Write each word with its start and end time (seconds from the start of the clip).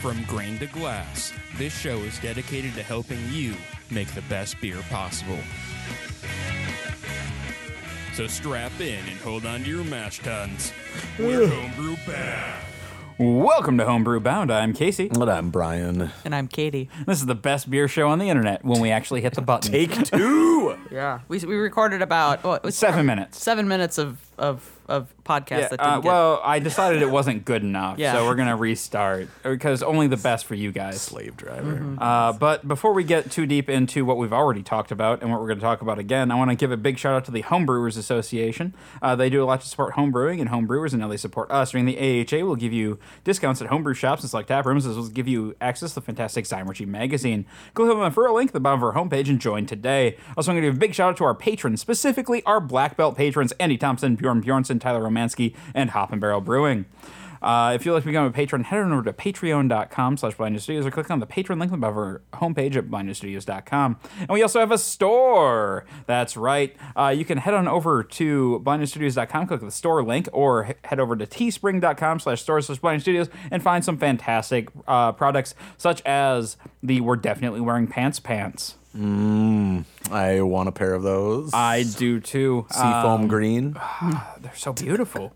From 0.00 0.22
grain 0.24 0.58
to 0.58 0.66
glass, 0.66 1.32
this 1.56 1.76
show 1.76 1.96
is 1.98 2.18
dedicated 2.20 2.74
to 2.74 2.82
helping 2.82 3.18
you 3.30 3.54
make 3.90 4.08
the 4.14 4.22
best 4.22 4.60
beer 4.60 4.78
possible. 4.88 5.38
So 8.14 8.26
strap 8.26 8.72
in 8.80 8.98
and 9.06 9.18
hold 9.20 9.44
on 9.46 9.64
to 9.64 9.68
your 9.68 9.84
mash 9.84 10.20
tuns. 10.20 10.72
We're 11.18 11.48
homebrew 11.48 11.96
bound. 12.06 12.62
Welcome 13.18 13.78
to 13.78 13.84
Homebrew 13.86 14.20
Bound. 14.20 14.52
I'm 14.52 14.74
Casey. 14.74 15.08
But 15.08 15.30
I'm 15.30 15.48
Brian. 15.48 16.10
And 16.26 16.34
I'm 16.34 16.48
Katie. 16.48 16.90
This 17.06 17.18
is 17.20 17.24
the 17.26 17.34
best 17.34 17.70
beer 17.70 17.88
show 17.88 18.08
on 18.08 18.18
the 18.18 18.28
internet 18.28 18.62
when 18.62 18.78
we 18.82 18.90
actually 18.90 19.22
hit 19.22 19.32
the 19.34 19.40
button. 19.42 19.72
Take 19.72 20.04
two. 20.04 20.76
Yeah. 20.90 21.20
We, 21.26 21.38
we 21.38 21.56
recorded 21.56 22.02
about 22.02 22.44
what, 22.44 22.56
it 22.56 22.62
was 22.64 22.76
Seven 22.76 23.06
minutes. 23.06 23.42
seven 23.42 23.68
minutes 23.68 23.96
of, 23.96 24.18
of, 24.36 24.75
of 24.88 25.12
podcasts 25.24 25.50
Yeah, 25.50 25.68
that 25.68 25.70
didn't 25.70 25.80
uh, 25.80 26.00
get. 26.00 26.08
well, 26.08 26.40
I 26.44 26.58
decided 26.58 27.02
it 27.02 27.10
wasn't 27.10 27.44
good 27.44 27.62
enough, 27.62 27.98
Yeah. 27.98 28.12
so 28.14 28.26
we're 28.26 28.34
gonna 28.36 28.56
restart 28.56 29.28
because 29.42 29.82
only 29.82 30.06
the 30.06 30.16
best 30.16 30.46
for 30.46 30.54
you 30.54 30.72
guys. 30.72 31.00
Slave 31.00 31.36
driver. 31.36 31.96
Uh, 31.98 32.32
but 32.32 32.66
before 32.66 32.92
we 32.92 33.04
get 33.04 33.30
too 33.30 33.46
deep 33.46 33.68
into 33.68 34.04
what 34.04 34.16
we've 34.16 34.32
already 34.32 34.62
talked 34.62 34.90
about 34.92 35.22
and 35.22 35.30
what 35.30 35.40
we're 35.40 35.46
going 35.48 35.58
to 35.58 35.64
talk 35.64 35.80
about 35.82 35.98
again, 35.98 36.30
I 36.30 36.34
want 36.34 36.50
to 36.50 36.56
give 36.56 36.70
a 36.72 36.76
big 36.76 36.98
shout 36.98 37.14
out 37.14 37.24
to 37.26 37.30
the 37.30 37.42
Homebrewers 37.42 37.96
Association. 37.98 38.74
Uh, 39.02 39.14
they 39.16 39.28
do 39.30 39.42
a 39.42 39.46
lot 39.46 39.60
to 39.60 39.66
support 39.66 39.94
homebrewing 39.94 40.40
and 40.40 40.50
homebrewers, 40.50 40.92
and 40.92 41.00
now 41.00 41.08
they 41.08 41.16
support 41.16 41.50
us. 41.50 41.70
During 41.72 41.86
the 41.86 41.96
AHA, 41.98 42.44
we'll 42.44 42.56
give 42.56 42.72
you 42.72 42.98
discounts 43.24 43.60
at 43.62 43.68
homebrew 43.68 43.94
shops 43.94 44.22
and 44.22 44.30
select 44.30 44.48
tap 44.48 44.66
rooms, 44.66 44.86
as 44.86 44.94
well 44.96 45.04
as 45.04 45.10
give 45.10 45.28
you 45.28 45.54
access 45.60 45.90
to 45.90 45.96
the 45.96 46.00
fantastic 46.00 46.44
Zymurgy 46.44 46.86
magazine. 46.86 47.46
Go 47.74 47.84
ahead 47.84 47.96
and 47.96 48.14
for 48.14 48.26
a 48.26 48.32
link 48.32 48.50
at 48.50 48.54
the 48.54 48.60
bottom 48.60 48.82
of 48.82 48.84
our 48.84 48.94
homepage 48.94 49.28
and 49.28 49.40
join 49.40 49.66
today. 49.66 50.16
Also, 50.36 50.50
I'm 50.50 50.56
going 50.56 50.64
to 50.64 50.68
give 50.68 50.76
a 50.76 50.78
big 50.80 50.94
shout 50.94 51.10
out 51.10 51.16
to 51.18 51.24
our 51.24 51.34
patrons, 51.34 51.80
specifically 51.80 52.42
our 52.44 52.60
black 52.60 52.96
belt 52.96 53.16
patrons 53.16 53.52
Andy 53.58 53.76
Thompson, 53.76 54.16
Bjorn 54.16 54.42
Bjornson, 54.42 54.75
Tyler 54.78 55.02
Romansky, 55.02 55.54
and 55.74 55.90
Hop 55.90 56.12
and 56.12 56.20
Barrel 56.20 56.40
Brewing. 56.40 56.86
Uh, 57.42 57.72
if 57.74 57.84
you'd 57.84 57.92
like 57.92 58.02
to 58.02 58.06
become 58.08 58.24
a 58.24 58.30
patron, 58.30 58.64
head 58.64 58.80
on 58.80 58.92
over 58.92 59.02
to 59.02 59.12
patreon.com 59.12 60.16
slash 60.16 60.34
blinded 60.34 60.62
studios 60.62 60.86
or 60.86 60.90
click 60.90 61.10
on 61.10 61.20
the 61.20 61.26
patron 61.26 61.58
link 61.58 61.72
above 61.72 61.96
our 61.96 62.22
homepage 62.34 62.76
at 62.76 62.88
blindedstudios.com. 62.88 63.98
And 64.20 64.28
we 64.30 64.42
also 64.42 64.60
have 64.60 64.72
a 64.72 64.78
store. 64.78 65.84
That's 66.06 66.36
right. 66.36 66.74
Uh, 66.96 67.14
you 67.16 67.24
can 67.24 67.38
head 67.38 67.54
on 67.54 67.68
over 67.68 68.02
to 68.02 68.62
blindedstudios.com, 68.64 69.46
click 69.46 69.60
the 69.60 69.70
store 69.70 70.02
link, 70.02 70.28
or 70.32 70.64
he- 70.64 70.74
head 70.84 70.98
over 70.98 71.16
to 71.16 71.26
teespring.com 71.26 72.20
slash 72.20 72.42
store 72.42 72.60
slash 72.60 72.78
blinded 72.78 73.02
studios 73.02 73.28
and 73.50 73.62
find 73.62 73.84
some 73.84 73.98
fantastic 73.98 74.68
uh, 74.88 75.12
products 75.12 75.54
such 75.76 76.02
as 76.04 76.56
the 76.82 77.00
We're 77.00 77.16
Definitely 77.16 77.60
Wearing 77.60 77.86
Pants 77.86 78.18
pants. 78.18 78.76
I 78.96 80.40
want 80.40 80.68
a 80.68 80.72
pair 80.72 80.94
of 80.94 81.02
those. 81.02 81.52
I 81.52 81.84
do 81.96 82.20
too. 82.20 82.66
Uh, 82.70 82.74
Seafoam 82.74 83.28
green. 83.28 83.76
they're 84.40 84.54
so 84.54 84.72
beautiful. 84.72 85.32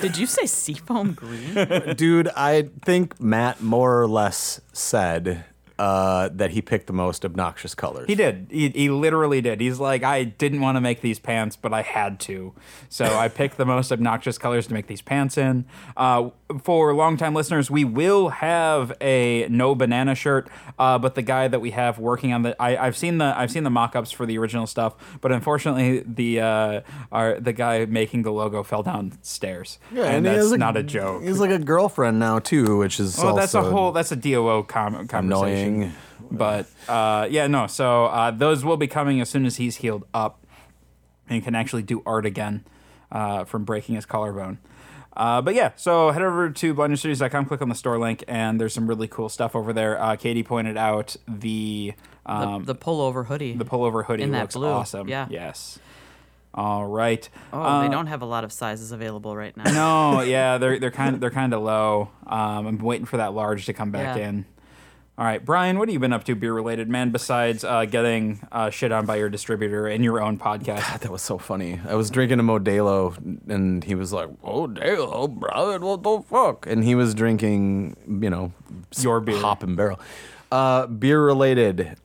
Did 0.00 0.16
you 0.16 0.26
say 0.26 0.46
seafoam 0.46 1.12
green? 1.12 1.94
Dude, 1.96 2.28
I 2.36 2.68
think 2.84 3.20
Matt 3.20 3.62
more 3.62 4.00
or 4.00 4.06
less 4.08 4.60
said 4.72 5.44
uh, 5.78 6.30
that 6.32 6.52
he 6.52 6.62
picked 6.62 6.86
the 6.86 6.92
most 6.92 7.24
obnoxious 7.24 7.74
colors. 7.74 8.06
He 8.06 8.14
did. 8.14 8.46
He, 8.50 8.70
he 8.70 8.88
literally 8.88 9.40
did. 9.40 9.60
He's 9.60 9.78
like, 9.78 10.02
I 10.02 10.24
didn't 10.24 10.60
want 10.62 10.76
to 10.76 10.80
make 10.80 11.02
these 11.02 11.18
pants, 11.18 11.54
but 11.56 11.74
I 11.74 11.82
had 11.82 12.18
to. 12.20 12.54
So 12.88 13.04
I 13.04 13.28
picked 13.40 13.56
the 13.58 13.66
most 13.66 13.92
obnoxious 13.92 14.38
colors 14.38 14.66
to 14.68 14.72
make 14.74 14.86
these 14.86 15.02
pants 15.02 15.36
in. 15.36 15.66
Uh, 15.96 16.30
for 16.62 16.94
longtime 16.94 17.34
listeners, 17.34 17.70
we 17.70 17.84
will 17.84 18.28
have 18.30 18.92
a 19.00 19.46
no 19.50 19.74
banana 19.74 20.14
shirt, 20.14 20.48
uh, 20.78 20.96
but 20.98 21.14
the 21.14 21.22
guy 21.22 21.48
that 21.48 21.60
we 21.60 21.72
have 21.72 21.98
working 21.98 22.32
on 22.32 22.42
the, 22.42 22.56
I, 22.62 22.86
I've 22.86 22.96
seen 22.96 23.18
the, 23.18 23.36
I've 23.36 23.50
seen 23.50 23.64
the 23.64 23.70
mock-ups 23.70 24.12
for 24.12 24.24
the 24.26 24.38
original 24.38 24.66
stuff, 24.66 24.94
but 25.20 25.32
unfortunately, 25.32 26.04
the, 26.06 26.40
uh, 26.40 26.80
our, 27.12 27.38
the 27.40 27.52
guy 27.52 27.84
making 27.86 28.22
the 28.22 28.30
logo 28.32 28.62
fell 28.62 28.82
downstairs, 28.82 29.78
Yeah, 29.92 30.04
and, 30.04 30.24
he 30.24 30.30
that's 30.32 30.44
has 30.44 30.52
a- 30.52 30.58
not 30.58 30.76
a 30.76 30.82
joke. 30.82 31.22
He's 31.22 31.40
like 31.40 31.50
a 31.50 31.58
girlfriend 31.58 32.18
now 32.18 32.38
too, 32.38 32.78
which 32.78 33.00
is 33.00 33.18
Well, 33.18 33.28
also 33.28 33.40
that's 33.40 33.54
a 33.54 33.62
whole 33.62 33.92
that's 33.92 34.12
a 34.12 34.16
DOO 34.16 34.62
com- 34.68 35.08
conversation. 35.08 35.24
annoying. 35.24 35.65
But 36.30 36.66
uh, 36.88 37.28
yeah, 37.30 37.46
no. 37.46 37.66
So 37.66 38.06
uh, 38.06 38.30
those 38.30 38.64
will 38.64 38.76
be 38.76 38.86
coming 38.86 39.20
as 39.20 39.28
soon 39.30 39.46
as 39.46 39.56
he's 39.56 39.76
healed 39.76 40.04
up 40.14 40.44
and 41.28 41.42
can 41.44 41.54
actually 41.54 41.82
do 41.82 42.02
art 42.06 42.26
again 42.26 42.64
uh, 43.12 43.44
from 43.44 43.64
breaking 43.64 43.94
his 43.94 44.06
collarbone. 44.06 44.58
Uh, 45.16 45.40
but 45.40 45.54
yeah, 45.54 45.70
so 45.76 46.10
head 46.10 46.20
over 46.22 46.50
to 46.50 46.74
blindedstudios.com, 46.74 47.46
click 47.46 47.62
on 47.62 47.70
the 47.70 47.74
store 47.74 47.98
link, 47.98 48.22
and 48.28 48.60
there's 48.60 48.74
some 48.74 48.86
really 48.86 49.08
cool 49.08 49.28
stuff 49.30 49.56
over 49.56 49.72
there. 49.72 49.98
Uh, 50.00 50.14
Katie 50.16 50.42
pointed 50.42 50.76
out 50.76 51.16
the 51.26 51.94
um, 52.26 52.64
the, 52.64 52.74
the 52.74 52.78
pullover 52.78 53.24
hoodie. 53.26 53.54
the 53.54 53.64
pullover 53.64 54.04
hoodie 54.04 54.24
in 54.24 54.32
that 54.32 54.42
looks 54.42 54.54
blue. 54.56 54.68
awesome. 54.68 55.08
Yeah. 55.08 55.26
Yes. 55.30 55.78
All 56.52 56.84
right. 56.86 57.26
oh, 57.52 57.62
Uh, 57.62 57.82
they 57.82 57.88
don't 57.88 58.06
have 58.08 58.20
a 58.22 58.26
lot 58.26 58.42
of 58.44 58.52
sizes 58.52 58.90
available 58.92 59.34
right 59.36 59.56
now. 59.56 59.64
no, 60.16 60.20
yeah, 60.22 60.58
they're 60.58 60.78
they're 60.78 60.90
kind 60.90 61.14
of 61.14 61.20
they're 61.20 61.30
kind 61.30 61.54
of 61.54 61.62
low. 61.62 62.10
Um, 62.26 62.66
I'm 62.66 62.78
waiting 62.78 63.06
for 63.06 63.16
that 63.18 63.32
large 63.32 63.66
to 63.66 63.72
come 63.72 63.90
back 63.90 64.16
Yeah. 64.18 64.28
in. 64.28 64.46
All 65.18 65.24
right, 65.24 65.42
Brian, 65.42 65.78
what 65.78 65.88
have 65.88 65.94
you 65.94 65.98
been 65.98 66.12
up 66.12 66.24
to 66.24 66.34
beer 66.34 66.52
related, 66.52 66.90
man? 66.90 67.10
Besides 67.10 67.64
uh, 67.64 67.86
getting 67.86 68.46
uh, 68.52 68.68
shit 68.68 68.92
on 68.92 69.06
by 69.06 69.16
your 69.16 69.30
distributor 69.30 69.86
and 69.86 70.04
your 70.04 70.20
own 70.20 70.38
podcast. 70.38 70.86
God, 70.90 71.00
that 71.00 71.10
was 71.10 71.22
so 71.22 71.38
funny. 71.38 71.80
I 71.88 71.94
was 71.94 72.10
drinking 72.10 72.38
a 72.38 72.42
Modelo, 72.42 73.16
and 73.48 73.82
he 73.82 73.94
was 73.94 74.12
like, 74.12 74.28
"Oh, 74.44 74.68
"Modelo, 74.68 75.30
Brian, 75.34 75.80
what 75.82 76.02
the 76.02 76.20
fuck?" 76.20 76.66
And 76.66 76.84
he 76.84 76.94
was 76.94 77.14
drinking, 77.14 77.96
you 78.22 78.28
know, 78.28 78.52
Your 78.98 79.20
beer. 79.20 79.38
hop 79.40 79.62
and 79.62 79.74
barrel, 79.74 79.98
uh, 80.52 80.86
beer 80.86 81.24
related. 81.24 81.96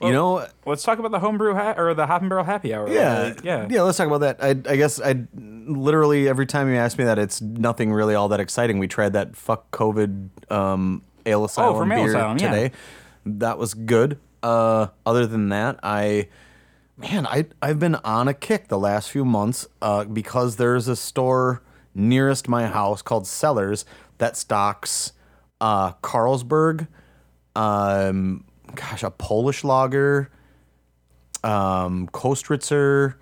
you 0.00 0.12
know, 0.12 0.46
Let's 0.64 0.84
talk 0.84 1.00
about 1.00 1.10
the 1.10 1.18
homebrew 1.18 1.54
ha- 1.54 1.74
or 1.76 1.92
the 1.92 2.06
hop 2.06 2.20
and 2.20 2.28
barrel 2.30 2.44
happy 2.44 2.72
hour. 2.72 2.88
yeah, 2.88 3.34
yeah, 3.42 3.66
yeah. 3.68 3.82
Let's 3.82 3.98
talk 3.98 4.06
about 4.06 4.20
that. 4.20 4.36
I, 4.40 4.50
I 4.70 4.76
guess 4.76 5.00
I 5.00 5.24
literally 5.34 6.28
every 6.28 6.46
time 6.46 6.68
you 6.68 6.76
ask 6.76 6.98
me 6.98 7.04
that, 7.04 7.18
it's 7.18 7.40
nothing 7.40 7.92
really 7.92 8.14
all 8.14 8.28
that 8.28 8.38
exciting. 8.38 8.78
We 8.78 8.86
tried 8.86 9.12
that 9.14 9.34
fuck 9.34 9.72
COVID 9.72 10.52
um, 10.52 11.02
ale 11.26 11.44
asylum 11.44 11.74
Oh, 11.74 11.78
from 11.80 11.92
Ale 11.92 12.04
beer 12.04 12.10
Asylum, 12.16 12.38
yeah. 12.38 12.50
today. 12.50 12.72
That 13.26 13.58
was 13.58 13.74
good. 13.74 14.18
Uh, 14.42 14.88
other 15.06 15.26
than 15.26 15.48
that, 15.50 15.78
I 15.82 16.28
man, 16.96 17.26
I 17.26 17.46
I've 17.60 17.78
been 17.78 17.94
on 17.96 18.28
a 18.28 18.34
kick 18.34 18.68
the 18.68 18.78
last 18.78 19.10
few 19.10 19.24
months 19.24 19.66
uh, 19.80 20.04
because 20.04 20.56
there's 20.56 20.88
a 20.88 20.96
store 20.96 21.62
nearest 21.94 22.48
my 22.48 22.66
house 22.66 23.02
called 23.02 23.26
Sellers 23.26 23.84
that 24.18 24.36
stocks 24.36 25.12
uh, 25.60 25.92
Carlsberg, 26.02 26.88
um, 27.54 28.44
gosh, 28.74 29.02
a 29.02 29.10
Polish 29.10 29.62
lager, 29.62 30.30
um, 31.44 32.08
Kostritzer. 32.12 33.14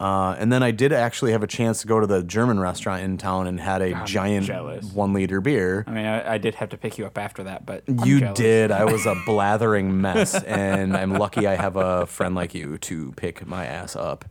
Uh, 0.00 0.34
and 0.38 0.50
then 0.50 0.62
I 0.62 0.70
did 0.70 0.94
actually 0.94 1.32
have 1.32 1.42
a 1.42 1.46
chance 1.46 1.82
to 1.82 1.86
go 1.86 2.00
to 2.00 2.06
the 2.06 2.22
German 2.22 2.58
restaurant 2.58 3.02
in 3.02 3.18
town 3.18 3.46
and 3.46 3.60
had 3.60 3.82
a 3.82 4.02
giant 4.06 4.46
jealous. 4.46 4.86
one 4.94 5.12
liter 5.12 5.42
beer. 5.42 5.84
I 5.86 5.90
mean, 5.90 6.06
I, 6.06 6.34
I 6.34 6.38
did 6.38 6.54
have 6.54 6.70
to 6.70 6.78
pick 6.78 6.96
you 6.96 7.04
up 7.04 7.18
after 7.18 7.44
that, 7.44 7.66
but 7.66 7.84
I'm 7.86 7.98
You 8.06 8.20
jealous. 8.20 8.38
did. 8.38 8.70
I 8.72 8.86
was 8.86 9.04
a 9.04 9.14
blathering 9.26 10.00
mess, 10.00 10.34
and 10.44 10.96
I'm 10.96 11.12
lucky 11.12 11.46
I 11.46 11.54
have 11.56 11.76
a 11.76 12.06
friend 12.06 12.34
like 12.34 12.54
you 12.54 12.78
to 12.78 13.12
pick 13.16 13.46
my 13.46 13.66
ass 13.66 13.94
up. 13.94 14.24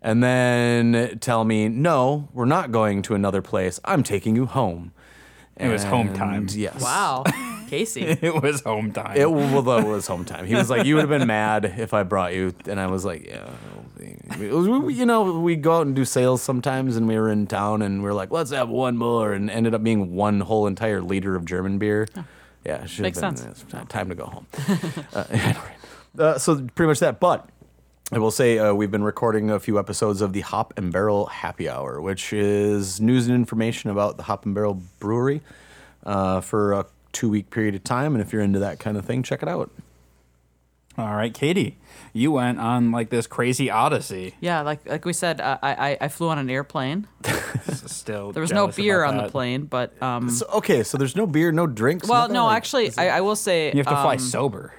And 0.00 0.22
then 0.24 1.18
tell 1.20 1.44
me, 1.44 1.68
no, 1.68 2.28
we're 2.32 2.46
not 2.46 2.72
going 2.72 3.02
to 3.02 3.14
another 3.14 3.42
place. 3.42 3.78
I'm 3.84 4.02
taking 4.02 4.34
you 4.34 4.46
home. 4.46 4.92
It 5.58 5.68
was 5.68 5.84
home 5.84 6.14
time. 6.14 6.46
Yes. 6.50 6.80
Wow, 6.82 7.24
Casey. 7.68 8.00
It 8.00 8.42
was 8.42 8.62
home 8.62 8.92
time. 8.92 9.16
It 9.16 9.30
well, 9.30 9.60
that 9.62 9.86
was 9.86 10.06
home 10.06 10.24
time. 10.24 10.46
He 10.46 10.54
was 10.54 10.70
like, 10.70 10.86
"You 10.86 10.94
would 10.96 11.02
have 11.02 11.10
been 11.10 11.28
mad 11.28 11.66
if 11.76 11.92
I 11.92 12.02
brought 12.02 12.34
you," 12.34 12.54
and 12.66 12.80
I 12.80 12.86
was 12.86 13.04
like, 13.04 13.26
"Yeah." 13.26 13.50
Was, 14.38 14.68
we- 14.68 14.94
you 14.94 15.06
know, 15.06 15.40
we 15.40 15.56
go 15.56 15.78
out 15.78 15.86
and 15.86 15.94
do 15.96 16.04
sales 16.04 16.42
sometimes, 16.42 16.96
and 16.96 17.06
we 17.08 17.16
were 17.16 17.30
in 17.30 17.46
town, 17.46 17.82
and 17.82 18.02
we 18.02 18.08
are 18.08 18.14
like, 18.14 18.30
"Let's 18.30 18.50
have 18.50 18.68
one 18.68 18.96
more," 18.96 19.32
and 19.32 19.50
ended 19.50 19.74
up 19.74 19.82
being 19.82 20.14
one 20.14 20.40
whole 20.40 20.66
entire 20.66 21.00
liter 21.00 21.34
of 21.36 21.44
German 21.44 21.78
beer. 21.78 22.08
Yeah, 22.64 22.82
it 22.84 22.90
should 22.90 23.02
Makes 23.02 23.20
have 23.20 23.34
been, 23.36 23.54
sense. 23.54 23.64
time 23.88 24.08
to 24.08 24.14
go 24.14 24.24
home. 24.26 24.46
uh, 25.14 25.54
uh, 26.18 26.38
so 26.38 26.56
pretty 26.74 26.88
much 26.88 27.00
that, 27.00 27.20
but. 27.20 27.48
I 28.14 28.18
will 28.18 28.30
say 28.30 28.58
uh, 28.58 28.74
we've 28.74 28.90
been 28.90 29.02
recording 29.04 29.48
a 29.50 29.58
few 29.58 29.78
episodes 29.78 30.20
of 30.20 30.34
the 30.34 30.42
Hop 30.42 30.74
and 30.76 30.92
Barrel 30.92 31.24
Happy 31.26 31.66
Hour, 31.66 31.98
which 31.98 32.34
is 32.34 33.00
news 33.00 33.26
and 33.26 33.34
information 33.34 33.88
about 33.88 34.18
the 34.18 34.24
Hop 34.24 34.44
and 34.44 34.54
Barrel 34.54 34.82
Brewery 34.98 35.40
uh, 36.04 36.42
for 36.42 36.74
a 36.74 36.84
two 37.12 37.30
week 37.30 37.48
period 37.48 37.74
of 37.74 37.84
time. 37.84 38.14
And 38.14 38.20
if 38.20 38.30
you're 38.30 38.42
into 38.42 38.58
that 38.58 38.78
kind 38.78 38.98
of 38.98 39.06
thing, 39.06 39.22
check 39.22 39.42
it 39.42 39.48
out. 39.48 39.70
All 40.98 41.14
right, 41.14 41.32
Katie, 41.32 41.78
you 42.12 42.32
went 42.32 42.58
on 42.60 42.92
like 42.92 43.08
this 43.08 43.26
crazy 43.26 43.70
odyssey. 43.70 44.34
Yeah, 44.40 44.60
like 44.60 44.86
like 44.88 45.04
we 45.04 45.12
said, 45.12 45.40
uh, 45.40 45.58
I 45.62 45.72
I, 45.90 45.98
I 46.02 46.08
flew 46.08 46.28
on 46.28 46.38
an 46.38 46.50
airplane. 46.50 47.06
Still, 47.72 48.32
There 48.32 48.40
was 48.40 48.52
no 48.52 48.68
beer 48.68 49.02
about 49.02 49.14
on 49.18 49.24
the 49.24 49.30
plane, 49.30 49.64
but 49.64 50.00
um. 50.02 50.28
So, 50.28 50.46
okay, 50.54 50.82
so 50.82 50.98
there's 50.98 51.16
no 51.16 51.26
beer, 51.26 51.52
no 51.52 51.66
drinks. 51.66 52.08
well, 52.08 52.22
nothing 52.22 52.34
no, 52.34 52.46
like- 52.46 52.56
actually, 52.56 52.92
I, 52.98 53.08
I 53.08 53.20
will 53.22 53.36
say 53.36 53.70
You 53.70 53.78
have 53.78 53.86
to 53.86 54.02
fly 54.02 54.14
um, 54.14 54.18
sober. 54.18 54.74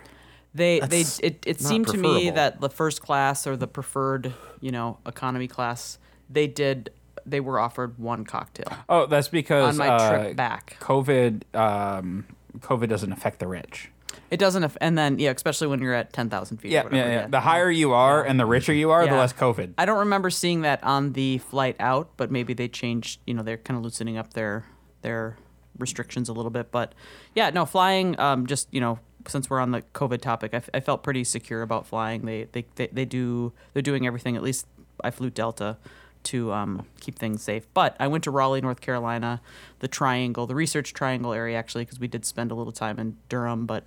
They 0.54 0.80
they 0.82 1.02
it, 1.22 1.44
it 1.48 1.62
seemed 1.62 1.88
to 1.88 1.98
me 1.98 2.30
that 2.30 2.62
the 2.62 2.70
first 2.70 3.02
class 3.02 3.48
or 3.48 3.58
the 3.58 3.68
preferred 3.68 4.34
you 4.62 4.72
know 4.72 5.00
economy 5.06 5.48
class 5.48 5.98
they 6.30 6.46
did 6.46 6.92
they 7.26 7.40
were 7.40 7.60
offered 7.60 7.98
one 7.98 8.24
cocktail 8.26 8.68
Oh, 8.88 9.06
that's 9.08 9.30
because 9.30 9.70
on 9.70 9.78
my 9.78 9.88
uh, 9.88 10.10
trip 10.10 10.36
back. 10.36 10.78
COVID, 10.80 11.56
um, 11.56 12.26
COVID 12.60 12.88
doesn't 12.90 13.12
affect 13.12 13.40
the 13.40 13.48
rich. 13.48 13.90
It 14.34 14.40
doesn't, 14.40 14.64
aff- 14.64 14.78
and 14.82 14.98
then 14.98 15.20
yeah, 15.20 15.30
especially 15.32 15.68
when 15.68 15.80
you're 15.80 15.94
at 15.94 16.12
ten 16.12 16.30
thousand 16.30 16.58
feet. 16.58 16.70
or 16.70 16.74
Yeah, 16.74 16.84
whatever, 16.84 17.10
yeah, 17.10 17.16
yeah. 17.22 17.28
The 17.28 17.40
higher 17.42 17.70
you 17.70 17.94
are 17.94 18.24
and 18.24 18.40
the 18.40 18.46
richer 18.48 18.74
you 18.74 18.90
are, 18.92 19.06
the 19.06 19.12
Yeah. 19.12 19.20
less 19.20 19.32
COVID. 19.34 19.76
I 19.78 19.86
don't 19.86 20.00
remember 20.00 20.30
seeing 20.30 20.62
that 20.62 20.84
on 20.84 21.14
the 21.14 21.38
flight 21.38 21.76
out, 21.80 22.10
but 22.18 22.32
maybe 22.32 22.54
they 22.54 22.68
changed. 22.68 23.20
You 23.28 23.36
know, 23.36 23.44
they're 23.44 23.58
kind 23.58 23.78
of 23.78 23.84
loosening 23.84 24.18
up 24.18 24.34
their 24.34 24.66
their 25.04 25.38
restrictions 25.78 26.30
a 26.30 26.34
little 26.34 26.52
bit. 26.52 26.72
But 26.72 26.94
yeah, 27.36 27.50
no, 27.52 27.66
flying. 27.66 28.20
Um, 28.20 28.48
just 28.48 28.68
you 28.72 28.82
know, 28.82 28.98
since 29.28 29.50
we're 29.50 29.60
on 29.60 29.72
the 29.72 29.84
COVID 29.94 30.20
topic, 30.22 30.54
I, 30.54 30.58
f- 30.58 30.70
I 30.74 30.80
felt 30.80 31.04
pretty 31.04 31.24
secure 31.24 31.62
about 31.62 31.86
flying. 31.86 32.26
They, 32.26 32.48
they 32.54 32.66
they 32.76 32.88
they 32.88 33.06
do 33.06 33.54
they're 33.74 33.82
doing 33.84 34.08
everything. 34.08 34.36
At 34.36 34.42
least 34.42 34.66
I 35.04 35.12
flew 35.12 35.30
Delta 35.30 35.78
to 36.24 36.54
um, 36.54 36.86
keep 37.02 37.20
things 37.20 37.44
safe. 37.44 37.68
But 37.74 37.98
I 38.00 38.08
went 38.08 38.24
to 38.24 38.32
Raleigh, 38.32 38.62
North 38.62 38.80
Carolina, 38.80 39.42
the 39.80 39.90
Triangle, 39.90 40.48
the 40.48 40.56
Research 40.56 40.94
Triangle 40.94 41.34
area 41.34 41.58
actually, 41.58 41.84
because 41.84 42.00
we 42.00 42.08
did 42.08 42.24
spend 42.26 42.50
a 42.50 42.56
little 42.56 42.74
time 42.74 42.98
in 42.98 43.18
Durham, 43.30 43.66
but. 43.68 43.84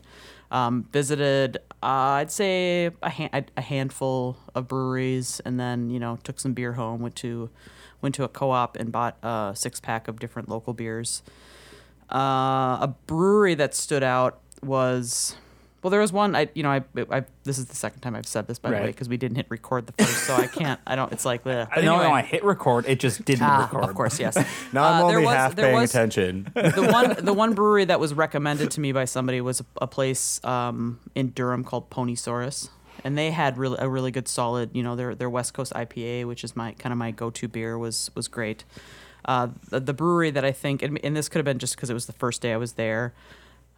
Um, 0.51 0.87
visited, 0.93 1.57
uh, 1.83 2.21
I'd 2.21 2.31
say 2.31 2.91
a, 3.03 3.11
ha- 3.11 3.43
a 3.57 3.61
handful 3.61 4.37
of 4.55 4.69
breweries, 4.69 5.41
and 5.45 5.59
then 5.59 5.91
you 5.91 5.99
know 5.99 6.19
took 6.23 6.39
some 6.39 6.53
beer 6.53 6.75
home. 6.75 7.01
Went 7.01 7.17
to 7.17 7.51
went 8.01 8.15
to 8.15 8.25
a 8.25 8.29
co-op 8.29 8.77
and 8.77 8.93
bought 8.93 9.17
a 9.23 9.53
six 9.57 9.81
pack 9.81 10.07
of 10.09 10.21
different 10.21 10.49
local 10.49 10.73
beers. 10.73 11.23
Uh, 12.13 12.79
a 12.81 12.95
brewery 13.07 13.55
that 13.55 13.75
stood 13.75 14.03
out 14.03 14.39
was 14.63 15.37
well, 15.87 15.91
there 15.93 16.01
was 16.01 16.13
one. 16.13 16.35
I 16.35 16.49
you 16.53 16.65
know 16.65 16.71
I, 16.73 16.83
I 17.13 17.25
this 17.45 17.59
is 17.59 17.67
the 17.67 17.77
second 17.77 18.01
time 18.01 18.17
I've 18.17 18.27
said 18.27 18.49
this 18.49 18.59
by 18.59 18.71
the 18.71 18.77
way 18.77 18.87
because 18.89 19.09
we 19.09 19.17
didn't 19.17 19.37
hit 19.37 19.47
record 19.51 19.87
the 19.87 19.93
first, 20.05 20.25
so 20.27 20.35
I 20.35 20.49
can't. 20.49 20.81
I 20.85 20.97
don't. 20.97 21.13
It's 21.13 21.25
like 21.25 21.45
the. 21.45 21.69
No, 21.77 22.03
no, 22.03 22.11
I 22.11 22.23
hit 22.23 22.43
record, 22.43 22.87
it 22.89 22.99
just 22.99 23.25
didn't 23.25 23.45
Ah, 23.47 23.61
record. 23.73 23.85
of 23.85 23.95
course, 23.95 24.19
yes. 24.19 24.37
Now 24.73 24.83
I'm 24.83 25.05
Uh, 25.05 25.07
only 25.07 25.25
was- 25.25 25.35
half 25.37 25.55
paying 25.55 25.77
was- 25.77 25.91
attention. 25.91 26.51
the 26.55 26.89
one 26.93 27.25
the 27.25 27.33
one 27.45 27.55
brewery 27.55 27.85
that 27.85 28.01
was 28.01 28.15
recommended 28.15 28.73
to 28.73 28.81
me 28.81 28.91
by 28.91 29.05
somebody 29.05 29.41
was 29.41 29.61
a, 29.61 29.65
a 29.83 29.87
place 29.87 30.45
um, 30.45 30.99
in 31.15 31.31
Durham 31.31 31.63
called 31.63 31.89
Ponysaurus, 31.89 32.69
and 33.05 33.17
they 33.17 33.31
had 33.31 33.57
really 33.57 33.77
a 33.79 33.89
really 33.89 34.11
good 34.11 34.27
solid 34.27 34.71
you 34.75 34.83
know 34.83 34.97
their 34.97 35.15
their 35.15 35.31
West 35.31 35.55
Coast 35.55 35.73
IPA, 35.73 36.25
which 36.27 36.43
is 36.43 36.57
my 36.57 36.73
kind 36.73 36.93
of 36.93 36.99
my 36.99 37.13
go 37.13 37.31
to 37.31 37.47
beer, 37.47 37.79
was 37.79 38.11
was 38.17 38.27
great. 38.27 38.65
Uh, 39.25 39.49
the, 39.71 39.79
the 39.81 39.93
brewery 39.95 40.31
that 40.33 40.45
I 40.45 40.51
think 40.53 40.83
and, 40.83 40.99
and 41.05 41.17
this 41.17 41.29
could 41.29 41.39
have 41.39 41.45
been 41.45 41.59
just 41.61 41.77
because 41.77 41.91
it 41.91 41.95
was 41.95 42.07
the 42.07 42.13
first 42.13 42.43
day 42.43 42.53
I 42.53 42.57
was 42.57 42.73
there 42.75 43.13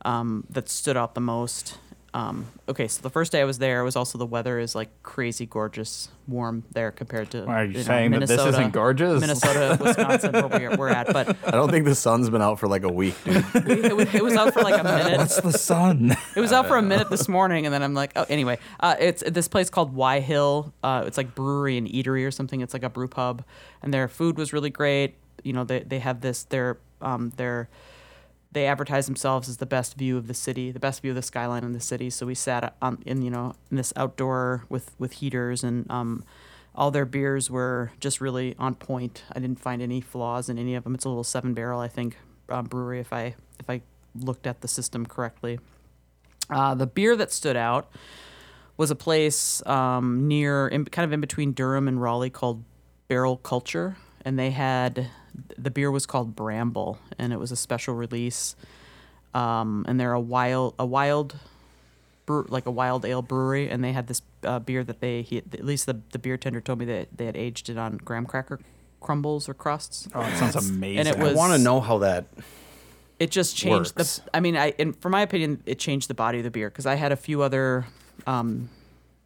um, 0.05 0.45
that 0.51 0.69
stood 0.69 0.97
out 0.97 1.15
the 1.15 1.21
most. 1.21 1.79
Um, 2.15 2.47
okay, 2.67 2.89
so 2.89 3.03
the 3.03 3.11
first 3.11 3.33
day 3.33 3.41
I 3.43 3.45
was 3.45 3.59
there 3.59 3.85
was 3.85 3.95
also 3.95 4.17
the 4.17 4.27
weather 4.27 4.59
is 4.59 4.75
like 4.75 4.89
crazy 5.03 5.45
gorgeous, 5.45 6.09
warm 6.27 6.65
there 6.73 6.91
compared 6.91 7.31
to. 7.33 7.45
Are 7.45 7.65
you 7.65 7.75
know, 7.75 7.83
saying 7.83 8.13
that 8.13 8.21
this 8.21 8.31
Minnesota- 8.31 8.51
isn't 8.51 8.73
gorgeous? 8.73 9.21
Minnesota, 9.21 9.79
Wisconsin, 9.85 10.33
where 10.33 10.49
we're, 10.49 10.77
we're 10.77 10.89
at, 10.89 11.13
but 11.13 11.37
I 11.47 11.51
don't 11.51 11.71
think 11.71 11.85
the 11.85 11.95
sun's 11.95 12.31
been 12.31 12.41
out 12.41 12.59
for 12.59 12.67
like 12.67 12.83
a 12.83 12.89
week, 12.89 13.15
dude. 13.25 13.45
it 13.55 13.95
was, 13.95 14.15
it 14.15 14.25
was 14.25 14.35
out 14.35 14.55
for 14.55 14.63
like 14.63 14.81
a 14.81 14.85
minute. 14.85 15.21
It's 15.21 15.41
the 15.41 15.53
sun. 15.53 16.17
It 16.35 16.41
was 16.41 16.53
out 16.53 16.67
for 16.67 16.77
a 16.77 16.83
minute 16.83 17.11
this 17.11 17.29
morning, 17.29 17.67
and 17.67 17.75
then 17.75 17.83
I'm 17.83 17.95
like, 17.95 18.13
oh, 18.17 18.25
anyway, 18.29 18.59
uh, 18.81 18.97
it's 18.99 19.23
this 19.27 19.49
place 19.49 19.69
called 19.69 19.95
Wye 19.95 20.21
Hill. 20.21 20.73
Uh, 20.83 21.05
it's 21.07 21.19
like 21.19 21.35
brewery 21.35 21.77
and 21.77 21.87
eatery 21.87 22.27
or 22.27 22.31
something. 22.31 22.63
It's 22.63 22.73
like 22.73 22.85
a 22.85 22.91
brew 22.91 23.09
pub, 23.09 23.45
and 23.83 23.93
their 23.93 24.09
food 24.09 24.39
was 24.39 24.55
really 24.55 24.71
great. 24.71 25.17
You 25.45 25.53
know, 25.53 25.65
they 25.65 25.81
they 25.81 25.99
have 25.99 26.23
this 26.23 26.45
their 26.45 26.79
um 27.03 27.33
their 27.37 27.69
they 28.53 28.67
advertise 28.67 29.07
themselves 29.07 29.49
as 29.49 29.59
the 29.59 29.67
best 29.67 29.97
view 29.97 30.17
of 30.17 30.27
the 30.27 30.35
city, 30.35 30.71
the 30.71 30.81
best 30.81 31.03
view 31.03 31.11
of 31.11 31.17
the 31.17 31.23
skyline 31.23 31.65
in 31.65 31.73
the 31.73 31.81
city. 31.81 32.11
So 32.11 32.27
we 32.27 32.35
sat 32.35 32.75
on 32.81 33.03
in 33.05 33.23
you 33.23 33.31
know 33.31 33.55
in 33.71 33.77
this 33.77 33.93
outdoor 33.97 34.65
with 34.69 34.95
with 34.99 35.13
heaters 35.15 35.65
and 35.65 35.91
um. 35.91 36.25
All 36.75 36.93
their 36.93 37.07
beers 37.07 37.51
were 37.51 37.91
just 37.99 38.21
really 38.21 38.55
on 38.57 38.77
point. 38.77 39.25
I 39.33 39.41
didn't 39.41 39.59
find 39.59 39.83
any 39.83 40.01
flaws 40.01 40.49
in 40.49 40.59
any 40.59 40.77
of 40.77 40.85
them. 40.85 40.95
It's 40.95 41.05
a 41.05 41.09
little 41.09 41.25
seven 41.25 41.53
barrel, 41.53 41.81
I 41.81 41.89
think, 41.89 42.17
uh, 42.49 42.63
brewery. 42.63 43.01
If 43.01 43.13
I 43.13 43.35
if 43.59 43.69
I 43.69 43.83
looked 44.15 44.47
at 44.47 44.61
the 44.61 44.69
system 44.69 45.05
correctly, 45.05 45.59
uh, 46.51 46.77
the 46.77 46.87
beer 46.87 47.17
that 47.17 47.33
stood 47.33 47.57
out 47.57 47.91
was 48.77 48.93
a 48.93 48.95
place 48.95 49.61
um, 49.67 50.29
near, 50.29 50.69
in, 50.69 50.85
kind 50.85 51.05
of 51.05 51.13
in 51.13 51.21
between 51.21 51.53
Durham 51.53 51.89
and 51.89 52.01
Raleigh 52.01 52.31
called 52.31 52.63
Barrel 53.09 53.37
Culture, 53.39 53.97
and 54.25 54.39
they 54.39 54.51
had 54.51 55.09
the 55.57 55.71
beer 55.71 55.91
was 55.91 56.07
called 56.07 56.35
Bramble, 56.37 56.99
and 57.19 57.33
it 57.33 57.39
was 57.39 57.53
a 57.53 57.57
special 57.57 57.95
release. 57.95 58.57
Um, 59.35 59.85
and 59.89 60.01
they're 60.01 60.13
a 60.15 60.21
wild, 60.21 60.75
a 60.79 60.87
wild, 60.87 61.37
brew, 62.27 62.47
like 62.49 62.67
a 62.67 62.71
wild 62.71 63.05
ale 63.05 63.23
brewery, 63.23 63.69
and 63.69 63.85
they 63.85 63.93
had 63.93 64.07
this 64.07 64.23
uh, 64.45 64.59
beer 64.59 64.83
that 64.85 65.01
they, 65.01 65.23
he, 65.23 65.39
at 65.39 65.65
least 65.65 65.87
the, 65.87 66.01
the 66.13 66.19
beer 66.19 66.37
tender 66.37 66.61
told 66.61 66.79
me 66.79 66.85
that 66.87 67.09
they 67.17 67.27
had 67.27 67.37
aged 67.37 67.69
it 67.69 67.77
on 67.77 67.99
graham 67.99 68.25
cracker 68.27 68.59
crumbles 69.01 69.49
or 69.49 69.55
crusts. 69.55 70.09
Oh, 70.15 70.23
it 70.23 70.37
sounds 70.37 70.57
amazing. 70.57 70.99
And 71.01 71.09
it 71.09 71.19
I 71.19 71.33
want 71.35 71.53
to 71.53 71.59
know 71.59 71.81
how 71.81 71.99
that. 71.99 72.27
it 73.19 73.31
just 73.31 73.57
changed 73.57 73.97
Works. 73.97 74.19
the 74.19 74.37
i 74.37 74.41
mean 74.41 74.57
i 74.57 74.71
in 74.79 74.93
for 74.93 75.09
my 75.09 75.23
opinion 75.23 75.61
it 75.67 75.79
changed 75.79 76.09
the 76.09 76.15
body 76.15 76.39
of 76.39 76.45
the 76.45 76.51
beer 76.51 76.71
because 76.71 76.87
i 76.87 76.95
had 76.95 77.11
a 77.11 77.17
few 77.17 77.43
other 77.43 77.85
um, 78.27 78.69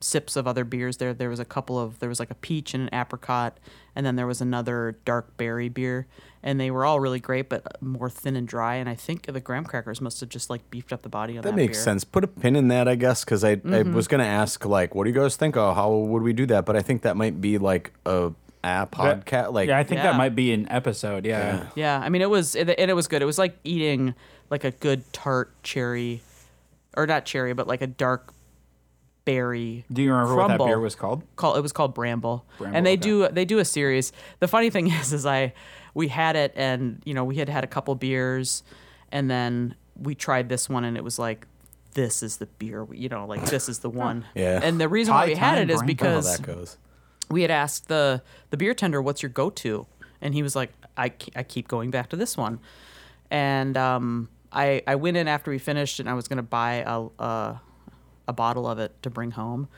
sips 0.02 0.36
of 0.36 0.46
other 0.46 0.64
beers 0.64 0.96
there 0.96 1.14
there 1.14 1.30
was 1.30 1.38
a 1.40 1.44
couple 1.44 1.78
of 1.78 1.98
there 2.00 2.08
was 2.08 2.18
like 2.18 2.30
a 2.30 2.34
peach 2.34 2.74
and 2.74 2.82
an 2.82 2.90
apricot 2.92 3.58
and 3.94 4.04
then 4.04 4.16
there 4.16 4.26
was 4.26 4.40
another 4.40 4.96
dark 5.04 5.36
berry 5.36 5.68
beer 5.68 6.06
and 6.42 6.58
they 6.58 6.70
were 6.70 6.84
all 6.84 6.98
really 6.98 7.20
great 7.20 7.48
but 7.48 7.80
more 7.80 8.10
thin 8.10 8.34
and 8.34 8.48
dry 8.48 8.74
and 8.74 8.88
i 8.88 8.94
think 8.94 9.26
the 9.26 9.40
graham 9.40 9.64
crackers 9.64 10.00
must 10.00 10.18
have 10.20 10.28
just 10.28 10.50
like 10.50 10.68
beefed 10.70 10.92
up 10.92 11.02
the 11.02 11.08
body 11.08 11.36
of 11.36 11.44
that, 11.44 11.50
That 11.50 11.56
makes 11.56 11.78
beer. 11.78 11.84
sense. 11.84 12.02
Put 12.04 12.24
a 12.24 12.26
pin 12.26 12.56
in 12.56 12.68
that, 12.68 12.88
I 12.88 12.96
guess, 12.96 13.24
because 13.24 13.44
I, 13.44 13.56
Mm-hmm. 13.56 13.74
I 13.74 13.82
was 13.94 14.08
gonna 14.08 14.24
ask 14.24 14.64
like, 14.64 14.94
what 14.94 15.04
do 15.04 15.10
you 15.10 15.16
guys 15.16 15.36
think? 15.36 15.56
Oh, 15.56 15.72
how 15.72 15.92
would 15.92 16.22
we 16.22 16.32
do 16.32 16.46
that? 16.46 16.64
But 16.66 16.74
I 16.76 16.80
think 16.80 17.02
that 17.02 17.16
might 17.16 17.40
be 17.40 17.58
like 17.58 17.92
a 18.04 18.32
a 18.64 18.86
podcast. 18.86 19.52
Like, 19.52 19.68
yeah, 19.68 19.78
I 19.78 19.84
think 19.84 19.98
Yeah. 19.98 20.10
that 20.12 20.16
might 20.16 20.34
be 20.34 20.52
an 20.52 20.66
episode. 20.70 21.24
Yeah. 21.26 21.66
yeah 21.76 21.98
i 22.00 22.08
mean 22.08 22.22
it 22.22 22.30
was 22.30 22.54
it, 22.56 22.68
and 22.78 22.90
it 22.90 22.94
was 22.94 23.06
good 23.08 23.22
it 23.22 23.24
was 23.26 23.38
like 23.38 23.56
eating 23.64 24.14
like 24.50 24.64
a 24.64 24.70
good 24.70 25.02
tart 25.12 25.52
cherry 25.62 26.22
or 26.96 27.06
not 27.06 27.24
cherry 27.24 27.52
but 27.54 27.66
like 27.66 27.82
a 27.82 27.86
dark 27.86 28.32
berry 29.24 29.84
Do 29.92 30.02
you 30.02 30.12
remember 30.12 30.34
what 30.34 30.46
crumble. 30.46 30.66
that 30.66 30.70
beer 30.70 30.80
was 30.80 30.94
called? 30.94 31.22
called 31.36 31.56
it 31.56 31.60
was 31.60 31.72
called 31.72 31.94
Bramble. 31.94 32.44
Bramble, 32.58 32.76
and 32.76 32.86
they 32.86 32.94
okay. 32.94 33.00
do 33.00 33.28
they 33.28 33.44
do 33.44 33.58
a 33.58 33.64
series. 33.64 34.12
The 34.40 34.48
funny 34.48 34.70
thing 34.70 34.90
is 34.92 35.12
is 35.12 35.26
I 35.26 35.52
we 35.94 36.08
had 36.08 36.36
it 36.36 36.52
and 36.56 37.02
you 37.04 37.14
know 37.14 37.24
we 37.24 37.36
had 37.36 37.48
had 37.48 37.64
a 37.64 37.66
couple 37.66 37.94
beers 37.94 38.62
and 39.10 39.30
then 39.30 39.74
we 40.00 40.14
tried 40.14 40.48
this 40.48 40.68
one 40.68 40.84
and 40.84 40.96
it 40.96 41.04
was 41.04 41.18
like 41.18 41.46
this 41.94 42.22
is 42.22 42.38
the 42.38 42.46
beer 42.46 42.86
you 42.92 43.08
know 43.08 43.26
like 43.26 43.44
this 43.46 43.68
is 43.68 43.80
the 43.80 43.90
one. 43.90 44.24
Yeah. 44.34 44.60
And 44.62 44.80
the 44.80 44.88
reason 44.88 45.14
why 45.14 45.26
we 45.26 45.34
had 45.34 45.56
time 45.56 45.62
it 45.62 45.70
is 45.70 45.78
Bramble. 45.78 45.84
I 45.84 45.86
don't 45.86 45.86
because 45.86 46.38
that 46.38 46.46
goes. 46.46 46.78
we 47.30 47.42
had 47.42 47.50
asked 47.50 47.88
the 47.88 48.22
the 48.50 48.56
beer 48.56 48.74
tender 48.74 49.00
what's 49.02 49.22
your 49.22 49.30
go-to 49.30 49.86
and 50.20 50.34
he 50.34 50.42
was 50.42 50.56
like 50.56 50.72
I, 50.96 51.12
I 51.34 51.42
keep 51.42 51.68
going 51.68 51.90
back 51.90 52.10
to 52.10 52.16
this 52.16 52.36
one 52.36 52.60
and 53.30 53.78
um, 53.78 54.28
I, 54.52 54.82
I 54.86 54.96
went 54.96 55.16
in 55.16 55.26
after 55.26 55.50
we 55.50 55.58
finished 55.58 55.98
and 55.98 56.08
I 56.08 56.12
was 56.12 56.28
going 56.28 56.36
to 56.36 56.42
buy 56.42 56.84
a, 56.86 57.06
a, 57.18 57.60
a 58.28 58.32
bottle 58.32 58.66
of 58.66 58.78
it 58.78 59.00
to 59.02 59.10
bring 59.10 59.32
home. 59.32 59.68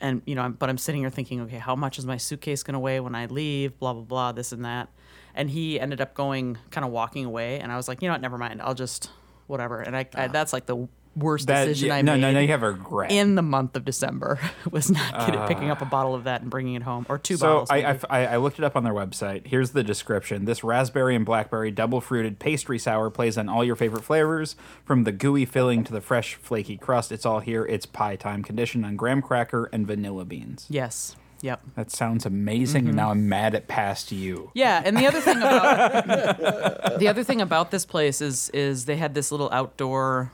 And 0.00 0.22
you 0.26 0.34
know 0.34 0.42
I'm, 0.42 0.52
but 0.52 0.68
I'm 0.68 0.78
sitting 0.78 1.02
here 1.02 1.10
thinking 1.10 1.40
okay 1.42 1.58
how 1.58 1.76
much 1.76 1.98
is 1.98 2.04
my 2.04 2.16
suitcase 2.16 2.62
going 2.62 2.74
to 2.74 2.80
weigh 2.80 3.00
when 3.00 3.14
I 3.14 3.26
leave? 3.26 3.78
Blah 3.78 3.92
blah 3.94 4.02
blah 4.02 4.32
this 4.32 4.52
and 4.52 4.64
that. 4.64 4.88
And 5.34 5.50
he 5.50 5.80
ended 5.80 6.00
up 6.00 6.14
going 6.14 6.58
kind 6.70 6.84
of 6.84 6.90
walking 6.90 7.24
away. 7.24 7.60
And 7.60 7.72
I 7.72 7.76
was 7.76 7.88
like 7.88 8.02
you 8.02 8.08
know 8.08 8.14
what? 8.14 8.20
Never 8.20 8.38
mind. 8.38 8.60
I'll 8.60 8.74
just 8.74 9.10
whatever. 9.46 9.80
And 9.80 9.96
I, 9.96 10.06
I 10.14 10.26
ah. 10.26 10.28
that's 10.28 10.52
like 10.52 10.66
the 10.66 10.88
worst 11.16 11.46
That, 11.46 11.64
decision 11.66 11.88
yeah, 11.88 11.94
I 11.96 12.02
no, 12.02 12.12
made 12.14 12.20
no, 12.20 12.28
no, 12.28 12.34
no, 12.34 12.40
you 12.40 12.48
have 12.48 12.62
a 12.62 12.72
regret. 12.72 13.10
in 13.12 13.34
the 13.34 13.42
month 13.42 13.76
of 13.76 13.84
December 13.84 14.38
was 14.70 14.90
not 14.90 15.26
getting, 15.26 15.46
picking 15.46 15.70
up 15.70 15.80
a 15.82 15.84
bottle 15.84 16.14
of 16.14 16.24
that 16.24 16.42
and 16.42 16.50
bringing 16.50 16.74
it 16.74 16.82
home 16.82 17.06
or 17.08 17.18
two 17.18 17.36
so 17.36 17.46
bottles. 17.64 17.70
I. 17.70 17.98
I, 18.10 18.26
I 18.26 18.36
looked 18.38 18.58
it 18.58 18.64
up 18.64 18.76
on 18.76 18.84
their 18.84 18.92
website. 18.92 19.46
Here's 19.46 19.70
the 19.70 19.82
description. 19.84 20.44
This 20.44 20.64
raspberry 20.64 21.14
and 21.14 21.24
blackberry 21.24 21.70
double 21.70 22.00
fruited 22.00 22.38
pastry 22.38 22.78
sour 22.78 23.10
plays 23.10 23.38
on 23.38 23.48
all 23.48 23.64
your 23.64 23.76
favorite 23.76 24.04
flavors, 24.04 24.56
from 24.84 25.04
the 25.04 25.12
gooey 25.12 25.44
filling 25.44 25.84
to 25.84 25.92
the 25.92 26.00
fresh 26.00 26.34
flaky 26.34 26.76
crust. 26.76 27.12
It's 27.12 27.24
all 27.26 27.40
here. 27.40 27.64
It's 27.66 27.86
pie 27.86 28.16
time, 28.16 28.42
conditioned 28.42 28.84
on 28.84 28.96
graham 28.96 29.22
cracker 29.22 29.68
and 29.72 29.86
vanilla 29.86 30.24
beans. 30.24 30.66
yes. 30.68 31.16
Yep. 31.40 31.60
That 31.76 31.90
sounds 31.90 32.24
amazing. 32.24 32.82
Mm-hmm. 32.82 32.88
And 32.90 32.96
now 32.96 33.10
I'm 33.10 33.28
mad 33.28 33.54
at 33.54 33.68
past 33.68 34.10
you. 34.10 34.50
Yeah, 34.54 34.80
and 34.82 34.96
the 34.96 35.06
other 35.06 35.20
thing 35.20 35.36
about 35.38 36.98
the 36.98 37.06
other 37.08 37.22
thing 37.22 37.42
about 37.42 37.70
this 37.70 37.84
place 37.84 38.22
is 38.22 38.48
is 38.50 38.86
they 38.86 38.96
had 38.96 39.14
this 39.14 39.30
little 39.30 39.50
outdoor 39.52 40.32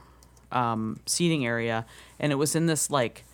um, 0.53 1.01
seating 1.07 1.47
area, 1.47 1.87
and 2.19 2.33
it 2.33 2.37
was 2.37 2.55
in 2.57 2.67
this 2.67 2.91
like 2.91 3.25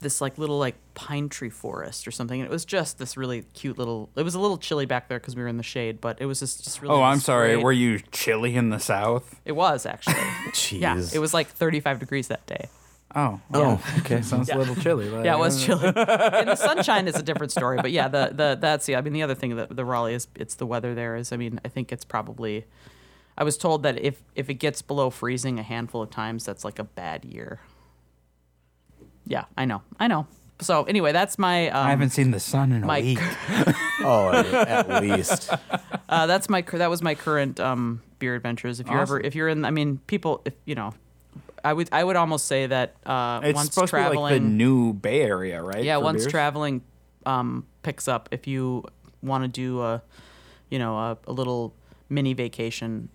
this 0.00 0.20
like 0.20 0.38
little 0.38 0.58
like 0.58 0.76
pine 0.94 1.28
tree 1.28 1.50
forest 1.50 2.06
or 2.06 2.10
something. 2.12 2.40
And 2.40 2.48
it 2.48 2.52
was 2.52 2.64
just 2.64 2.98
this 2.98 3.16
really 3.16 3.42
cute 3.54 3.78
little. 3.78 4.10
It 4.14 4.22
was 4.22 4.34
a 4.34 4.40
little 4.40 4.58
chilly 4.58 4.86
back 4.86 5.08
there 5.08 5.18
because 5.18 5.34
we 5.34 5.42
were 5.42 5.48
in 5.48 5.56
the 5.56 5.62
shade, 5.64 6.00
but 6.00 6.20
it 6.20 6.26
was 6.26 6.38
just 6.40 6.62
just 6.64 6.80
really. 6.82 6.94
Oh, 6.94 7.02
I'm 7.02 7.18
sorry. 7.20 7.54
great- 7.54 7.64
Were 7.64 7.72
you 7.72 7.98
chilly 8.12 8.54
in 8.54 8.70
the 8.70 8.78
south? 8.78 9.40
It 9.44 9.52
was 9.52 9.86
actually. 9.86 10.14
Jeez. 10.52 10.80
yeah, 10.80 11.00
it 11.12 11.18
was 11.18 11.34
like 11.34 11.48
35 11.48 11.98
degrees 11.98 12.28
that 12.28 12.46
day. 12.46 12.68
Oh, 13.14 13.40
Oh, 13.54 13.82
okay. 14.00 14.20
sounds 14.22 14.50
a 14.50 14.56
little 14.56 14.76
chilly. 14.76 15.08
Yeah, 15.24 15.34
it 15.34 15.38
was 15.38 15.64
chilly. 15.64 15.86
and 15.96 15.96
the 16.48 16.56
sunshine 16.56 17.08
is 17.08 17.16
a 17.16 17.22
different 17.22 17.50
story, 17.52 17.78
but 17.78 17.90
yeah, 17.90 18.06
the 18.06 18.30
the 18.32 18.56
that's 18.60 18.88
yeah. 18.88 18.98
I 18.98 19.00
mean, 19.00 19.14
the 19.14 19.22
other 19.22 19.34
thing 19.34 19.56
that 19.56 19.74
the 19.74 19.84
Raleigh 19.84 20.14
is 20.14 20.28
it's 20.36 20.54
the 20.56 20.66
weather 20.66 20.94
there 20.94 21.16
is. 21.16 21.32
I 21.32 21.36
mean, 21.38 21.58
I 21.64 21.68
think 21.68 21.90
it's 21.92 22.04
probably. 22.04 22.66
I 23.38 23.44
was 23.44 23.56
told 23.56 23.84
that 23.84 23.98
if 24.04 24.20
if 24.34 24.50
it 24.50 24.54
gets 24.54 24.82
below 24.82 25.10
freezing 25.10 25.60
a 25.60 25.62
handful 25.62 26.02
of 26.02 26.10
times, 26.10 26.44
that's 26.44 26.64
like 26.64 26.80
a 26.80 26.84
bad 26.84 27.24
year. 27.24 27.60
Yeah, 29.24 29.44
I 29.56 29.64
know, 29.64 29.82
I 30.00 30.08
know. 30.08 30.26
So 30.60 30.82
anyway, 30.84 31.12
that's 31.12 31.38
my. 31.38 31.68
Um, 31.68 31.86
I 31.86 31.90
haven't 31.90 32.10
seen 32.10 32.32
the 32.32 32.40
sun 32.40 32.72
in 32.72 32.84
a 32.84 32.86
week. 32.88 33.20
Oh, 34.00 34.30
at 34.30 35.02
least. 35.02 35.50
uh, 36.08 36.26
that's 36.26 36.48
my 36.48 36.62
that 36.62 36.88
was 36.88 37.02
my 37.02 37.14
current 37.16 37.58
um, 37.58 38.00
beer 38.20 38.36
adventures. 38.36 38.78
If 38.78 38.88
you're 38.88 39.00
ever 39.00 39.20
if 39.20 39.34
you're 39.34 39.48
in, 39.48 39.64
I 39.64 39.70
mean, 39.70 39.98
people, 40.06 40.40
if 40.44 40.54
you 40.64 40.76
know, 40.76 40.94
I 41.64 41.72
would 41.72 41.88
I 41.90 42.04
would 42.04 42.14
almost 42.14 42.46
say 42.46 42.66
that 42.68 42.94
uh, 43.04 43.40
It's 43.42 43.56
once 43.56 43.74
supposed 43.74 43.90
traveling, 43.90 44.14
to 44.14 44.18
be 44.18 44.22
like 44.22 44.32
the 44.34 44.40
new 44.40 44.92
Bay 44.92 45.22
Area, 45.22 45.60
right? 45.62 45.82
yeah, 45.82 45.96
once 45.96 46.22
beers? 46.22 46.30
traveling 46.30 46.82
um, 47.26 47.66
picks 47.82 48.06
up, 48.06 48.28
if 48.30 48.46
you 48.46 48.84
want 49.20 49.42
to 49.42 49.48
do 49.48 49.82
a, 49.82 50.00
you 50.70 50.78
know, 50.78 50.96
a, 50.96 51.18
a 51.26 51.32
little 51.32 51.74
mini 52.08 52.34
vacation, 52.34 53.08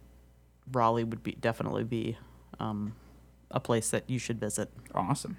Raleigh 0.76 1.04
would 1.04 1.24
be 1.24 1.34
definitely 1.34 1.84
be 1.84 2.18
um, 2.60 2.94
a 3.52 3.60
place 3.60 3.90
that 3.92 4.10
you 4.10 4.20
should 4.20 4.40
visit. 4.40 4.70
Awesome. 4.94 5.38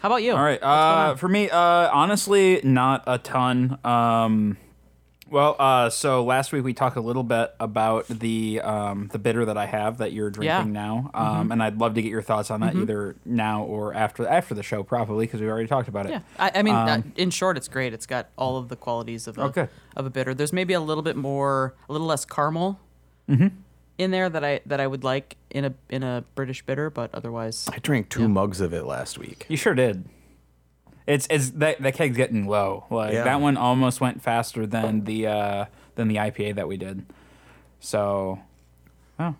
How 0.00 0.08
about 0.08 0.22
you? 0.22 0.32
All 0.32 0.42
right. 0.42 0.62
Uh, 0.62 1.14
for 1.16 1.28
me, 1.28 1.50
uh, 1.50 1.58
honestly, 1.92 2.60
not 2.64 3.04
a 3.06 3.18
ton. 3.18 3.78
Um, 3.84 4.56
well, 5.28 5.54
uh, 5.60 5.90
so 5.90 6.24
last 6.24 6.52
week 6.52 6.64
we 6.64 6.72
talked 6.72 6.96
a 6.96 7.00
little 7.02 7.22
bit 7.22 7.54
about 7.60 8.08
the 8.08 8.60
um, 8.62 9.08
the 9.12 9.18
bitter 9.18 9.44
that 9.44 9.56
I 9.58 9.66
have 9.66 9.98
that 9.98 10.12
you're 10.12 10.30
drinking 10.30 10.46
Yeah. 10.48 10.62
Mm-hmm. 10.62 10.72
now, 10.72 11.10
um, 11.14 11.52
and 11.52 11.62
I'd 11.62 11.78
love 11.78 11.94
to 11.94 12.02
get 12.02 12.08
your 12.08 12.22
thoughts 12.22 12.50
on 12.50 12.60
that 12.62 12.74
either 12.74 13.14
now 13.24 13.62
or 13.62 13.94
after 13.94 14.26
after 14.26 14.54
the 14.54 14.62
show, 14.64 14.82
probably 14.82 15.26
because 15.26 15.40
we 15.40 15.48
already 15.48 15.68
talked 15.68 15.88
about 15.88 16.06
it. 16.06 16.12
Yeah, 16.12 16.20
I, 16.38 16.50
I 16.56 16.62
mean, 16.62 16.74
Um, 16.74 17.12
in 17.16 17.30
short, 17.30 17.56
it's 17.58 17.68
great. 17.68 17.92
It's 17.92 18.06
got 18.06 18.30
all 18.36 18.56
of 18.56 18.70
the 18.70 18.76
qualities 18.76 19.28
of 19.28 19.36
a 19.38 19.42
Okay. 19.42 19.68
of 19.96 20.04
a 20.06 20.10
bitter. 20.10 20.34
There's 20.34 20.52
maybe 20.52 20.72
a 20.72 20.80
little 20.80 21.02
bit 21.04 21.14
more, 21.16 21.74
a 21.88 21.92
little 21.92 22.06
less 22.08 22.24
caramel 22.24 22.80
Mm-hmm. 23.28 23.48
In 24.00 24.10
there 24.10 24.28
that 24.30 24.42
I 24.42 24.60
that 24.66 24.80
I 24.80 24.86
would 24.86 25.04
like 25.04 25.36
in 25.50 25.64
a 25.66 25.74
in 25.90 26.02
a 26.02 26.24
British 26.34 26.64
bitter, 26.64 26.88
but 26.90 27.14
otherwise, 27.14 27.68
I 27.72 27.78
drank 27.78 28.08
two 28.08 28.22
Yeah. 28.22 28.26
mugs 28.28 28.60
of 28.60 28.72
it 28.72 28.84
last 28.84 29.18
week. 29.18 29.44
You 29.48 29.56
sure 29.56 29.74
did. 29.74 30.06
It's 31.06 31.26
it's 31.30 31.50
that 31.50 31.80
that 31.82 31.94
keg's 31.94 32.16
getting 32.16 32.46
low. 32.46 32.84
Like 32.90 33.12
Yeah. 33.12 33.24
that 33.24 33.40
one 33.40 33.56
almost 33.56 34.00
went 34.00 34.22
faster 34.22 34.66
than 34.66 35.04
the 35.04 35.26
uh, 35.26 35.64
than 35.96 36.08
the 36.08 36.16
IPA 36.16 36.54
that 36.56 36.66
we 36.68 36.76
did. 36.76 37.04
So, 37.80 38.38
oh, 39.18 39.34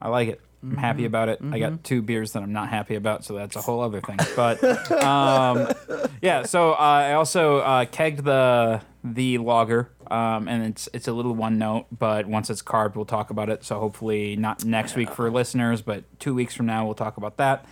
I 0.00 0.08
like 0.08 0.28
it. 0.28 0.40
I'm 0.62 0.76
happy 0.76 0.98
Mm-hmm. 1.00 1.06
about 1.06 1.28
it. 1.28 1.38
I 1.52 1.58
got 1.58 1.84
two 1.84 2.02
beers 2.02 2.32
that 2.32 2.42
I'm 2.42 2.52
not 2.52 2.68
happy 2.70 2.96
about, 2.96 3.24
so 3.24 3.34
that's 3.34 3.54
a 3.56 3.60
whole 3.60 3.80
other 3.80 4.00
thing. 4.00 4.18
But 4.34 4.62
um, 4.92 5.68
yeah, 6.22 6.42
so 6.42 6.72
uh, 6.72 6.76
I 6.76 7.12
also 7.14 7.58
uh, 7.58 7.84
kegged 7.86 8.24
the 8.24 8.80
the 9.04 9.38
lager, 9.38 9.90
um, 10.10 10.48
and 10.48 10.64
it's 10.64 10.88
it's 10.92 11.08
a 11.08 11.12
little 11.12 11.34
one 11.34 11.58
note, 11.58 11.86
but 11.96 12.26
once 12.26 12.50
it's 12.50 12.62
carved, 12.62 12.96
we'll 12.96 13.04
talk 13.04 13.30
about 13.30 13.48
it. 13.48 13.64
So 13.64 13.78
hopefully 13.78 14.36
not 14.36 14.64
next 14.64 14.96
week 14.96 15.10
for 15.10 15.30
listeners, 15.30 15.82
but 15.82 16.04
two 16.18 16.34
weeks 16.34 16.54
from 16.54 16.66
now 16.66 16.84
we'll 16.84 16.94
talk 16.94 17.16
about 17.16 17.36
that. 17.38 17.64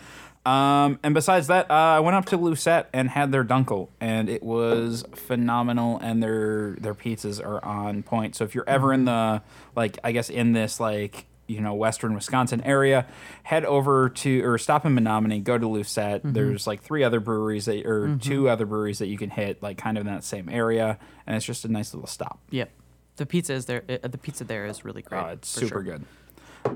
Um, 0.46 0.98
and 1.02 1.14
besides 1.14 1.46
that, 1.46 1.70
uh, 1.70 1.74
I 1.74 2.00
went 2.00 2.16
up 2.16 2.26
to 2.26 2.36
Lucette 2.36 2.90
and 2.92 3.08
had 3.08 3.32
their 3.32 3.44
dunkel, 3.44 3.88
and 4.00 4.28
it 4.28 4.42
was 4.42 5.04
phenomenal. 5.14 5.98
And 5.98 6.22
their 6.22 6.72
their 6.72 6.94
pizzas 6.94 7.44
are 7.44 7.64
on 7.64 8.02
point. 8.02 8.36
So 8.36 8.44
if 8.44 8.54
you're 8.54 8.68
ever 8.68 8.92
in 8.92 9.06
the 9.06 9.42
like, 9.74 9.98
I 10.04 10.12
guess 10.12 10.28
in 10.28 10.52
this 10.52 10.80
like 10.80 11.26
you 11.46 11.60
know 11.60 11.74
western 11.74 12.14
Wisconsin 12.14 12.60
area, 12.62 13.06
head 13.42 13.64
over 13.64 14.08
to 14.08 14.44
or 14.44 14.58
stop 14.58 14.86
in 14.86 14.94
Menomonie, 14.94 15.42
go 15.42 15.58
to 15.58 15.66
Lucette. 15.66 16.22
There's 16.24 16.66
like 16.66 16.82
three 16.82 17.04
other 17.04 17.20
breweries 17.20 17.66
that 17.66 17.86
or 17.86 18.16
two 18.16 18.48
other 18.48 18.66
breweries 18.66 18.98
that 18.98 19.06
you 19.06 19.18
can 19.18 19.30
hit 19.30 19.62
like 19.62 19.78
kind 19.78 19.98
of 19.98 20.06
in 20.06 20.12
that 20.12 20.24
same 20.24 20.48
area, 20.48 20.98
and 21.26 21.36
it's 21.36 21.46
just 21.46 21.64
a 21.64 21.68
nice 21.68 21.94
little 21.94 22.08
stop. 22.08 22.40
yep, 22.50 22.70
the 23.16 23.26
pizza 23.26 23.52
is 23.52 23.66
there. 23.66 23.82
Uh, 23.88 24.08
the 24.08 24.18
pizza 24.18 24.44
there 24.44 24.66
is 24.66 24.84
really 24.84 25.02
great. 25.02 25.18
Uh, 25.18 25.28
it's 25.28 25.48
super 25.48 25.68
sure. 25.68 25.82
good. 25.82 26.04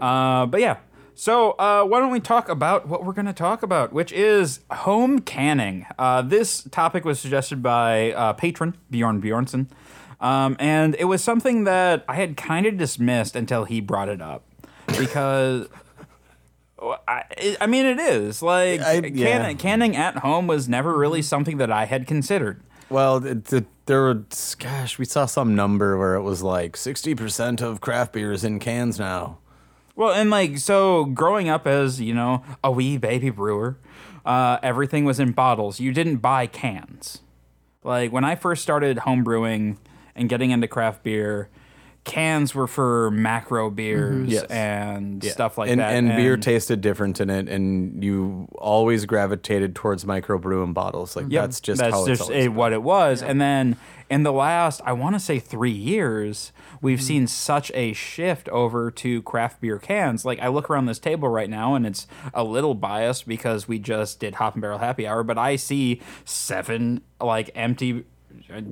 Uh, 0.02 0.46
but 0.46 0.60
yeah, 0.60 0.78
so 1.14 1.52
uh, 1.52 1.84
why 1.84 1.98
don't 1.98 2.12
we 2.12 2.20
talk 2.20 2.48
about 2.48 2.86
what 2.86 3.04
we're 3.04 3.12
going 3.12 3.26
to 3.26 3.32
talk 3.32 3.62
about, 3.62 3.92
which 3.92 4.12
is 4.12 4.60
home 4.70 5.20
canning. 5.20 5.86
Uh, 5.98 6.22
this 6.22 6.62
topic 6.70 7.04
was 7.04 7.18
suggested 7.18 7.62
by 7.62 8.12
uh, 8.12 8.34
patron 8.34 8.76
Bjorn 8.90 9.20
Bjornson, 9.20 9.66
um, 10.20 10.56
and 10.60 10.94
it 10.98 11.06
was 11.06 11.24
something 11.24 11.64
that 11.64 12.04
I 12.08 12.14
had 12.14 12.36
kind 12.36 12.66
of 12.66 12.76
dismissed 12.76 13.34
until 13.34 13.64
he 13.64 13.80
brought 13.80 14.08
it 14.08 14.22
up 14.22 14.44
because. 14.98 15.68
I, 17.08 17.56
I 17.60 17.66
mean, 17.66 17.86
it 17.86 17.98
is 17.98 18.40
like 18.40 18.80
I- 18.80 19.00
can, 19.00 19.16
yeah. 19.16 19.52
canning 19.54 19.96
at 19.96 20.18
home 20.18 20.46
was 20.46 20.68
never 20.68 20.96
really 20.96 21.22
something 21.22 21.56
that 21.56 21.72
I 21.72 21.86
had 21.86 22.06
considered. 22.06 22.62
Well, 22.90 23.24
it, 23.24 23.52
it, 23.52 23.66
there 23.86 24.02
were 24.02 24.24
gosh, 24.58 24.98
we 24.98 25.04
saw 25.04 25.26
some 25.26 25.54
number 25.54 25.98
where 25.98 26.14
it 26.14 26.22
was 26.22 26.42
like 26.42 26.76
60% 26.76 27.60
of 27.60 27.80
craft 27.80 28.12
beers 28.12 28.44
in 28.44 28.60
cans 28.60 28.98
now. 28.98 29.38
Well, 29.94 30.12
and 30.12 30.30
like 30.30 30.58
so, 30.58 31.06
growing 31.06 31.48
up 31.48 31.66
as 31.66 32.00
you 32.00 32.14
know 32.14 32.44
a 32.62 32.70
wee 32.70 32.96
baby 32.96 33.30
brewer, 33.30 33.78
uh, 34.24 34.58
everything 34.62 35.04
was 35.04 35.18
in 35.18 35.32
bottles. 35.32 35.80
You 35.80 35.92
didn't 35.92 36.18
buy 36.18 36.46
cans. 36.46 37.22
Like 37.82 38.12
when 38.12 38.24
I 38.24 38.36
first 38.36 38.62
started 38.62 38.98
home 39.00 39.24
brewing 39.24 39.78
and 40.14 40.28
getting 40.28 40.52
into 40.52 40.68
craft 40.68 41.02
beer, 41.02 41.48
cans 42.08 42.54
were 42.54 42.66
for 42.66 43.10
macro 43.12 43.70
beers 43.70 44.28
Yes. 44.30 44.44
and 44.44 45.22
stuff 45.22 45.58
like 45.58 45.70
and, 45.70 45.80
that. 45.80 45.92
And 45.94 46.08
beer 46.16 46.36
tasted 46.36 46.80
different 46.80 47.20
in 47.20 47.30
it, 47.30 47.48
and 47.48 48.02
you 48.02 48.48
always 48.56 49.04
gravitated 49.06 49.74
towards 49.74 50.04
microbrew 50.04 50.64
and 50.64 50.74
bottles. 50.74 51.14
Like 51.14 51.26
Yep, 51.28 51.42
that's 51.42 51.60
just 51.60 51.80
that's 51.80 51.94
how 51.94 52.06
just 52.06 52.30
it- 52.30 52.52
what 52.52 52.72
it 52.72 52.82
was. 52.82 53.22
And 53.22 53.40
then 53.40 53.76
in 54.10 54.22
the 54.22 54.32
last, 54.32 54.80
I 54.86 54.92
want 54.94 55.14
to 55.16 55.20
say 55.20 55.38
three 55.38 55.70
years, 55.70 56.52
Mm-hmm. 56.78 56.86
we've 56.86 57.02
seen 57.02 57.26
such 57.26 57.72
a 57.74 57.92
shift 57.92 58.48
over 58.50 58.90
to 58.92 59.20
craft 59.22 59.60
beer 59.60 59.78
cans. 59.78 60.24
Like 60.24 60.38
I 60.40 60.46
look 60.48 60.70
around 60.70 60.86
this 60.86 60.98
table 61.00 61.28
right 61.28 61.50
now, 61.50 61.74
and 61.74 61.84
it's 61.86 62.06
a 62.32 62.44
little 62.44 62.74
biased 62.74 63.26
because 63.26 63.66
we 63.66 63.78
just 63.80 64.20
did 64.20 64.36
Hop 64.36 64.54
and 64.54 64.62
Barrel 64.62 64.78
Happy 64.78 65.06
Hour, 65.06 65.24
but 65.24 65.36
I 65.38 65.56
see 65.56 66.00
seven 66.24 67.00
like 67.20 67.50
empty. 67.54 68.04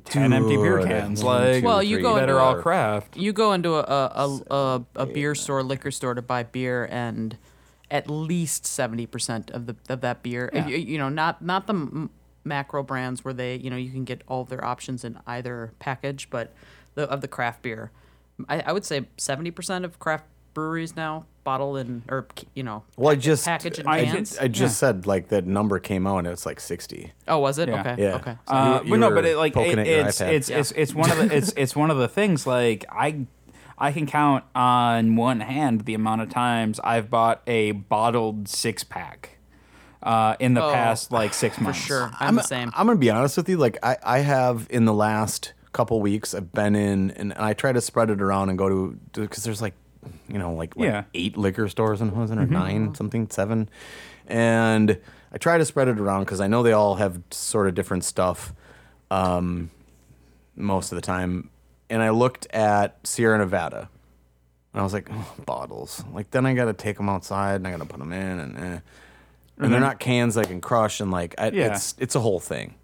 Ten 0.05 0.33
empty 0.33 0.55
beer 0.57 0.85
cans, 0.85 1.23
like 1.23 1.61
two, 1.61 1.65
Well, 1.65 1.83
you 1.83 2.01
go 2.01 2.15
that 2.15 2.23
into 2.23 2.37
all 2.37 2.55
craft. 2.61 3.15
You 3.17 3.33
go 3.33 3.53
into 3.53 3.75
a 3.75 3.81
a, 3.81 4.41
a, 4.49 4.55
a, 4.55 4.85
a 4.97 5.05
beer 5.05 5.35
store, 5.35 5.61
liquor 5.63 5.91
store 5.91 6.13
to 6.13 6.21
buy 6.21 6.43
beer, 6.43 6.87
and 6.91 7.37
at 7.91 8.09
least 8.09 8.65
seventy 8.65 9.05
percent 9.05 9.49
of 9.51 9.65
the 9.67 9.75
of 9.89 10.01
that 10.01 10.23
beer, 10.23 10.49
Yeah. 10.53 10.67
you, 10.67 10.77
you 10.77 10.97
know, 10.97 11.09
not 11.09 11.41
not 11.43 11.67
the 11.67 11.73
m- 11.73 12.09
macro 12.43 12.81
brands 12.83 13.23
where 13.25 13.33
they, 13.33 13.55
you 13.55 13.69
know, 13.69 13.75
you 13.77 13.91
can 13.91 14.03
get 14.03 14.21
all 14.27 14.43
their 14.45 14.63
options 14.63 15.03
in 15.03 15.19
either 15.27 15.73
package, 15.79 16.29
but 16.29 16.53
the 16.95 17.03
of 17.09 17.21
the 17.21 17.27
craft 17.27 17.61
beer, 17.61 17.91
I, 18.49 18.61
I 18.61 18.71
would 18.71 18.85
say 18.85 19.07
seventy 19.17 19.51
percent 19.51 19.85
of 19.85 19.99
craft 19.99 20.25
breweries 20.57 20.95
now 20.95 21.23
bottle 21.43 21.77
and 21.77 22.01
or 22.09 22.27
you 22.55 22.63
know, 22.63 22.83
Well, 22.97 23.11
I 23.11 23.15
just 23.15 23.45
package 23.45 23.77
and 23.77 23.87
I, 23.87 24.03
cans. 24.05 24.37
I 24.39 24.47
just 24.47 24.77
said 24.79 25.05
like 25.05 25.27
that 25.29 25.45
number 25.45 25.77
came 25.79 26.07
out 26.07 26.17
and 26.17 26.27
it's 26.27 26.47
like 26.47 26.59
60. 26.59 27.13
oh, 27.27 27.37
was 27.37 27.59
it? 27.59 27.69
Yeah. 27.69 27.79
Okay, 27.79 27.95
Yeah. 28.03 28.15
okay. 28.15 28.35
Uh, 28.47 28.79
You- 28.83 28.89
but 28.89 28.99
no, 28.99 29.11
but 29.11 29.23
it, 29.23 29.37
like 29.37 29.55
it, 29.55 29.77
it's 29.77 30.19
it's 30.19 30.49
Yeah. 30.49 30.57
it's 30.57 30.71
it's 30.71 30.95
one 30.95 31.11
of 31.11 31.17
the 31.19 31.35
it's 31.37 31.53
it's 31.55 31.75
one 31.75 31.91
of 31.91 31.97
the 31.97 32.07
things 32.07 32.47
like 32.47 32.85
I 32.91 33.27
I 33.77 33.91
can 33.91 34.07
count 34.07 34.45
on 34.55 35.15
one 35.15 35.41
hand 35.41 35.81
the 35.85 35.93
amount 35.93 36.21
of 36.21 36.29
times 36.31 36.79
I've 36.83 37.11
bought 37.11 37.43
a 37.45 37.71
bottled 37.73 38.49
six 38.49 38.83
pack 38.83 39.37
uh, 40.01 40.35
in 40.39 40.55
the 40.55 40.63
Oh, 40.63 40.73
past 40.73 41.11
like 41.11 41.35
six 41.35 41.61
months. 41.61 41.85
For 41.87 41.99
months. 42.01 42.17
sure, 42.17 42.27
I'm, 42.27 42.35
the 42.35 42.41
same. 42.41 42.71
I'm 42.75 42.87
gonna 42.87 42.97
be 42.99 43.11
honest 43.11 43.37
with 43.37 43.47
you. 43.47 43.57
Like 43.57 43.77
I, 43.83 43.95
I 44.03 44.19
have 44.19 44.65
in 44.71 44.85
the 44.85 44.93
last 44.93 45.53
couple 45.71 46.01
weeks, 46.01 46.33
I've 46.33 46.51
been 46.51 46.75
in 46.75 47.11
and, 47.11 47.31
and 47.31 47.33
I 47.35 47.53
try 47.53 47.71
to 47.71 47.79
spread 47.81 48.09
it 48.09 48.21
around 48.21 48.49
and 48.49 48.57
go 48.57 48.67
to 48.67 48.99
because 49.13 49.43
there's 49.43 49.61
like, 49.61 49.75
you 50.27 50.37
know, 50.39 50.53
like, 50.53 50.75
like 50.75 50.87
Yeah. 50.87 51.03
eight 51.13 51.37
liquor 51.37 51.67
stores 51.69 52.01
in 52.01 52.09
Hudson 52.09 52.39
or 52.39 52.45
nine 52.45 52.93
something 52.95 53.27
seven, 53.29 53.69
and 54.27 54.99
I 55.31 55.37
try 55.37 55.57
to 55.57 55.65
spread 55.65 55.87
it 55.87 55.99
around 55.99 56.21
because 56.25 56.41
I 56.41 56.47
know 56.47 56.63
they 56.63 56.73
all 56.73 56.95
have 56.95 57.19
sort 57.31 57.67
of 57.67 57.75
different 57.75 58.03
stuff, 58.03 58.53
um, 59.11 59.69
most 60.55 60.91
of 60.91 60.95
the 60.95 61.01
time. 61.01 61.49
And 61.89 62.01
I 62.01 62.09
looked 62.09 62.47
at 62.53 62.97
Sierra 63.07 63.37
Nevada, 63.37 63.89
and 64.73 64.81
I 64.81 64.83
was 64.83 64.93
like, 64.93 65.09
oh, 65.11 65.33
bottles. 65.45 66.03
Like 66.13 66.31
then 66.31 66.45
I 66.45 66.53
got 66.53 66.65
to 66.65 66.73
take 66.73 66.97
them 66.97 67.07
outside 67.09 67.55
and 67.55 67.67
I 67.67 67.71
got 67.71 67.79
to 67.79 67.85
put 67.85 67.99
them 67.99 68.11
in 68.13 68.39
and. 68.39 68.57
Eh. 68.57 68.79
And 69.59 69.73
they're 69.73 69.79
not 69.79 69.99
cans 69.99 70.37
I 70.37 70.43
can 70.43 70.61
crush, 70.61 70.99
and 70.99 71.09
like 71.09 71.33
I, 71.39 71.49
Yeah. 71.49 71.73
it's 71.73 71.95
it's 71.97 72.13
a 72.13 72.19
whole 72.19 72.39
thing. 72.39 72.75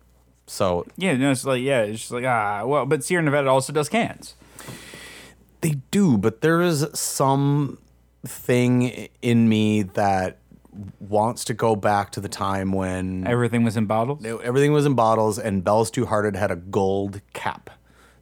So 0.48 0.88
Yeah, 0.98 1.15
no, 1.18 1.30
it's 1.30 1.46
like 1.46 1.62
yeah, 1.62 1.82
it's 1.84 2.00
just 2.00 2.12
like 2.12 2.25
ah, 2.25 2.63
well, 2.65 2.88
but 2.88 3.03
Sierra 3.03 3.22
Nevada 3.24 3.48
also 3.48 3.72
does 3.72 3.89
cans. 3.89 4.34
They 5.63 5.75
do, 5.91 6.17
but 6.17 6.41
there 6.41 6.62
is 6.62 6.86
some 6.93 7.79
thing 8.25 9.10
in 9.22 9.50
me 9.50 9.84
that 9.84 10.39
wants 11.00 11.46
to 11.46 11.53
go 11.53 11.75
back 11.75 12.12
to 12.12 12.20
the 12.20 12.29
time 12.29 12.72
when 12.72 13.27
Everything 13.27 13.63
was 13.63 13.77
in 13.77 13.86
bottles. 13.86 14.25
everything 14.25 14.74
was 14.74 14.86
in 14.86 14.96
bottles 14.96 15.38
and 15.38 15.63
Bell's 15.63 15.91
Two 15.91 16.05
Hearted 16.05 16.36
had 16.36 16.51
a 16.51 16.55
gold 16.55 17.22
cap. 17.34 17.70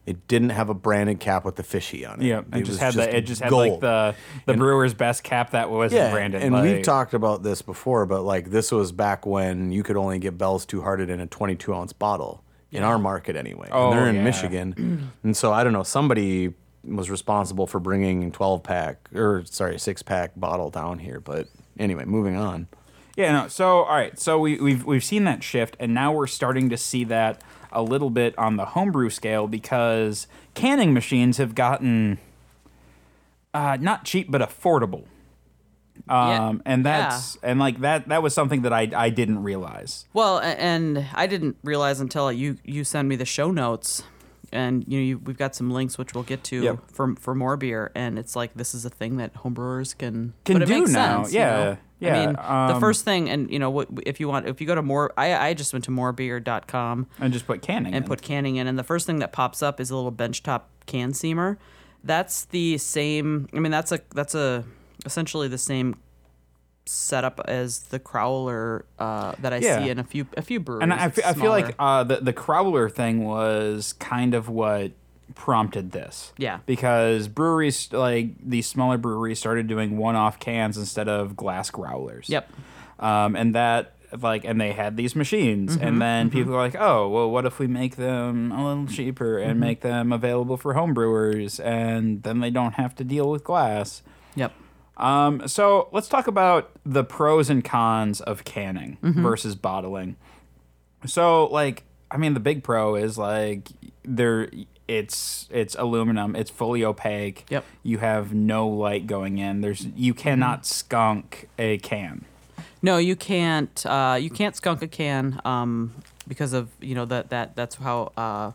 It 0.04 0.26
didn't 0.26 0.50
have 0.50 0.68
a 0.68 0.74
branded 0.74 1.20
cap 1.20 1.44
with 1.44 1.54
the 1.54 1.62
fishy 1.62 2.04
on 2.04 2.20
it. 2.20 2.26
Yeah, 2.26 2.42
it, 2.52 2.62
just 2.62 2.80
had 2.80 2.94
the 2.94 3.16
it 3.16 3.22
just 3.22 3.40
had 3.40 3.52
like 3.52 3.70
gold. 3.70 3.80
the 3.82 4.14
the 4.46 4.54
brewer's 4.54 4.94
best 4.94 5.22
cap 5.22 5.50
that 5.52 5.70
wasn't 5.70 6.02
yeah, 6.02 6.10
branded. 6.10 6.42
and 6.42 6.52
like, 6.52 6.64
we've 6.64 6.82
talked 6.82 7.14
about 7.14 7.44
this 7.44 7.62
before, 7.62 8.04
but 8.04 8.22
like 8.22 8.50
this 8.50 8.72
was 8.72 8.90
back 8.90 9.24
when 9.24 9.70
you 9.70 9.84
could 9.84 9.96
only 9.96 10.18
get 10.18 10.36
Bell's 10.36 10.66
Two 10.66 10.82
Hearted 10.82 11.08
in 11.08 11.20
a 11.20 11.26
22 11.26 11.72
ounce 11.72 11.92
bottle 11.92 12.42
in 12.72 12.82
our 12.82 12.98
market 12.98 13.36
anyway. 13.36 13.68
Oh, 13.70 13.90
and 13.90 13.98
they're 13.98 14.08
in 14.08 14.16
yeah. 14.16 14.24
Michigan, 14.24 15.12
and 15.22 15.36
so 15.36 15.52
I 15.52 15.62
don't 15.62 15.72
know. 15.72 15.84
Somebody 15.84 16.52
was 16.84 17.10
responsible 17.10 17.66
for 17.66 17.80
bringing 17.80 18.32
12 18.32 18.62
pack 18.62 19.08
or 19.14 19.44
sorry, 19.46 19.78
six 19.78 20.02
pack 20.02 20.32
bottle 20.36 20.70
down 20.70 20.98
here. 20.98 21.20
But 21.20 21.48
anyway, 21.78 22.04
moving 22.04 22.36
on. 22.36 22.68
Yeah, 23.16 23.32
no. 23.32 23.48
So, 23.48 23.82
all 23.82 23.94
right. 23.94 24.18
So 24.18 24.38
we, 24.38 24.58
we've 24.58 24.84
we've 24.84 25.04
seen 25.04 25.24
that 25.24 25.42
shift, 25.42 25.76
and 25.78 25.92
now 25.92 26.12
we're 26.12 26.26
starting 26.26 26.70
to 26.70 26.76
see 26.76 27.04
that 27.04 27.42
a 27.70 27.82
little 27.82 28.10
bit 28.10 28.36
on 28.38 28.56
the 28.56 28.66
homebrew 28.66 29.10
scale 29.10 29.46
because 29.46 30.26
canning 30.54 30.92
machines 30.92 31.38
have 31.38 31.54
gotten 31.54 32.18
uh, 33.54 33.76
not 33.80 34.04
cheap 34.04 34.30
but 34.30 34.40
affordable. 34.40 35.04
Yeah. 36.08 36.48
Um, 36.48 36.62
and 36.64 36.84
that's 36.84 37.36
and 37.42 37.58
like 37.58 37.80
that 37.80 38.08
that 38.08 38.22
was 38.22 38.34
something 38.34 38.62
that 38.62 38.72
I 38.72 38.90
I 38.94 39.10
didn't 39.10 39.42
realize. 39.42 40.06
Well, 40.12 40.40
and 40.40 41.06
I 41.14 41.26
didn't 41.26 41.56
realize 41.62 42.00
until 42.00 42.32
you 42.32 42.58
you 42.64 42.82
send 42.82 43.08
me 43.08 43.16
the 43.16 43.24
show 43.24 43.50
notes, 43.50 44.02
and 44.52 44.84
you 44.86 44.98
know 44.98 45.04
you, 45.04 45.18
we've 45.18 45.38
got 45.38 45.54
some 45.54 45.70
links 45.70 45.98
which 45.98 46.14
we'll 46.14 46.24
get 46.24 46.44
to 46.44 46.62
Yep. 46.62 46.78
for 46.90 47.14
for 47.16 47.34
more 47.34 47.56
beer, 47.56 47.90
and 47.94 48.18
it's 48.18 48.36
like 48.36 48.54
this 48.54 48.74
is 48.74 48.84
a 48.84 48.90
thing 48.90 49.16
that 49.16 49.34
homebrewers 49.34 49.96
can 49.96 50.34
Can 50.44 50.54
but 50.54 50.62
it 50.62 50.66
do 50.66 50.80
makes 50.80 50.90
now. 50.90 51.22
sense, 51.22 51.34
you 51.34 51.40
Yeah, 51.40 51.56
know? 51.56 51.76
yeah, 52.00 52.14
I 52.14 52.26
mean, 52.26 52.32
the 52.34 52.74
um, 52.74 52.80
first 52.80 53.04
thing, 53.04 53.28
and 53.30 53.50
you 53.50 53.58
know 53.58 53.70
what 53.70 53.88
if 54.06 54.20
you 54.20 54.28
want 54.28 54.46
if 54.48 54.60
you 54.60 54.66
go 54.66 54.74
to 54.74 54.82
more, 54.82 55.12
I 55.16 55.34
I 55.48 55.54
just 55.54 55.72
went 55.72 55.84
to 55.86 55.90
morebeer.com 55.90 57.06
And 57.20 57.32
just 57.32 57.46
put 57.46 57.62
canning 57.62 57.94
and 57.94 58.04
in. 58.04 58.08
put 58.08 58.22
canning 58.22 58.56
in, 58.56 58.66
and 58.66 58.78
the 58.78 58.84
first 58.84 59.06
thing 59.06 59.18
that 59.20 59.32
pops 59.32 59.62
up 59.62 59.80
is 59.80 59.90
a 59.90 59.96
little 59.96 60.12
benchtop 60.12 60.62
can 60.86 61.12
seamer. 61.12 61.56
That's 62.04 62.44
the 62.46 62.78
same. 62.78 63.48
I 63.54 63.58
mean, 63.60 63.70
that's 63.72 63.92
a 63.92 64.00
that's 64.14 64.34
a 64.34 64.64
essentially 65.06 65.48
the 65.48 65.58
same 65.58 65.96
setup 66.84 67.40
as 67.46 67.80
the 67.84 67.98
crowler 68.00 68.82
uh, 68.98 69.32
that 69.40 69.52
I 69.52 69.58
Yeah. 69.58 69.82
see 69.82 69.90
in 69.90 69.98
a 69.98 70.04
few 70.04 70.26
a 70.36 70.42
few 70.42 70.60
breweries. 70.60 70.82
and 70.82 70.92
I, 70.92 71.08
fe- 71.10 71.22
I 71.24 71.32
feel 71.32 71.50
like 71.50 71.74
uh, 71.78 72.04
the 72.04 72.16
the 72.16 72.32
crowler 72.32 72.90
thing 72.92 73.24
was 73.24 73.92
kind 73.94 74.34
of 74.34 74.48
what 74.48 74.92
prompted 75.34 75.92
this. 75.92 76.32
Yeah. 76.36 76.58
Because 76.66 77.28
breweries 77.28 77.92
like 77.92 78.30
these 78.44 78.66
smaller 78.66 78.98
breweries 78.98 79.38
started 79.38 79.66
doing 79.66 79.96
one-off 79.96 80.38
cans 80.38 80.76
instead 80.76 81.08
of 81.08 81.36
glass 81.36 81.70
growlers. 81.70 82.28
Yep. 82.28 82.50
Um, 82.98 83.36
and 83.36 83.54
that 83.54 83.94
like 84.20 84.44
and 84.44 84.60
they 84.60 84.72
had 84.72 84.98
these 84.98 85.16
machines 85.16 85.74
Mm-hmm, 85.76 85.86
and 85.86 86.02
then 86.02 86.28
people 86.30 86.52
were 86.52 86.58
like 86.58 86.76
oh 86.78 87.08
well 87.08 87.30
what 87.30 87.46
if 87.46 87.58
we 87.58 87.66
make 87.66 87.96
them 87.96 88.52
a 88.52 88.66
little 88.68 88.86
cheaper 88.86 89.38
and 89.38 89.52
Mm-hmm. 89.52 89.60
make 89.60 89.80
them 89.80 90.12
available 90.12 90.58
for 90.58 90.74
home 90.74 90.92
brewers 90.92 91.58
and 91.58 92.22
then 92.22 92.40
they 92.40 92.50
don't 92.50 92.74
have 92.74 92.94
to 92.96 93.04
deal 93.04 93.30
with 93.30 93.42
glass 93.42 94.02
Yep. 94.34 94.52
Um, 94.96 95.46
so 95.48 95.88
let's 95.92 96.08
talk 96.08 96.26
about 96.26 96.70
the 96.84 97.04
pros 97.04 97.48
and 97.50 97.64
cons 97.64 98.20
of 98.20 98.44
canning 98.44 98.98
Mm-hmm. 99.02 99.22
versus 99.22 99.54
bottling. 99.54 100.16
So, 101.06 101.46
like, 101.46 101.82
I 102.10 102.16
mean, 102.16 102.34
the 102.34 102.40
big 102.40 102.62
pro 102.62 102.94
is 102.94 103.18
like 103.18 103.68
there. 104.04 104.48
It's 104.88 105.48
it's 105.50 105.74
aluminum. 105.76 106.36
It's 106.36 106.50
fully 106.50 106.84
opaque. 106.84 107.46
Yep. 107.48 107.64
You 107.82 107.98
have 107.98 108.34
no 108.34 108.68
light 108.68 109.06
going 109.06 109.38
in. 109.38 109.60
There's 109.62 109.86
you 109.96 110.12
cannot 110.12 110.66
skunk 110.66 111.48
a 111.58 111.78
can. 111.78 112.24
No, 112.82 112.98
you 112.98 113.16
can't. 113.16 113.84
Uh, 113.86 114.18
you 114.20 114.28
can't 114.28 114.54
skunk 114.54 114.82
a 114.82 114.88
can 114.88 115.40
um, 115.44 115.94
because 116.28 116.52
of 116.52 116.68
you 116.80 116.94
know 116.94 117.04
that 117.06 117.30
that 117.30 117.56
that's 117.56 117.76
how 117.76 118.12
uh, 118.16 118.52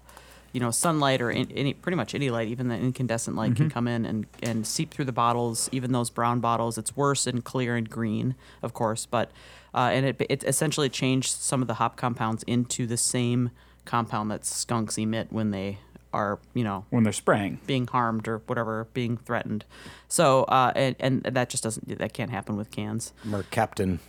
you 0.54 0.60
know 0.60 0.72
sunlight 0.72 1.22
or 1.22 1.30
in, 1.32 1.52
any 1.52 1.74
pretty 1.74 1.96
much 1.96 2.16
any 2.16 2.30
light, 2.30 2.48
even 2.48 2.68
the 2.68 2.76
incandescent 2.76 3.36
light, 3.36 3.56
can 3.56 3.70
come 3.70 3.88
in 3.88 4.06
and 4.06 4.26
and 4.42 4.66
seep 4.66 4.92
through 4.92 5.06
the 5.06 5.12
bottles. 5.12 5.70
Even 5.72 5.92
those 5.92 6.10
brown 6.10 6.40
bottles, 6.40 6.78
it's 6.78 6.96
worse 6.96 7.28
in 7.28 7.42
clear 7.42 7.76
and 7.76 7.90
green, 7.90 8.36
of 8.62 8.74
course. 8.74 9.06
But 9.06 9.32
uh, 9.74 9.90
and 9.94 10.06
it 10.06 10.22
it 10.30 10.44
essentially 10.44 10.90
changed 10.90 11.32
some 11.32 11.62
of 11.62 11.68
the 11.68 11.76
hop 11.76 11.98
compounds 11.98 12.44
into 12.44 12.88
the 12.88 12.98
same 12.98 13.52
compound 13.86 14.30
that 14.32 14.46
skunks 14.46 14.98
emit 14.98 15.28
when 15.32 15.52
they 15.52 15.78
are 16.14 16.40
you 16.54 16.64
know 16.64 16.86
when 16.90 17.04
they're 17.04 17.14
spraying. 17.14 17.60
being 17.68 17.86
harmed 17.88 18.28
or 18.28 18.40
whatever, 18.48 18.88
being 18.94 19.18
threatened. 19.18 19.66
So 20.08 20.44
uh, 20.46 20.72
and 20.76 20.96
and 21.00 21.24
that 21.24 21.50
just 21.50 21.64
doesn't 21.64 21.98
that 22.00 22.14
can't 22.14 22.32
happen 22.32 22.56
with 22.58 22.72
cans. 22.72 23.14
Mercaptan. 23.26 24.00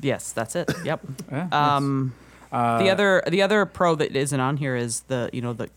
Yes, 0.00 0.32
that's 0.32 0.54
it. 0.56 0.70
Yep. 0.84 1.00
Yeah, 1.32 1.48
Um, 1.76 2.12
the 2.50 2.90
other 2.90 3.22
the 3.28 3.42
other 3.42 3.64
pro 3.66 3.94
that 3.96 4.14
isn't 4.16 4.40
on 4.40 4.56
here 4.56 4.76
is 4.76 5.00
the 5.08 5.30
you 5.32 5.40
know 5.42 5.52
the 5.52 5.68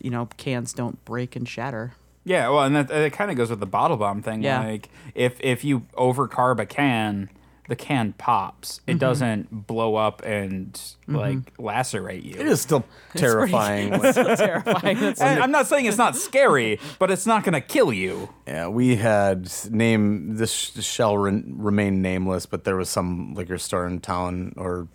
you 0.00 0.10
know 0.10 0.26
cans 0.36 0.72
don't 0.72 1.04
break 1.04 1.36
and 1.36 1.48
shatter. 1.48 1.92
Yeah, 2.24 2.48
well, 2.50 2.64
and 2.64 2.76
that 2.76 2.90
it 2.90 3.12
kind 3.12 3.30
of 3.30 3.36
goes 3.36 3.48
with 3.50 3.60
the 3.60 3.66
bottle 3.66 3.96
bomb 3.96 4.22
thing. 4.22 4.42
Yeah. 4.42 4.60
Like 4.64 4.88
if 5.14 5.40
if 5.40 5.64
you 5.64 5.80
overcarb 5.96 6.58
a 6.60 6.66
can, 6.66 7.30
the 7.68 7.76
can 7.76 8.12
pops. 8.18 8.80
It 8.86 8.92
Mm-hmm. 8.92 8.98
doesn't 8.98 9.66
blow 9.66 9.94
up 9.94 10.20
and 10.24 10.78
like 11.06 11.38
lacerate 11.58 12.24
you. 12.24 12.34
It 12.38 12.46
is 12.46 12.60
still 12.60 12.84
terrifying. 13.14 13.90
when- 13.98 14.12
So 14.12 14.34
terrifying. 14.36 14.96
That's- 15.00 15.20
And 15.22 15.40
I'm 15.42 15.50
not 15.52 15.68
saying 15.68 15.86
it's 15.86 15.96
not 15.96 16.16
scary, 16.16 16.78
but 16.98 17.10
it's 17.10 17.24
not 17.26 17.44
going 17.44 17.54
to 17.54 17.60
kill 17.62 17.92
you. 17.94 18.28
Yeah, 18.46 18.68
we 18.68 18.96
had 18.96 19.50
name 19.70 20.36
this 20.36 20.52
sh- 20.52 20.82
shall 20.84 21.16
re- 21.16 21.42
remain 21.46 22.02
nameless, 22.02 22.44
but 22.44 22.64
there 22.64 22.76
was 22.76 22.90
some 22.90 23.32
liquor 23.34 23.56
store 23.58 23.86
in 23.86 24.00
town, 24.00 24.52
or 24.58 24.88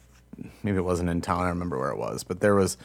maybe 0.63 0.77
it 0.77 0.83
wasn't 0.83 1.09
in 1.09 1.21
town. 1.21 1.41
I 1.41 1.49
remember 1.49 1.77
where 1.79 1.91
it 1.91 1.97
was, 1.97 2.23
but 2.23 2.39
there 2.39 2.55
was 2.55 2.77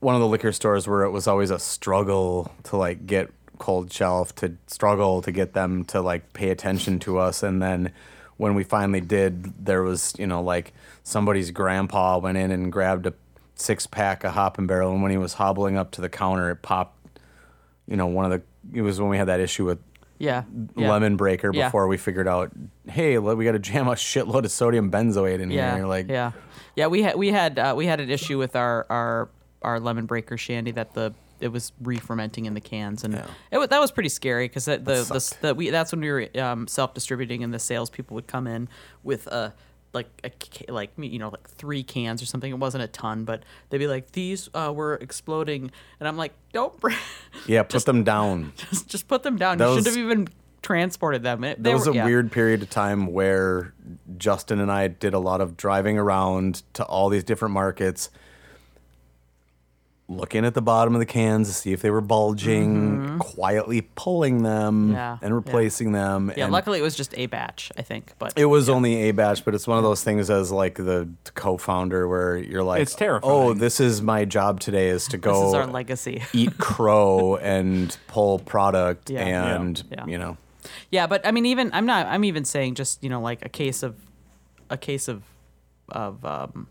one 0.00 0.14
of 0.14 0.20
the 0.20 0.26
liquor 0.26 0.52
stores 0.52 0.86
where 0.86 1.02
it 1.02 1.10
was 1.10 1.26
always 1.26 1.50
a 1.50 1.58
struggle 1.58 2.52
to 2.64 2.76
like 2.76 3.06
get 3.06 3.30
cold 3.58 3.92
shelf, 3.92 4.34
to 4.36 4.56
struggle 4.66 5.22
to 5.22 5.32
get 5.32 5.54
them 5.54 5.84
to 5.86 6.00
like 6.00 6.32
pay 6.32 6.50
attention 6.50 6.98
to 7.00 7.18
us, 7.18 7.42
and 7.42 7.62
then 7.62 7.92
when 8.36 8.54
we 8.54 8.64
finally 8.64 9.00
did, 9.00 9.64
there 9.64 9.82
was 9.82 10.14
you 10.18 10.26
know 10.26 10.42
like 10.42 10.72
somebody's 11.02 11.50
grandpa 11.50 12.18
went 12.18 12.38
in 12.38 12.50
and 12.50 12.70
grabbed 12.70 13.06
a 13.06 13.14
six 13.54 13.86
pack 13.86 14.24
of 14.24 14.32
Hop 14.32 14.58
and 14.58 14.68
Barrel, 14.68 14.92
and 14.92 15.02
when 15.02 15.10
he 15.10 15.16
was 15.16 15.34
hobbling 15.34 15.76
up 15.76 15.90
to 15.92 16.00
the 16.00 16.08
counter, 16.08 16.50
it 16.50 16.62
popped 16.62 16.96
you 17.86 17.96
know, 17.96 18.06
one 18.06 18.30
of 18.30 18.30
the 18.30 18.42
it 18.78 18.82
was 18.82 19.00
when 19.00 19.08
we 19.08 19.16
had 19.16 19.28
that 19.28 19.40
issue 19.40 19.64
with 19.64 19.78
yeah. 20.18 20.44
yeah. 20.76 20.90
lemon 20.90 21.16
breaker 21.16 21.50
Yeah. 21.52 21.68
before 21.68 21.86
we 21.88 21.96
figured 21.96 22.28
out, 22.28 22.52
hey, 22.88 23.18
we 23.18 23.44
got 23.44 23.52
to 23.52 23.58
jam 23.58 23.88
a 23.88 23.92
shitload 23.92 24.44
of 24.44 24.50
sodium 24.50 24.90
benzoate 24.90 25.40
in 25.40 25.50
here. 25.50 25.60
Yeah. 25.60 25.76
And 25.76 25.88
like, 25.88 26.08
yeah. 26.08 26.32
Yeah. 26.74 26.86
We 26.88 27.02
had 27.02 27.16
we 27.16 27.30
had 27.30 27.58
uh, 27.58 27.74
we 27.76 27.86
had 27.86 28.00
an 28.00 28.10
issue 28.10 28.38
with 28.38 28.56
our 28.56 28.86
our 28.90 29.28
our 29.62 29.80
lemon 29.80 30.06
breaker 30.06 30.36
shandy 30.36 30.70
that 30.72 30.94
the 30.94 31.14
it 31.38 31.48
was 31.48 31.72
re-fermenting 31.82 32.46
in 32.46 32.54
the 32.54 32.60
cans 32.62 33.04
and 33.04 33.14
it 33.50 33.58
wa- 33.58 33.66
that 33.66 33.78
was 33.78 33.92
pretty 33.92 34.08
scary 34.08 34.48
because 34.48 34.64
the 34.64 34.78
the, 34.78 35.04
the, 35.04 35.36
the 35.42 35.54
we 35.54 35.68
that's 35.68 35.92
when 35.92 36.00
we 36.00 36.10
were 36.10 36.28
um, 36.40 36.66
self-distributing 36.66 37.44
and 37.44 37.52
the 37.52 37.58
salespeople 37.58 38.14
would 38.14 38.26
come 38.26 38.46
in 38.46 38.68
with 39.02 39.26
a 39.26 39.52
like 39.96 40.08
a 40.68 40.72
like 40.72 40.90
you 40.96 41.18
know 41.18 41.30
like 41.30 41.48
three 41.48 41.82
cans 41.82 42.22
or 42.22 42.26
something. 42.26 42.50
It 42.52 42.58
wasn't 42.58 42.84
a 42.84 42.88
ton 42.88 43.24
but 43.24 43.42
they'd 43.70 43.78
be 43.78 43.86
like 43.88 44.12
these 44.12 44.48
uh, 44.54 44.72
were 44.74 44.94
exploding. 44.94 45.70
And 45.98 46.06
I'm 46.08 46.16
like 46.16 46.32
don't 46.52 46.78
br- 46.78 46.92
yeah, 47.46 47.62
put 47.64 47.84
them 47.84 48.04
down. 48.04 48.52
just 48.70 48.88
just 48.88 49.08
put 49.08 49.22
them 49.24 49.36
down. 49.36 49.58
That 49.58 49.68
you 49.70 49.76
shouldn't 49.78 49.96
have 49.96 50.04
even 50.04 50.28
transported 50.62 51.22
them. 51.22 51.44
It- 51.44 51.62
There 51.62 51.74
was 51.74 51.86
were- 51.86 51.92
a 51.92 51.96
yeah. 51.96 52.04
weird 52.04 52.30
period 52.32 52.62
of 52.62 52.70
time 52.70 53.06
where 53.08 53.72
Justin 54.18 54.60
and 54.60 54.70
I 54.70 54.88
did 54.88 55.14
a 55.14 55.18
lot 55.18 55.40
of 55.40 55.56
driving 55.56 55.98
around 55.98 56.62
to 56.74 56.84
all 56.84 57.08
these 57.08 57.24
different 57.24 57.54
markets, 57.54 58.10
looking 60.08 60.44
at 60.44 60.54
the 60.54 60.62
bottom 60.62 60.94
of 60.94 61.00
the 61.00 61.06
cans 61.06 61.48
to 61.48 61.54
see 61.54 61.72
if 61.72 61.82
they 61.82 61.90
were 61.90 62.00
bulging, 62.00 63.18
quietly 63.18 63.80
pulling 63.96 64.42
them 64.44 64.86
Mm-hmm. 64.86 64.92
Yeah, 64.92 65.12
and 65.20 65.30
yeah. 65.30 65.34
replacing 65.34 65.92
them. 65.92 66.32
yeah 66.36 66.44
and 66.44 66.52
luckily 66.52 66.78
it 66.78 66.82
was 66.82 66.94
just 66.94 67.12
a 67.18 67.26
batch 67.26 67.72
I 67.76 67.82
think 67.82 68.12
but 68.18 68.32
It 68.36 68.44
was 68.46 68.68
only 68.68 69.08
a 69.08 69.10
batch, 69.12 69.44
but 69.44 69.54
it's 69.54 69.66
one 69.66 69.78
of 69.78 69.84
those 69.84 70.04
things 70.04 70.30
as 70.30 70.52
like 70.52 70.76
the 70.76 71.08
co-founder 71.34 72.06
where 72.06 72.36
you're 72.36 72.62
like, 72.62 72.82
It's 72.82 72.94
terrifying. 72.94 73.32
Oh, 73.32 73.52
this 73.52 73.80
is 73.80 74.00
my 74.00 74.24
job 74.24 74.60
today 74.60 74.88
is 74.90 75.08
to 75.08 75.18
go 75.18 75.32
this 75.40 75.48
is 75.48 75.54
our 75.54 75.66
legacy 75.66 76.22
eat 76.32 76.56
crow 76.58 77.36
and 77.36 77.96
pull 78.06 78.38
product 78.38 79.10
Yeah. 79.10 79.56
and 79.56 79.82
Yeah. 79.90 80.06
you 80.06 80.18
know 80.18 80.36
Yeah, 80.90 81.06
but 81.08 81.26
I 81.26 81.30
mean, 81.32 81.46
even 81.46 81.70
I'm 81.72 81.86
not. 81.86 82.06
I'm 82.06 82.24
even 82.24 82.44
saying 82.44 82.74
just 82.76 83.02
you 83.02 83.10
know 83.10 83.20
like 83.20 83.44
a 83.44 83.48
case 83.48 83.82
of, 83.82 83.94
a 84.70 84.76
case 84.76 85.08
of, 85.08 85.22
of 85.88 86.24
um, 86.24 86.68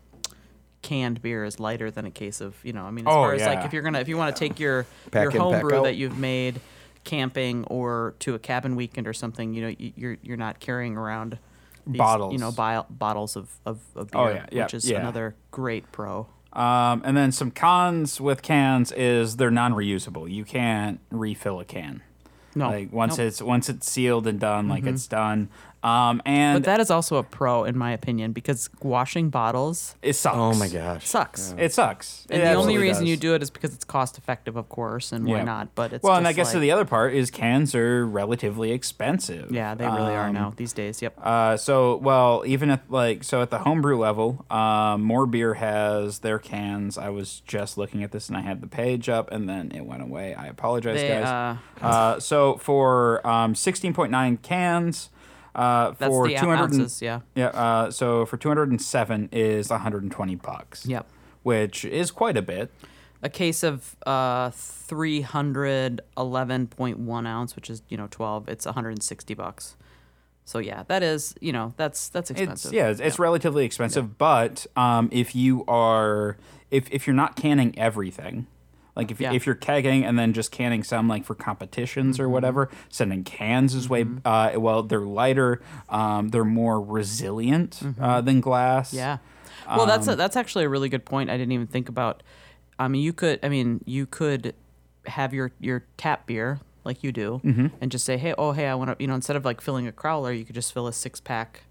canned 0.86 1.20
beer 1.20 1.44
is 1.44 1.58
lighter 1.58 1.90
than 1.90 2.06
a 2.06 2.10
case 2.10 2.40
of 2.40 2.54
you 2.62 2.72
know. 2.72 2.84
I 2.84 2.90
mean, 2.90 3.06
as 3.06 3.12
Oh, 3.12 3.16
far 3.24 3.34
as 3.34 3.42
like 3.44 3.64
if 3.64 3.72
you're 3.72 3.82
gonna 3.82 4.00
if 4.00 4.08
you 4.08 4.16
want 4.16 4.34
to 4.34 4.38
take 4.38 4.60
your 4.60 4.86
Pack 5.10 5.24
your 5.24 5.30
in, 5.32 5.32
pack 5.32 5.40
homebrew 5.40 5.78
out. 5.78 5.84
that 5.84 5.96
you've 5.96 6.18
made 6.18 6.60
camping 7.04 7.64
or 7.64 8.14
to 8.20 8.34
a 8.34 8.38
cabin 8.38 8.76
weekend 8.76 9.06
or 9.06 9.12
something, 9.12 9.54
you 9.54 9.62
know, 9.62 9.74
you- 9.78 9.92
you're 9.96 10.16
you're 10.22 10.36
not 10.36 10.60
carrying 10.60 10.96
around. 10.96 11.38
These, 11.88 11.98
Bottles. 11.98 12.32
you 12.32 12.40
know, 12.40 12.50
bi- 12.50 12.82
bottles 12.90 13.36
of, 13.36 13.48
of, 13.64 13.78
of 13.94 14.10
beer, 14.10 14.20
Oh, 14.20 14.28
yeah, 14.28 14.46
yeah, 14.50 14.64
which 14.64 14.74
is 14.74 14.90
yeah. 14.90 14.98
another 14.98 15.36
great 15.52 15.92
pro. 15.92 16.26
Um, 16.52 17.02
and 17.04 17.16
then 17.16 17.30
some 17.30 17.52
cons 17.52 18.20
with 18.20 18.42
cans 18.42 18.90
is 18.90 19.36
they're 19.36 19.52
non-reusable. 19.52 20.28
You 20.28 20.44
can't 20.44 20.98
refill 21.12 21.60
a 21.60 21.64
can. 21.64 22.02
No, 22.56 22.70
Like 22.70 22.92
once 22.92 23.18
Nope. 23.18 23.26
it's 23.28 23.40
once 23.40 23.68
it's 23.68 23.88
sealed 23.88 24.26
and 24.26 24.40
done, 24.40 24.66
like 24.66 24.84
it's 24.84 25.06
done. 25.06 25.48
Um, 25.82 26.20
and 26.24 26.56
but 26.62 26.64
that 26.64 26.80
is 26.80 26.90
also 26.90 27.16
a 27.16 27.22
pro 27.22 27.62
in 27.64 27.78
my 27.78 27.92
opinion 27.92 28.32
because 28.32 28.68
washing 28.82 29.30
bottles 29.30 29.94
it 30.02 30.14
sucks. 30.14 30.36
oh 30.36 30.52
my 30.54 30.66
gosh 30.68 31.06
sucks. 31.06 31.54
It 31.58 31.72
sucks. 31.72 32.26
And 32.28 32.42
It 32.42 32.46
the 32.46 32.54
only 32.54 32.76
reason 32.76 33.04
does. 33.04 33.10
you 33.10 33.16
do 33.16 33.34
it 33.34 33.42
is 33.42 33.50
because 33.50 33.72
it's 33.72 33.84
cost 33.84 34.18
effective, 34.18 34.56
of 34.56 34.68
course, 34.68 35.12
and 35.12 35.26
why 35.26 35.36
Yeah. 35.36 35.44
not? 35.44 35.74
But 35.76 35.92
it's 35.92 36.02
well, 36.02 36.16
and 36.16 36.26
I 36.26 36.32
guess 36.32 36.52
like, 36.54 36.60
the 36.62 36.72
other 36.72 36.84
part 36.84 37.14
is 37.14 37.30
cans 37.30 37.72
are 37.74 38.04
relatively 38.04 38.72
expensive. 38.72 39.52
yeah, 39.52 39.74
they 39.76 39.86
really 39.86 40.14
are 40.16 40.28
Um, 40.28 40.34
now 40.34 40.52
these 40.56 40.72
days. 40.72 41.00
Yep. 41.02 41.18
Uh, 41.22 41.56
so 41.56 41.96
well, 41.98 42.42
even 42.46 42.70
at 42.70 42.90
like 42.90 43.22
so 43.22 43.40
at 43.42 43.50
the 43.50 43.58
homebrew 43.58 43.96
level, 43.98 44.44
um, 44.50 45.02
more 45.02 45.26
beer 45.26 45.54
has 45.54 46.20
their 46.20 46.38
cans. 46.40 46.98
I 46.98 47.10
was 47.10 47.40
just 47.46 47.78
looking 47.78 48.02
at 48.02 48.10
this 48.10 48.28
and 48.28 48.36
I 48.36 48.40
had 48.40 48.60
the 48.60 48.66
page 48.66 49.08
up 49.08 49.30
and 49.30 49.48
then 49.48 49.70
it 49.72 49.84
went 49.86 50.02
away. 50.02 50.34
I 50.34 50.46
apologize, 50.48 51.00
They, 51.00 51.08
guys. 51.08 51.58
Uh, 51.80 52.18
so 52.18 52.56
for 52.56 53.24
um, 53.24 53.54
sixteen 53.54 53.92
point 53.94 54.10
nine 54.10 54.38
cans, 54.38 55.10
uh, 55.56 55.92
for 55.94 56.28
two 56.28 56.36
hundred 56.36 56.74
ounces. 56.74 57.02
Yeah. 57.02 57.22
yeah, 57.34 57.46
uh, 57.48 57.90
so 57.90 58.24
for 58.26 58.36
two 58.36 58.48
hundred 58.48 58.70
and 58.70 58.80
seven 58.80 59.28
is 59.32 59.70
one 59.70 59.80
hundred 59.80 60.04
and 60.04 60.12
twenty 60.12 60.36
bucks. 60.36 60.86
Yep. 60.86 61.08
which 61.42 61.84
is 61.84 62.12
quite 62.12 62.36
a 62.36 62.42
bit. 62.42 62.70
A 63.22 63.30
case 63.30 63.62
of 63.62 63.96
uh, 64.06 64.50
311.1 64.50 67.26
ounce, 67.26 67.56
which 67.56 67.70
is 67.70 67.82
you 67.88 67.96
know 67.96 68.08
12. 68.10 68.48
It's 68.48 68.66
160 68.66 69.34
bucks. 69.34 69.76
So 70.44 70.58
yeah, 70.60 70.84
that 70.86 71.02
is 71.02 71.34
you 71.40 71.52
know 71.52 71.74
that's 71.76 72.08
that's 72.08 72.30
expensive. 72.30 72.70
It's 72.70 72.74
yeah, 72.74 72.88
it's, 72.88 73.00
it's 73.00 73.18
relatively 73.18 73.64
expensive, 73.64 74.16
but 74.16 74.66
um, 74.76 75.08
if 75.10 75.34
you 75.34 75.64
are 75.66 76.36
if 76.70 76.88
if 76.92 77.06
you're 77.06 77.16
not 77.16 77.34
canning 77.34 77.76
everything, 77.78 78.46
like 78.96 79.10
if 79.12 79.20
Yeah. 79.20 79.32
if 79.32 79.46
you're 79.46 79.54
kegging 79.54 80.02
and 80.04 80.18
then 80.18 80.32
just 80.32 80.50
canning 80.50 80.82
some 80.82 81.06
like 81.06 81.24
for 81.24 81.34
competitions 81.36 82.16
Mm-hmm. 82.16 82.24
or 82.24 82.28
whatever, 82.28 82.70
sending 82.88 83.22
cans 83.22 83.74
is 83.74 83.88
way 83.88 84.06
uh, 84.24 84.52
well 84.56 84.82
they're 84.82 85.00
lighter, 85.00 85.60
um, 85.88 86.28
they're 86.30 86.44
more 86.44 86.80
resilient 86.80 87.80
uh, 88.00 88.20
than 88.20 88.40
glass. 88.40 88.88
Mm-hmm. 88.88 88.96
Yeah. 88.98 89.18
Well, 89.76 89.86
that's 89.86 90.06
a, 90.08 90.12
Um, 90.12 90.18
that's 90.18 90.36
actually 90.36 90.64
a 90.64 90.68
really 90.68 90.88
good 90.88 91.04
point. 91.04 91.28
I 91.30 91.36
didn't 91.36 91.52
even 91.52 91.66
think 91.66 91.88
about. 91.88 92.22
I 92.78 92.88
mean, 92.88 93.02
you 93.02 93.12
could. 93.12 93.40
I 93.42 93.48
mean, 93.48 93.82
you 93.84 94.06
could 94.06 94.54
have 95.06 95.32
your 95.34 95.52
your 95.60 95.84
tap 95.96 96.26
beer 96.26 96.60
like 96.84 97.02
you 97.02 97.10
do, 97.10 97.40
Mm-hmm. 97.44 97.66
and 97.80 97.90
just 97.90 98.04
say, 98.04 98.16
hey, 98.16 98.32
oh, 98.38 98.52
hey, 98.52 98.68
I 98.68 98.74
want 98.76 98.90
to. 98.90 98.96
You 99.02 99.08
know, 99.08 99.14
instead 99.14 99.34
of 99.36 99.44
like 99.44 99.60
filling 99.60 99.88
a 99.88 99.92
crowler, 99.92 100.36
you 100.38 100.44
could 100.44 100.54
just 100.54 100.72
fill 100.72 100.86
a 100.86 100.92
six 100.92 101.20
pack 101.20 101.62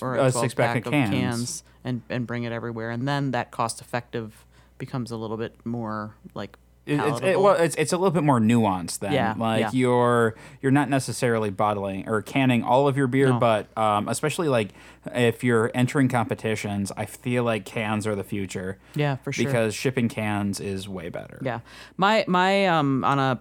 or 0.00 0.16
a, 0.16 0.24
a 0.26 0.32
six-pack 0.32 0.74
pack 0.74 0.86
of 0.86 0.92
cans. 0.92 1.62
and 1.84 2.00
and 2.08 2.26
bring 2.26 2.44
it 2.44 2.52
everywhere, 2.52 2.90
and 2.90 3.06
then 3.06 3.30
that 3.32 3.50
cost 3.50 3.80
effective 3.82 4.46
becomes 4.78 5.10
a 5.10 5.16
little 5.16 5.36
bit 5.36 5.54
more 5.66 6.14
like 6.34 6.56
it's, 6.86 7.20
it, 7.22 7.40
well, 7.40 7.54
it's, 7.54 7.74
it's 7.76 7.92
a 7.92 7.96
little 7.96 8.10
bit 8.10 8.22
more 8.24 8.38
nuanced 8.40 8.98
than 8.98 9.12
Yeah, 9.12 9.34
like 9.38 9.60
yeah. 9.60 9.70
you're 9.72 10.34
you're 10.60 10.72
not 10.72 10.90
necessarily 10.90 11.50
bottling 11.50 12.08
or 12.08 12.20
canning 12.20 12.62
all 12.62 12.86
of 12.88 12.96
your 12.96 13.06
beer, 13.06 13.30
No. 13.30 13.38
but 13.38 13.76
um, 13.78 14.08
especially 14.08 14.48
like 14.48 14.70
if 15.14 15.42
you're 15.42 15.70
entering 15.74 16.08
competitions, 16.08 16.92
I 16.96 17.06
feel 17.06 17.42
like 17.44 17.64
cans 17.64 18.06
are 18.06 18.14
the 18.14 18.24
future. 18.24 18.78
Yeah, 18.94 19.16
for 19.16 19.32
sure. 19.32 19.46
Because 19.46 19.74
shipping 19.74 20.08
cans 20.08 20.60
is 20.60 20.88
way 20.88 21.08
better. 21.08 21.38
Yeah, 21.42 21.60
my 21.96 22.24
my 22.28 22.66
um 22.66 23.02
on 23.04 23.18
a 23.18 23.40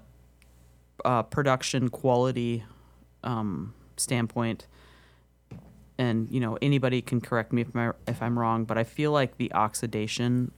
uh, 1.03 1.23
production 1.23 1.89
quality 1.89 2.63
um 3.23 3.73
standpoint, 3.97 4.67
and 5.97 6.31
you 6.31 6.39
know 6.39 6.57
anybody 6.61 7.01
can 7.01 7.19
correct 7.21 7.51
me 7.51 7.61
if 7.61 7.73
my 7.75 7.91
if 8.07 8.21
I'm 8.21 8.39
wrong, 8.39 8.63
but 8.65 8.77
I 8.77 8.83
feel 8.83 9.11
like 9.11 9.37
the 9.37 9.51
oxidation 9.53 10.51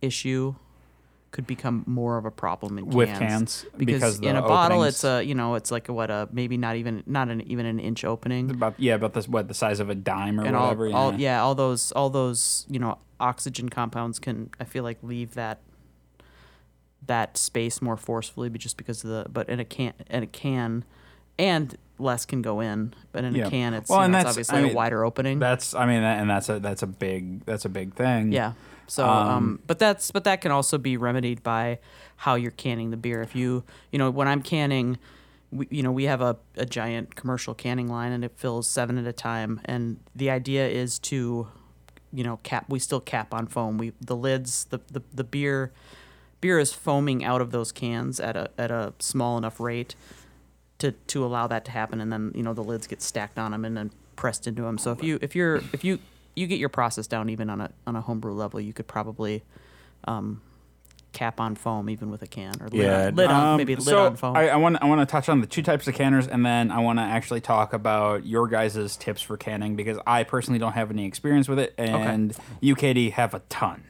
issue 0.00 0.54
could 1.32 1.46
become 1.46 1.84
more 1.86 2.18
of 2.18 2.24
a 2.24 2.30
problem 2.30 2.76
in 2.76 2.84
cans. 2.86 2.94
With 2.96 3.08
cans, 3.10 3.66
because, 3.76 4.18
because 4.18 4.20
in 4.20 4.34
a 4.36 4.42
bottle 4.42 4.78
openings- 4.78 4.96
it's 4.96 5.04
a 5.04 5.22
you 5.22 5.34
know 5.36 5.54
it's 5.54 5.70
like 5.70 5.88
a, 5.88 5.92
what 5.92 6.10
a 6.10 6.28
maybe 6.32 6.56
not 6.56 6.74
even 6.76 7.02
not 7.06 7.28
an 7.28 7.40
even 7.42 7.66
an 7.66 7.78
inch 7.78 8.04
opening 8.04 8.50
About 8.50 8.74
yeah, 8.78 8.94
about 8.96 9.12
this 9.14 9.28
what 9.28 9.46
the 9.46 9.54
size 9.54 9.78
of 9.78 9.88
a 9.90 9.94
dime 9.94 10.40
or 10.40 10.44
and 10.44 10.56
whatever. 10.56 10.88
all, 10.88 10.94
all 11.12 11.14
yeah 11.14 11.40
all 11.40 11.54
those 11.54 11.92
all 11.92 12.10
those 12.10 12.66
you 12.68 12.80
know 12.80 12.98
oxygen 13.20 13.68
compounds 13.68 14.18
can 14.18 14.50
i 14.58 14.64
feel 14.64 14.82
like 14.82 14.98
leave 15.02 15.34
that 15.34 15.60
that 17.06 17.36
space 17.36 17.80
more 17.80 17.96
forcefully 17.96 18.48
but 18.48 18.60
just 18.60 18.76
because 18.76 19.04
of 19.04 19.10
the 19.10 19.26
but 19.30 19.48
in 19.48 19.58
a 19.60 19.64
can 19.64 19.92
in 20.10 20.22
a 20.22 20.26
can 20.26 20.84
and 21.38 21.76
less 21.98 22.24
can 22.26 22.42
go 22.42 22.60
in 22.60 22.92
but 23.12 23.24
in 23.24 23.34
Yeah. 23.34 23.46
a 23.46 23.50
can 23.50 23.74
it's, 23.74 23.88
Well, 23.88 24.02
you 24.02 24.08
know, 24.08 24.18
it's 24.18 24.24
that's- 24.24 24.34
obviously 24.34 24.56
I 24.58 24.60
a 24.60 24.64
mean, 24.64 24.74
wider 24.74 25.04
opening 25.04 25.38
That's 25.38 25.74
I 25.74 25.86
mean, 25.86 26.02
and 26.02 26.28
that's 26.28 26.48
a 26.48 26.58
that's 26.60 26.82
a 26.82 26.86
big 26.86 27.44
that's 27.46 27.64
a 27.64 27.68
big 27.68 27.94
thing. 27.94 28.32
yeah 28.32 28.52
so 28.90 29.06
um, 29.06 29.60
but 29.68 29.78
that's 29.78 30.10
but 30.10 30.24
that 30.24 30.40
can 30.40 30.50
also 30.50 30.76
be 30.76 30.96
remedied 30.96 31.42
by 31.44 31.78
how 32.16 32.34
you're 32.34 32.50
canning 32.50 32.90
the 32.90 32.96
beer. 32.96 33.22
If 33.22 33.36
you 33.36 33.62
you 33.92 33.98
know 33.98 34.10
when 34.10 34.26
i'm 34.26 34.42
canning 34.42 34.98
we, 35.52 35.68
you 35.70 35.82
know 35.82 35.92
we 35.92 36.04
have 36.04 36.20
a, 36.20 36.36
a 36.56 36.66
giant 36.66 37.14
commercial 37.14 37.54
canning 37.54 37.88
line 37.88 38.10
and 38.10 38.24
it 38.24 38.32
fills 38.36 38.66
seven 38.66 38.98
at 38.98 39.06
a 39.06 39.12
time. 39.12 39.60
And 39.64 39.98
the 40.14 40.28
idea 40.28 40.66
is 40.68 40.98
to 41.00 41.48
you 42.12 42.24
know 42.24 42.38
cap 42.42 42.66
we 42.68 42.80
still 42.80 43.00
cap 43.00 43.32
on 43.32 43.46
foam. 43.46 43.78
We 43.78 43.92
the 44.00 44.16
lids 44.16 44.64
the 44.64 44.80
the, 44.90 45.02
the 45.14 45.24
beer 45.24 45.72
beer 46.40 46.58
is 46.58 46.72
foaming 46.72 47.24
out 47.24 47.40
of 47.40 47.52
those 47.52 47.70
cans 47.70 48.18
at 48.18 48.36
a 48.36 48.50
at 48.58 48.72
a 48.72 48.92
small 48.98 49.38
enough 49.38 49.60
rate 49.60 49.94
to 50.78 50.92
to 50.92 51.24
allow 51.24 51.46
that 51.46 51.64
to 51.66 51.70
happen. 51.70 52.00
And 52.00 52.12
then 52.12 52.32
you 52.34 52.42
know 52.42 52.54
the 52.54 52.64
lids 52.64 52.88
get 52.88 53.02
stacked 53.02 53.38
on 53.38 53.52
them 53.52 53.64
and 53.64 53.76
then 53.76 53.92
pressed 54.16 54.46
into 54.46 54.62
them 54.62 54.76
so 54.76 54.92
if 54.92 55.02
you 55.02 55.18
if 55.22 55.34
you're 55.34 55.62
if 55.72 55.82
you 55.82 55.98
you 56.36 56.46
get 56.46 56.58
your 56.58 56.68
process 56.68 57.06
down 57.06 57.28
even 57.28 57.50
on 57.50 57.60
a 57.60 57.70
on 57.86 57.96
a 57.96 58.00
homebrew 58.00 58.32
level 58.32 58.60
you 58.60 58.72
could 58.72 58.86
probably 58.86 59.42
um, 60.04 60.40
cap 61.12 61.40
on 61.40 61.56
foam 61.56 61.90
even 61.90 62.10
with 62.10 62.22
a 62.22 62.26
can 62.26 62.52
or 62.60 62.68
lid, 62.68 62.74
Yeah, 62.82 63.06
on, 63.08 63.14
lid 63.16 63.30
on 63.30 63.46
Um, 63.46 63.56
maybe 63.56 63.74
lid 63.74 63.84
so 63.84 64.06
on 64.06 64.16
foam 64.16 64.36
I, 64.36 64.50
I 64.50 64.56
want 64.56 64.78
I 64.80 64.86
want 64.86 65.00
to 65.00 65.10
touch 65.10 65.28
on 65.28 65.40
the 65.40 65.46
two 65.46 65.62
types 65.62 65.88
of 65.88 65.94
canners, 65.94 66.26
and 66.28 66.46
then 66.46 66.70
I 66.70 66.78
want 66.80 66.98
to 66.98 67.02
actually 67.02 67.40
talk 67.40 67.72
about 67.72 68.24
your 68.24 68.46
guys' 68.46 68.96
tips 68.96 69.20
for 69.20 69.36
canning 69.36 69.76
because 69.76 69.98
I 70.06 70.24
personally 70.24 70.58
don't 70.58 70.72
have 70.72 70.90
any 70.90 71.06
experience 71.06 71.48
with 71.48 71.58
it, 71.58 71.74
and 71.76 72.34
UKD 72.62 73.12
have 73.12 73.34
a 73.34 73.40
ton. 73.48 73.82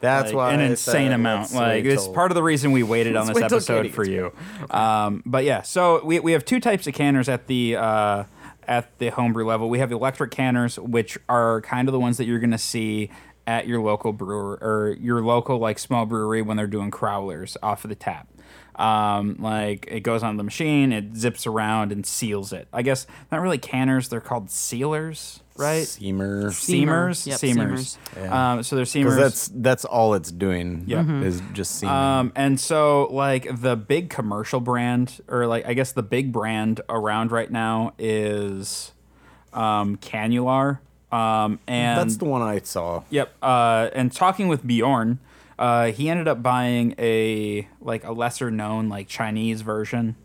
That's 0.00 0.28
Like, 0.28 0.34
why 0.34 0.52
an 0.52 0.60
insane 0.60 1.08
said 1.08 1.12
amount. 1.12 1.52
Like 1.54 1.84
it's 1.84 2.08
part 2.08 2.30
of 2.30 2.34
the 2.34 2.42
reason 2.42 2.72
we 2.72 2.82
waited 2.82 3.16
on 3.16 3.26
this 3.32 3.38
episode 3.38 3.82
Katie 3.82 3.88
for 3.94 4.04
gets 4.04 4.14
you. 4.14 4.76
Um, 4.76 5.22
but 5.24 5.44
yeah, 5.44 5.62
so 5.62 6.04
we, 6.04 6.20
we 6.20 6.32
have 6.32 6.44
two 6.44 6.60
types 6.60 6.86
of 6.86 6.94
canners 6.94 7.28
at 7.28 7.46
the 7.46 7.76
uh, 7.76 8.24
at 8.68 8.98
the 8.98 9.10
homebrew 9.10 9.46
level. 9.46 9.68
We 9.68 9.78
have 9.78 9.92
electric 9.92 10.30
canners, 10.30 10.78
which 10.78 11.18
are 11.28 11.60
kind 11.62 11.88
of 11.88 11.92
the 11.92 12.00
ones 12.00 12.16
that 12.18 12.24
you're 12.24 12.38
going 12.38 12.50
to 12.50 12.58
see 12.58 13.10
at 13.46 13.66
your 13.66 13.80
local 13.80 14.12
brewer 14.12 14.58
or 14.60 14.96
your 15.00 15.22
local 15.22 15.58
like 15.58 15.78
small 15.78 16.06
brewery 16.06 16.42
when 16.42 16.56
they're 16.56 16.66
doing 16.66 16.90
crowlers 16.90 17.56
off 17.62 17.84
of 17.84 17.90
the 17.90 17.94
tap. 17.94 18.28
Um, 18.76 19.36
like 19.38 19.86
it 19.88 20.00
goes 20.00 20.22
on 20.22 20.36
the 20.36 20.42
machine, 20.42 20.92
it 20.92 21.16
zips 21.16 21.46
around 21.46 21.92
and 21.92 22.04
seals 22.04 22.52
it. 22.52 22.66
I 22.72 22.82
guess 22.82 23.06
not 23.30 23.40
really 23.40 23.58
canners; 23.58 24.08
they're 24.08 24.20
called 24.20 24.50
sealers, 24.50 25.40
right? 25.56 25.84
Seamer. 25.84 26.46
Seamers, 26.46 27.26
Yep, 27.26 27.38
seamers. 27.38 27.98
Yeah. 28.16 28.52
Um, 28.54 28.62
so 28.62 28.76
they're 28.76 28.84
seamers. 28.84 29.16
that's 29.16 29.48
that's 29.54 29.84
all 29.84 30.14
it's 30.14 30.30
doing. 30.30 30.84
Yeah. 30.86 31.04
Is 31.22 31.42
just 31.52 31.76
seaming. 31.76 31.94
Um, 31.94 32.32
and 32.34 32.58
so 32.58 33.06
like 33.06 33.60
the 33.60 33.76
big 33.76 34.10
commercial 34.10 34.60
brand, 34.60 35.20
or 35.28 35.46
like 35.46 35.66
I 35.66 35.74
guess 35.74 35.92
the 35.92 36.02
big 36.02 36.32
brand 36.32 36.80
around 36.88 37.32
right 37.32 37.50
now 37.50 37.94
is 37.98 38.92
um, 39.52 39.96
Cannular. 39.98 40.78
Um, 41.12 41.60
and 41.68 42.00
that's 42.00 42.16
the 42.16 42.24
one 42.24 42.42
I 42.42 42.58
saw. 42.60 43.04
Yep. 43.10 43.32
Uh, 43.40 43.88
and 43.94 44.10
talking 44.12 44.48
with 44.48 44.66
Bjorn, 44.66 45.20
uh, 45.58 45.92
he 45.92 46.08
ended 46.08 46.26
up 46.26 46.42
buying 46.42 46.96
a 46.98 47.68
like 47.80 48.02
a 48.04 48.10
lesser 48.12 48.50
known 48.50 48.88
like 48.88 49.06
Chinese 49.06 49.60
version 49.60 50.16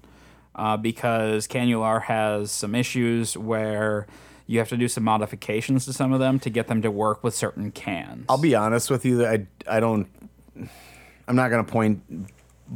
uh, 0.56 0.78
because 0.78 1.48
Cannular 1.48 2.02
has 2.04 2.52
some 2.52 2.74
issues 2.74 3.38
where 3.38 4.08
you 4.50 4.58
have 4.58 4.70
to 4.70 4.78
do 4.78 4.88
some 4.88 5.04
modifications 5.04 5.86
to 5.86 5.94
some 5.94 6.12
of 6.12 6.20
them 6.20 6.40
to 6.40 6.50
get 6.50 6.66
them 6.66 6.82
to 6.82 6.90
work 6.90 7.24
with 7.24 7.36
certain 7.36 7.70
cans. 7.70 8.26
I'll 8.28 8.42
be 8.42 8.56
honest 8.56 8.90
with 8.90 9.06
you. 9.06 9.24
I 9.24 9.46
I 9.68 9.80
don't. 9.80 10.08
I'm 11.28 11.36
not 11.36 11.52
gonna 11.52 11.64
point 11.64 12.02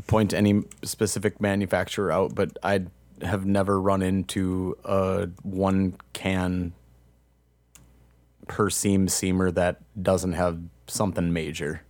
point 0.05 0.35
any 0.35 0.61
specific 0.83 1.41
manufacturer 1.41 2.11
out, 2.11 2.35
but 2.35 2.59
I 2.61 2.83
have 3.23 3.47
never 3.47 3.81
run 3.81 4.03
into 4.03 4.77
a 4.85 5.29
one 5.41 5.97
can 6.13 6.73
per 8.47 8.69
seam 8.69 9.07
seamer 9.07 9.51
that 9.55 9.81
doesn't 9.99 10.33
have 10.33 10.59
something 10.85 11.33
major. 11.33 11.81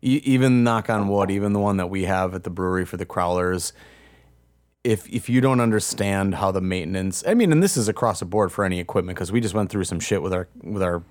E- 0.00 0.22
even 0.24 0.64
knock 0.64 0.88
on 0.88 1.08
wood, 1.08 1.30
even 1.30 1.52
the 1.52 1.60
one 1.60 1.76
that 1.76 1.90
we 1.90 2.04
have 2.04 2.34
at 2.34 2.44
the 2.44 2.50
brewery 2.50 2.86
for 2.86 2.96
the 2.96 3.04
crowlers. 3.04 3.72
If 4.86 5.08
if 5.08 5.28
you 5.28 5.40
don't 5.40 5.60
understand 5.60 6.36
how 6.36 6.52
the 6.52 6.60
maintenance, 6.60 7.24
I 7.26 7.34
mean, 7.34 7.50
and 7.52 7.62
this 7.62 7.76
is 7.76 7.88
across 7.88 8.20
the 8.20 8.24
board 8.24 8.52
for 8.52 8.64
any 8.64 8.78
equipment 8.78 9.16
because 9.16 9.32
we 9.32 9.40
just 9.40 9.54
went 9.54 9.68
through 9.70 9.84
some 9.84 10.00
shit 10.00 10.22
with 10.22 10.32
our 10.32 10.48
with 10.62 10.82
our 10.82 11.02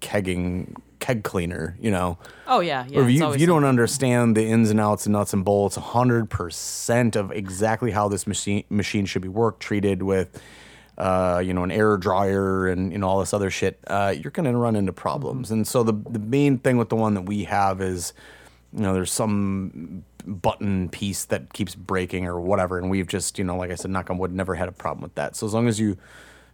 kegging 0.00 0.76
keg 1.00 1.24
cleaner, 1.24 1.76
you 1.80 1.90
know. 1.90 2.18
oh 2.46 2.60
yeah 2.60 2.86
yeah 2.88 3.00
Or 3.00 3.08
if 3.08 3.10
you, 3.10 3.32
if 3.32 3.40
you 3.40 3.46
don't 3.46 3.64
understand 3.64 4.36
the 4.36 4.44
ins 4.46 4.70
and 4.70 4.78
outs 4.78 5.06
and 5.06 5.12
nuts 5.14 5.32
and 5.32 5.44
bolts, 5.44 5.76
100% 5.76 7.16
of 7.16 7.32
exactly 7.32 7.90
how 7.90 8.08
this 8.08 8.26
machine 8.26 8.64
machine 8.70 9.06
should 9.06 9.22
be 9.22 9.28
worked, 9.28 9.60
treated 9.60 10.02
with, 10.02 10.40
uh, 10.98 11.42
you 11.44 11.52
know, 11.52 11.64
an 11.64 11.72
air 11.72 11.96
dryer 11.96 12.68
and 12.68 12.92
you 12.92 12.98
know 12.98 13.08
all 13.08 13.18
this 13.20 13.34
other 13.34 13.50
shit, 13.50 13.80
uh, 13.88 14.14
you're 14.16 14.30
going 14.30 14.50
to 14.50 14.56
run 14.56 14.76
into 14.76 14.92
problems. 14.92 15.50
And 15.50 15.66
so 15.66 15.82
the 15.82 15.94
the 15.94 16.20
main 16.20 16.58
thing 16.58 16.76
with 16.76 16.88
the 16.90 16.96
one 16.96 17.14
that 17.14 17.22
we 17.22 17.44
have 17.44 17.80
is, 17.80 18.12
you 18.74 18.80
know, 18.80 18.94
there's 18.94 19.12
some 19.12 20.04
button 20.26 20.88
piece 20.88 21.24
that 21.26 21.52
keeps 21.52 21.74
breaking 21.74 22.26
or 22.26 22.40
whatever, 22.40 22.78
and 22.78 22.90
we've 22.90 23.06
just, 23.08 23.38
you 23.38 23.44
know, 23.44 23.56
like 23.56 23.70
I 23.70 23.74
said, 23.74 23.90
knock 23.90 24.08
on 24.10 24.18
wood, 24.18 24.32
never 24.32 24.54
had 24.54 24.68
a 24.68 24.72
problem 24.72 25.02
with 25.02 25.14
that. 25.16 25.36
So 25.36 25.46
as 25.46 25.52
long 25.54 25.68
as 25.68 25.78
you, 25.80 25.98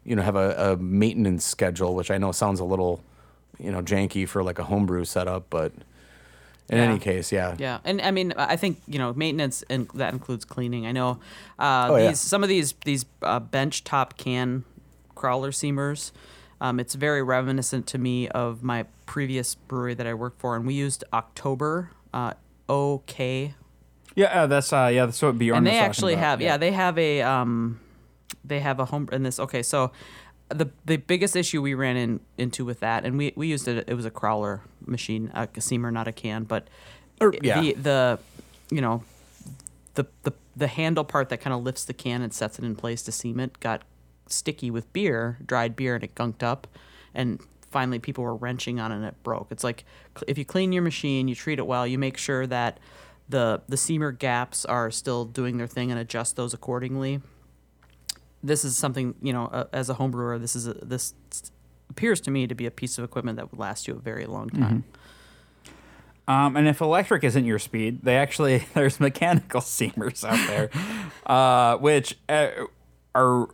you 0.04 0.16
know, 0.16 0.22
have 0.22 0.36
a, 0.36 0.72
a 0.72 0.76
maintenance 0.76 1.44
schedule, 1.44 1.94
which 1.94 2.10
I 2.10 2.18
know 2.18 2.32
sounds 2.32 2.60
a 2.60 2.64
little, 2.64 3.02
you 3.58 3.70
know, 3.70 3.82
janky 3.82 4.26
for 4.26 4.42
like 4.42 4.58
a 4.58 4.64
homebrew 4.64 5.04
setup, 5.04 5.48
but 5.50 5.72
in 6.70 6.78
Yeah. 6.78 6.84
any 6.84 6.98
case, 6.98 7.30
yeah. 7.30 7.54
Yeah, 7.58 7.78
and 7.84 8.00
I 8.00 8.10
mean, 8.10 8.32
I 8.36 8.56
think 8.56 8.80
you 8.86 8.98
know 8.98 9.12
maintenance, 9.14 9.62
and 9.70 9.88
that 9.94 10.12
includes 10.12 10.44
cleaning. 10.44 10.86
I 10.86 10.92
know 10.92 11.18
uh, 11.58 11.88
Oh, 11.90 11.96
these 11.96 12.04
yeah. 12.04 12.12
some 12.14 12.42
of 12.42 12.48
these 12.48 12.74
these 12.84 13.04
uh, 13.22 13.40
bench 13.40 13.84
top 13.84 14.16
can 14.16 14.64
crowler 15.16 15.50
seamers. 15.52 16.10
Um, 16.60 16.80
it's 16.80 16.94
very 16.94 17.22
reminiscent 17.22 17.86
to 17.88 17.98
me 17.98 18.28
of 18.28 18.62
my 18.64 18.84
previous 19.06 19.54
brewery 19.54 19.94
that 19.94 20.06
I 20.06 20.14
worked 20.14 20.40
for, 20.40 20.56
and 20.56 20.66
we 20.66 20.74
used 20.74 21.04
Oktober 21.12 21.90
uh, 22.18 22.34
OK, 22.68 23.54
yeah, 24.18 24.42
uh, 24.42 24.46
that's 24.48 24.72
uh, 24.72 24.90
yeah, 24.92 25.06
that's 25.06 25.22
what 25.22 25.38
Bjorn. 25.38 25.58
and 25.58 25.66
they 25.66 25.78
actually 25.78 26.14
about, 26.14 26.24
have 26.24 26.40
yeah. 26.40 26.56
they 26.56 26.72
have 26.72 26.98
a 26.98 27.22
um, 27.22 27.78
they 28.44 28.58
have 28.60 28.80
a 28.80 28.84
home 28.86 29.08
in 29.12 29.22
this. 29.22 29.38
Okay, 29.38 29.62
so 29.62 29.92
the 30.48 30.68
the 30.84 30.96
biggest 30.96 31.36
issue 31.36 31.62
we 31.62 31.74
ran 31.74 31.96
in 31.96 32.20
into 32.36 32.64
with 32.64 32.80
that, 32.80 33.04
and 33.04 33.16
we 33.16 33.32
we 33.36 33.46
used 33.46 33.68
it. 33.68 33.84
It 33.88 33.94
was 33.94 34.04
a 34.04 34.10
crowler 34.10 34.60
machine, 34.84 35.30
a 35.34 35.46
seamer, 35.46 35.92
not 35.92 36.08
a 36.08 36.12
can, 36.12 36.44
but 36.44 36.66
Or- 37.20 37.30
the 37.30 37.74
the 37.74 38.18
you 38.70 38.80
know 38.80 39.04
the 39.94 40.06
the 40.24 40.32
the 40.56 40.66
handle 40.66 41.04
part 41.04 41.28
that 41.28 41.40
kind 41.40 41.54
of 41.54 41.62
lifts 41.62 41.84
the 41.84 41.94
can 41.94 42.20
and 42.20 42.34
sets 42.34 42.58
it 42.58 42.64
in 42.64 42.74
place 42.74 43.02
to 43.02 43.12
seam 43.12 43.38
it 43.38 43.60
got 43.60 43.82
sticky 44.26 44.68
with 44.70 44.92
beer, 44.92 45.38
dried 45.46 45.76
beer, 45.76 45.94
and 45.94 46.02
it 46.02 46.16
gunked 46.16 46.42
up, 46.42 46.66
and 47.14 47.40
finally 47.70 47.98
people 47.98 48.24
were 48.24 48.36
wrenching 48.36 48.80
on 48.80 48.92
it 48.92 48.96
and 48.96 49.04
it 49.04 49.22
broke. 49.22 49.48
It's 49.50 49.64
like 49.64 49.84
if 50.26 50.38
you 50.38 50.44
clean 50.44 50.72
your 50.72 50.82
machine, 50.82 51.28
you 51.28 51.34
treat 51.34 51.58
it 51.58 51.66
well, 51.66 51.86
you 51.86 51.98
make 51.98 52.16
sure 52.16 52.46
that 52.46 52.78
the 53.28 53.62
the 53.68 53.76
seamer 53.76 54.16
gaps 54.16 54.64
are 54.64 54.90
still 54.90 55.24
doing 55.24 55.58
their 55.58 55.66
thing 55.66 55.90
and 55.90 56.00
adjust 56.00 56.36
those 56.36 56.54
accordingly. 56.54 57.20
This 58.42 58.64
is 58.64 58.76
something 58.76 59.14
you 59.20 59.32
know, 59.32 59.46
uh, 59.46 59.64
as 59.72 59.88
a 59.88 59.94
home 59.94 60.10
brewer, 60.10 60.38
this 60.38 60.54
is 60.54 60.66
a, 60.66 60.74
this 60.74 61.14
appears 61.90 62.20
to 62.22 62.30
me 62.30 62.46
to 62.46 62.54
be 62.54 62.66
a 62.66 62.70
piece 62.70 62.98
of 62.98 63.04
equipment 63.04 63.36
that 63.36 63.50
would 63.50 63.58
last 63.58 63.88
you 63.88 63.94
a 63.94 63.98
very 63.98 64.26
long 64.26 64.48
time. 64.50 64.84
Um, 66.28 66.56
and 66.56 66.68
if 66.68 66.82
electric 66.82 67.24
isn't 67.24 67.46
your 67.46 67.58
speed, 67.58 68.00
they 68.02 68.16
actually 68.16 68.58
there's 68.74 69.00
mechanical 69.00 69.60
seamers 69.62 70.24
out 70.24 70.46
there, 70.46 70.70
uh, 71.26 71.78
which 71.78 72.18
uh, 72.28 72.50
are 73.14 73.48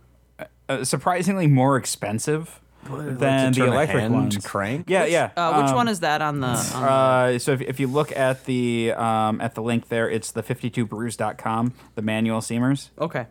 uh, 0.69 0.83
surprisingly 0.83 1.47
more 1.47 1.77
expensive 1.77 2.59
than 2.85 3.51
the 3.51 3.57
turn 3.59 3.69
a 3.69 3.71
electric 3.73 3.99
hand 4.01 4.13
ones. 4.13 4.37
crank? 4.45 4.89
Yeah, 4.89 5.05
yeah. 5.05 5.31
Uh, 5.35 5.61
which 5.61 5.69
Um, 5.71 5.75
one 5.75 5.87
is 5.87 5.99
that 6.01 6.21
on 6.21 6.39
the? 6.39 6.47
On 6.47 6.55
the 6.55 6.77
Uh, 6.89 7.39
so 7.39 7.51
if, 7.53 7.61
if 7.61 7.79
you 7.79 7.87
look 7.87 8.15
at 8.15 8.45
the 8.45 8.93
um, 8.93 9.41
at 9.41 9.55
the 9.55 9.61
link 9.61 9.89
there, 9.89 10.09
it's 10.09 10.31
the 10.31 10.43
52brews.com, 10.43 11.73
the 11.95 12.01
manual 12.01 12.39
seamers. 12.41 12.89
okay. 12.99 13.27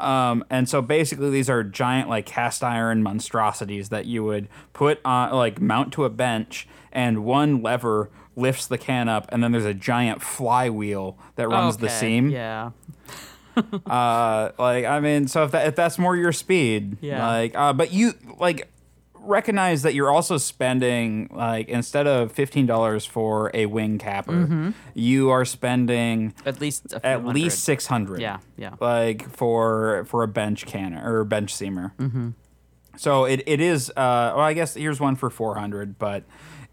Um, 0.00 0.44
and 0.50 0.68
so 0.68 0.82
basically, 0.82 1.30
these 1.30 1.48
are 1.48 1.62
giant, 1.62 2.08
like 2.08 2.26
cast 2.26 2.64
iron 2.64 3.04
monstrosities 3.04 3.90
that 3.90 4.04
you 4.06 4.24
would 4.24 4.48
put 4.72 5.00
on, 5.04 5.32
like 5.32 5.60
mount 5.60 5.92
to 5.92 6.04
a 6.04 6.10
bench, 6.10 6.66
and 6.90 7.24
one 7.24 7.62
lever 7.62 8.10
lifts 8.34 8.66
the 8.66 8.78
can 8.78 9.08
up, 9.08 9.26
and 9.28 9.44
then 9.44 9.52
there's 9.52 9.64
a 9.66 9.74
giant 9.74 10.20
flywheel 10.20 11.16
that 11.36 11.48
runs 11.48 11.76
the 11.76 11.88
seam. 11.88 12.30
Yeah. 12.30 12.70
Uh, 13.54 14.50
like 14.58 14.86
I 14.86 14.98
mean, 15.00 15.28
so 15.28 15.44
if 15.44 15.50
that 15.52 15.68
if 15.68 15.76
that's 15.76 15.98
more 15.98 16.16
your 16.16 16.32
speed, 16.32 16.96
Yeah. 17.00 17.26
Like, 17.28 17.54
uh, 17.54 17.72
but 17.72 17.92
you 17.92 18.14
like 18.38 18.71
recognize 19.24 19.82
that 19.82 19.94
you're 19.94 20.10
also 20.10 20.36
spending 20.38 21.28
like 21.32 21.68
instead 21.68 22.06
of 22.06 22.32
fifteen 22.32 22.66
dollars 22.66 23.04
for 23.06 23.50
a 23.54 23.66
wing 23.66 23.98
capper, 23.98 24.32
Mm-hmm. 24.32 24.70
you 24.94 25.30
are 25.30 25.44
spending 25.44 26.34
At 26.44 26.60
least 26.60 26.92
at 26.92 27.04
hundred. 27.04 27.34
least 27.34 27.64
six 27.64 27.86
hundred. 27.86 28.20
Yeah, 28.20 28.38
yeah. 28.56 28.74
Like 28.80 29.28
for 29.30 30.04
for 30.06 30.22
a 30.22 30.28
bench 30.28 30.66
canner 30.66 31.00
or 31.04 31.24
bench 31.24 31.54
seamer. 31.54 31.92
Mm-hmm. 31.96 32.30
So 32.96 33.24
it, 33.24 33.42
it 33.46 33.60
is. 33.60 33.88
Uh, 33.90 34.34
well, 34.36 34.40
I 34.40 34.52
guess 34.52 34.74
here's 34.74 35.00
one 35.00 35.16
for 35.16 35.30
four 35.30 35.54
hundred, 35.56 35.98
but 35.98 36.24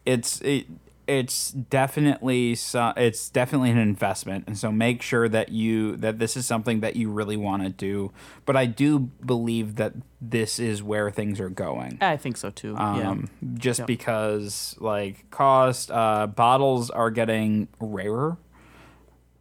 it's 0.06 0.42
it, 0.42 0.66
it's 1.10 1.52
definitely 1.52 2.54
so, 2.56 2.94
it's 2.96 3.30
definitely 3.30 3.72
an 3.72 3.78
investment, 3.80 4.44
and 4.48 4.58
so 4.58 4.72
make 4.72 5.02
sure 5.02 5.28
that 5.28 5.50
you 5.50 5.96
that 5.98 6.20
this 6.20 6.38
is 6.38 6.46
something 6.46 6.82
that 6.82 6.96
you 6.96 7.10
really 7.10 7.36
want 7.38 7.64
to 7.64 7.70
do. 7.70 8.12
But 8.46 8.56
I 8.56 8.66
do 8.68 9.00
believe 9.00 9.76
that 9.78 9.94
this 10.22 10.60
is 10.60 10.84
where 10.84 11.10
things 11.10 11.40
are 11.40 11.50
going. 11.50 11.98
I 12.00 12.16
think 12.18 12.38
so 12.38 12.52
too. 12.52 12.74
yeah. 12.78 13.10
Um, 13.10 13.30
just 13.56 13.80
Yep. 13.80 13.88
because 13.88 14.76
like 14.80 15.30
cost 15.32 15.90
uh, 15.92 16.28
bottles 16.28 16.90
are 16.92 17.10
getting 17.12 17.68
rarer. 17.80 18.38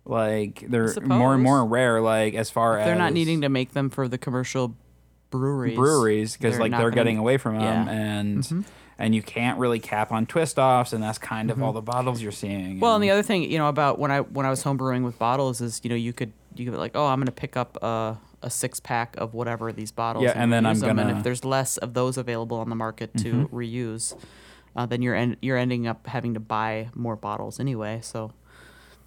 Like 0.05 0.65
they're 0.69 0.95
more 1.03 1.35
and 1.35 1.43
more 1.43 1.65
rare. 1.67 2.01
Like 2.01 2.35
as 2.35 2.51
far 2.51 2.79
as 2.79 2.87
They're 2.87 2.97
not 2.97 3.13
needing 3.13 3.43
to 3.43 3.49
make 3.51 3.73
them 3.75 3.91
for 3.91 4.09
the 4.09 4.17
commercial 4.19 4.75
breweries. 5.31 5.77
breweries 5.77 6.37
because 6.37 6.59
like 6.59 6.73
they're 6.73 6.91
getting 6.91 7.19
away 7.19 7.37
from 7.37 7.59
them 7.59 7.87
Yeah. 7.87 7.93
Mm-hmm. 8.23 8.61
And 8.99 9.07
and 9.07 9.15
you 9.15 9.23
can't 9.23 9.59
really 9.59 9.79
cap 9.79 10.11
on 10.13 10.27
twist 10.27 10.59
offs 10.59 10.93
and 10.93 11.03
that's 11.03 11.19
kind 11.19 11.51
of 11.51 11.63
all 11.63 11.73
the 11.73 11.81
bottles 11.81 12.21
you're 12.21 12.33
seeing. 12.33 12.81
Well, 12.81 12.95
and 12.97 13.03
the 13.05 13.11
other 13.11 13.23
thing, 13.23 13.45
you 13.51 13.57
know, 13.59 13.69
about 13.69 13.99
when 13.99 14.11
I 14.11 14.21
when 14.21 14.45
I 14.45 14.51
was 14.51 14.63
homebrewing 14.65 15.05
with 15.05 15.19
bottles 15.19 15.61
is, 15.61 15.81
you 15.85 15.91
know, 15.91 15.97
you 15.97 16.13
could 16.13 16.33
you 16.57 16.65
could 16.65 16.73
be 16.73 16.79
like, 16.79 16.93
oh, 16.97 17.07
I'm 17.07 17.21
gonna 17.21 17.31
pick 17.31 17.57
up 17.57 17.79
a, 17.83 18.19
a 18.43 18.51
six 18.51 18.81
pack 18.81 19.17
of 19.17 19.35
whatever 19.35 19.73
these 19.73 19.93
bottles. 19.93 20.25
Yeah, 20.25 20.33
and 20.35 20.53
then 20.53 20.67
I'm 20.67 20.79
them. 20.81 20.91
And 20.91 20.99
gonna- 20.99 21.11
Mm-hmm. 21.11 21.19
if 21.19 21.25
there's 21.25 21.45
less 21.45 21.77
of 21.79 21.95
those 21.95 22.19
available 22.19 22.57
on 22.59 22.69
the 22.69 22.77
market 22.77 23.17
to 23.19 23.49
reuse, 23.53 24.17
uh, 24.75 24.85
then 24.87 25.01
you're 25.03 25.15
en- 25.15 25.37
you're 25.41 25.57
ending 25.57 25.87
up 25.87 26.07
having 26.09 26.35
to 26.35 26.41
buy 26.41 26.89
more 26.95 27.15
bottles 27.17 27.61
anyway. 27.61 28.01
So, 28.03 28.33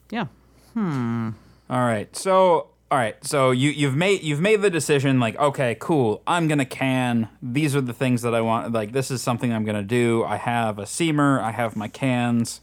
yeah. 0.09 0.27
Hmm. 0.73 1.31
All 1.69 1.79
right. 1.81 2.15
So 2.15 2.69
all 2.91 2.97
right. 2.97 3.15
So 3.25 3.51
you 3.51 3.69
you've 3.71 3.95
made 3.95 4.21
you've 4.21 4.41
made 4.41 4.61
the 4.61 4.69
decision 4.69 5.19
like 5.19 5.37
okay, 5.39 5.77
cool. 5.79 6.21
I'm 6.27 6.47
going 6.49 6.57
to 6.59 6.65
can. 6.65 7.29
These 7.41 7.75
are 7.75 7.81
the 7.81 7.93
things 7.93 8.21
that 8.23 8.35
I 8.35 8.41
want 8.41 8.73
like 8.73 8.91
this 8.91 9.09
is 9.09 9.21
something 9.21 9.51
I'm 9.53 9.63
going 9.63 9.77
to 9.77 9.81
do. 9.83 10.23
I 10.25 10.35
have 10.35 10.77
a 10.77 10.83
seamer, 10.83 11.41
I 11.41 11.51
have 11.51 11.75
my 11.77 11.87
cans. 11.87 12.59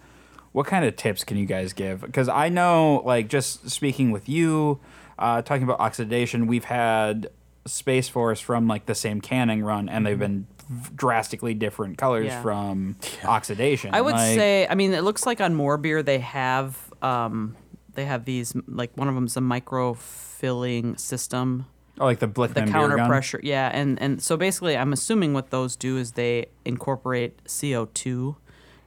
What 0.53 0.67
kind 0.67 0.85
of 0.85 0.97
tips 0.97 1.25
can 1.25 1.37
you 1.39 1.47
guys 1.47 1.73
give? 1.73 2.05
Cuz 2.13 2.29
I 2.29 2.49
know 2.51 3.03
like 3.07 3.29
just 3.29 3.71
speaking 3.71 4.11
with 4.11 4.29
you 4.29 4.81
uh, 5.19 5.43
talking 5.43 5.65
about 5.65 5.81
oxidation, 5.81 6.47
we've 6.47 6.65
had 6.67 7.29
Space 7.67 8.09
Force 8.09 8.39
from 8.41 8.69
like 8.69 8.87
the 8.87 8.95
same 8.95 9.21
canning 9.21 9.65
run 9.65 9.89
and 9.89 10.07
they've 10.07 10.19
been 10.19 10.47
drastically 10.95 11.55
different 11.55 11.97
colors 11.99 12.27
Yeah. 12.27 12.43
from 12.43 12.97
oxidation. 13.25 13.95
I 13.95 14.01
would 14.03 14.15
Like- 14.15 14.37
say, 14.37 14.67
I 14.69 14.75
mean, 14.75 14.93
it 14.93 15.03
looks 15.03 15.25
like 15.27 15.41
on 15.41 15.55
more 15.55 15.77
beer 15.79 16.03
they 16.03 16.19
have 16.19 16.77
um, 17.03 17.57
they 17.99 18.05
have 18.05 18.25
these 18.25 18.55
like 18.69 18.93
one 18.97 19.09
of 19.09 19.15
them's 19.17 19.37
a 19.37 19.41
micro 19.41 19.93
filling 19.93 20.97
system. 20.97 21.67
oh, 21.99 22.05
like 22.05 22.21
the 22.21 22.29
Blichmann 22.29 22.55
the 22.67 22.73
counter 22.73 22.97
pressure 23.09 23.41
yeah 23.43 23.69
and 23.75 24.01
and 24.01 24.23
so 24.23 24.37
basically 24.37 24.77
i'm 24.77 24.93
assuming 24.93 25.33
what 25.35 25.51
those 25.51 25.75
do 25.75 25.97
is 25.97 26.13
they 26.13 26.47
incorporate 26.65 27.43
co2 27.45 27.89
into 27.97 28.37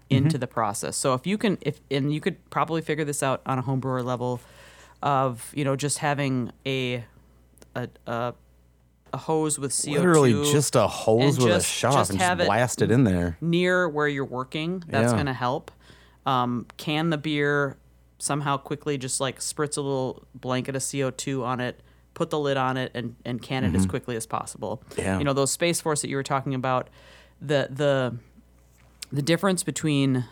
Mm-hmm. 0.10 0.40
the 0.40 0.48
process 0.48 0.96
so 0.96 1.14
if 1.14 1.28
you 1.28 1.38
can 1.38 1.58
if 1.60 1.82
and 1.92 2.14
you 2.14 2.22
could 2.22 2.38
probably 2.50 2.82
figure 2.82 3.04
this 3.04 3.22
out 3.22 3.42
on 3.46 3.60
a 3.60 3.62
home 3.62 3.82
brewer 3.82 4.02
level 4.02 4.40
of 5.04 5.52
you 5.54 5.66
know 5.66 5.76
just 5.76 5.98
having 5.98 6.52
a 6.66 7.04
a 7.76 7.90
a, 8.08 8.34
a 9.14 9.18
hose 9.18 9.60
with 9.60 9.72
co2 9.72 9.94
Literally 9.98 10.34
just 10.52 10.76
a 10.78 10.88
hose 10.88 11.38
with 11.38 11.48
just- 11.48 11.66
a 11.66 11.70
shop 11.70 11.94
just 11.94 12.12
and 12.12 12.20
just 12.20 12.38
blast 12.46 12.82
it 12.82 12.92
in 12.92 13.04
there. 13.04 13.36
near 13.42 13.90
where 13.90 14.08
you're 14.08 14.24
working 14.40 14.84
that's 14.88 15.12
Yeah. 15.12 15.18
going 15.18 15.26
to 15.26 15.34
help 15.34 15.70
um, 16.26 16.66
can 16.78 17.10
the 17.10 17.18
beer 17.18 17.78
somehow 18.22 18.58
quickly 18.58 18.98
just 18.98 19.20
like 19.20 19.40
spritz 19.40 19.78
a 19.78 19.82
little 19.82 20.24
blanket 20.36 20.76
of 20.76 20.82
co2 20.82 21.44
on 21.44 21.60
it 21.60 21.82
put 22.14 22.30
the 22.30 22.40
lid 22.40 22.58
on 22.58 22.76
it 22.78 22.92
and, 22.94 23.16
and 23.26 23.42
can 23.42 23.64
it 23.64 23.74
as 23.74 23.86
quickly 23.86 24.18
as 24.18 24.26
possible. 24.26 24.84
Yeah. 24.98 25.18
you 25.18 25.24
know 25.24 25.34
those 25.34 25.52
space 25.52 25.80
force 25.80 26.02
that 26.02 26.10
you 26.10 26.16
were 26.16 26.24
talking 26.24 26.54
about 26.54 26.90
the 27.42 27.68
the 27.72 28.16
the 29.12 29.22
difference 29.22 29.64
between 29.64 30.26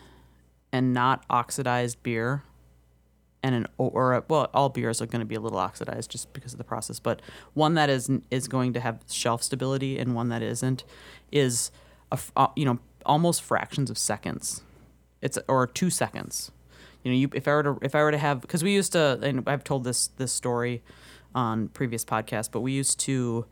and 0.72 0.92
not 0.92 1.24
oxidized 1.30 2.02
beer 2.02 2.42
and 3.42 3.54
an 3.54 3.66
or 3.78 4.12
a, 4.12 4.24
well 4.28 4.50
all 4.52 4.68
beers 4.68 5.00
are 5.00 5.06
going 5.06 5.20
to 5.20 5.26
be 5.26 5.34
a 5.34 5.40
little 5.40 5.58
oxidized 5.58 6.10
just 6.10 6.32
because 6.34 6.52
of 6.52 6.58
the 6.58 6.64
process 6.64 7.00
but 7.00 7.22
one 7.54 7.74
that 7.74 7.88
is 7.88 8.10
is 8.30 8.46
going 8.46 8.74
to 8.74 8.80
have 8.80 9.00
shelf 9.08 9.42
stability 9.42 9.98
and 9.98 10.14
one 10.14 10.28
that 10.28 10.42
isn't 10.42 10.84
is 11.32 11.70
a 12.12 12.18
uh, 12.36 12.48
you 12.54 12.64
know 12.66 12.78
almost 13.06 13.42
fractions 13.42 13.90
of 13.90 13.98
seconds. 13.98 14.62
It's 15.22 15.38
or 15.48 15.66
2 15.66 15.90
seconds 15.90 16.50
you 17.02 17.10
know 17.10 17.16
you 17.16 17.30
if 17.34 17.46
I 17.48 17.52
were 17.52 17.62
to 17.62 17.78
if 17.82 17.94
I 17.94 18.02
were 18.02 18.10
to 18.10 18.18
have 18.18 18.46
cuz 18.46 18.62
we 18.62 18.72
used 18.72 18.92
to 18.92 19.18
and 19.22 19.42
I've 19.48 19.64
told 19.64 19.84
this 19.84 20.08
this 20.16 20.32
story 20.32 20.82
on 21.34 21.68
previous 21.68 22.04
podcasts 22.04 22.50
but 22.50 22.60
we 22.60 22.72
used 22.72 22.98
to 23.00 23.46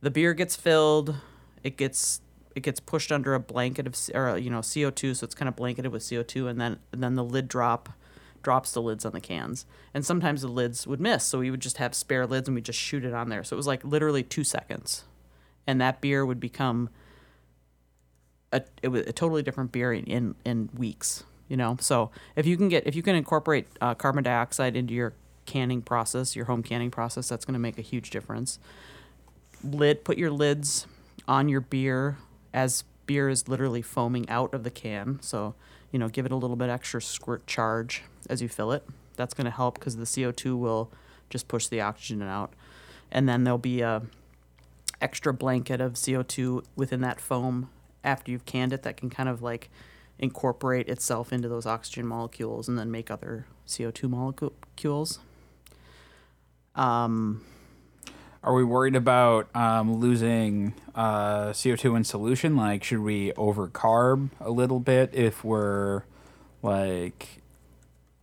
the 0.00 0.10
beer 0.10 0.34
gets 0.34 0.56
filled 0.56 1.16
it 1.62 1.76
gets 1.76 2.20
it 2.54 2.62
gets 2.62 2.80
pushed 2.80 3.12
under 3.12 3.34
a 3.34 3.40
blanket 3.40 3.86
of 3.86 3.94
or 4.14 4.38
you 4.38 4.50
know 4.50 4.60
CO2 4.60 5.16
so 5.16 5.24
it's 5.24 5.34
kind 5.34 5.48
of 5.48 5.56
blanketed 5.56 5.92
with 5.92 6.02
CO2 6.02 6.48
and 6.48 6.60
then 6.60 6.78
and 6.92 7.02
then 7.02 7.14
the 7.14 7.24
lid 7.24 7.48
drop 7.48 7.90
drops 8.42 8.72
the 8.72 8.82
lids 8.82 9.04
on 9.04 9.12
the 9.12 9.20
cans. 9.20 9.66
And 9.94 10.04
sometimes 10.04 10.42
the 10.42 10.48
lids 10.48 10.86
would 10.86 11.00
miss 11.00 11.24
so 11.24 11.38
we 11.38 11.50
would 11.50 11.60
just 11.60 11.76
have 11.78 11.94
spare 11.94 12.26
lids 12.26 12.48
and 12.48 12.54
we 12.54 12.60
just 12.60 12.78
shoot 12.78 13.04
it 13.04 13.14
on 13.14 13.28
there. 13.28 13.44
So 13.44 13.54
it 13.54 13.58
was 13.58 13.66
like 13.66 13.84
literally 13.84 14.22
2 14.22 14.44
seconds. 14.44 15.04
And 15.66 15.80
that 15.80 16.00
beer 16.00 16.24
would 16.24 16.40
become 16.40 16.88
a, 18.52 18.62
it 18.82 18.88
was 18.88 19.06
a 19.06 19.12
totally 19.12 19.42
different 19.42 19.72
beer 19.72 19.92
in, 19.92 20.04
in, 20.04 20.34
in 20.44 20.70
weeks 20.76 21.24
you 21.50 21.56
know? 21.58 21.76
So 21.80 22.10
if 22.36 22.46
you 22.46 22.56
can 22.56 22.70
get 22.70 22.86
if 22.86 22.94
you 22.94 23.02
can 23.02 23.14
incorporate 23.14 23.66
uh, 23.82 23.94
carbon 23.94 24.24
dioxide 24.24 24.74
into 24.76 24.94
your 24.94 25.12
canning 25.44 25.82
process 25.82 26.36
your 26.36 26.44
home 26.44 26.62
canning 26.62 26.92
process 26.92 27.28
that's 27.28 27.44
going 27.44 27.54
to 27.54 27.60
make 27.60 27.76
a 27.76 27.82
huge 27.82 28.10
difference. 28.10 28.58
Lid 29.64 30.04
put 30.04 30.16
your 30.16 30.30
lids 30.30 30.86
on 31.26 31.48
your 31.48 31.60
beer 31.60 32.18
as 32.54 32.84
beer 33.06 33.28
is 33.28 33.48
literally 33.48 33.82
foaming 33.82 34.28
out 34.30 34.54
of 34.54 34.62
the 34.62 34.70
can. 34.70 35.18
So 35.20 35.54
you 35.90 35.98
know 35.98 36.08
give 36.08 36.24
it 36.24 36.32
a 36.32 36.36
little 36.36 36.56
bit 36.56 36.70
extra 36.70 37.02
squirt 37.02 37.46
charge 37.46 38.04
as 38.30 38.40
you 38.40 38.48
fill 38.48 38.72
it. 38.72 38.84
That's 39.16 39.34
going 39.34 39.44
to 39.46 39.50
help 39.50 39.74
because 39.74 39.96
the 39.96 40.04
co2 40.04 40.56
will 40.56 40.90
just 41.28 41.48
push 41.48 41.66
the 41.66 41.80
oxygen 41.80 42.22
out. 42.22 42.54
And 43.10 43.28
then 43.28 43.44
there'll 43.44 43.58
be 43.58 43.80
a 43.80 44.02
extra 45.00 45.34
blanket 45.34 45.80
of 45.80 45.94
co2 45.94 46.64
within 46.76 47.00
that 47.00 47.20
foam 47.20 47.70
after 48.04 48.30
you've 48.30 48.46
canned 48.46 48.72
it 48.72 48.82
that 48.82 48.96
can 48.96 49.10
kind 49.10 49.28
of 49.28 49.42
like 49.42 49.68
incorporate 50.20 50.88
itself 50.88 51.32
into 51.32 51.48
those 51.48 51.66
oxygen 51.66 52.06
molecules 52.06 52.68
and 52.68 52.78
then 52.78 52.90
make 52.90 53.10
other 53.10 53.46
co2 53.66 54.08
molecules 54.08 55.18
um, 56.76 57.42
Are 58.44 58.54
we 58.54 58.62
worried 58.64 58.94
about 58.96 59.54
um, 59.56 59.94
losing 59.96 60.74
uh, 60.94 61.46
CO2 61.48 61.96
in 61.96 62.04
solution? 62.04 62.56
Like, 62.56 62.84
should 62.84 63.00
we 63.00 63.32
overcarb 63.32 64.30
a 64.40 64.50
little 64.50 64.78
bit 64.80 65.10
if 65.12 65.42
we're 65.44 66.04
like 66.62 67.42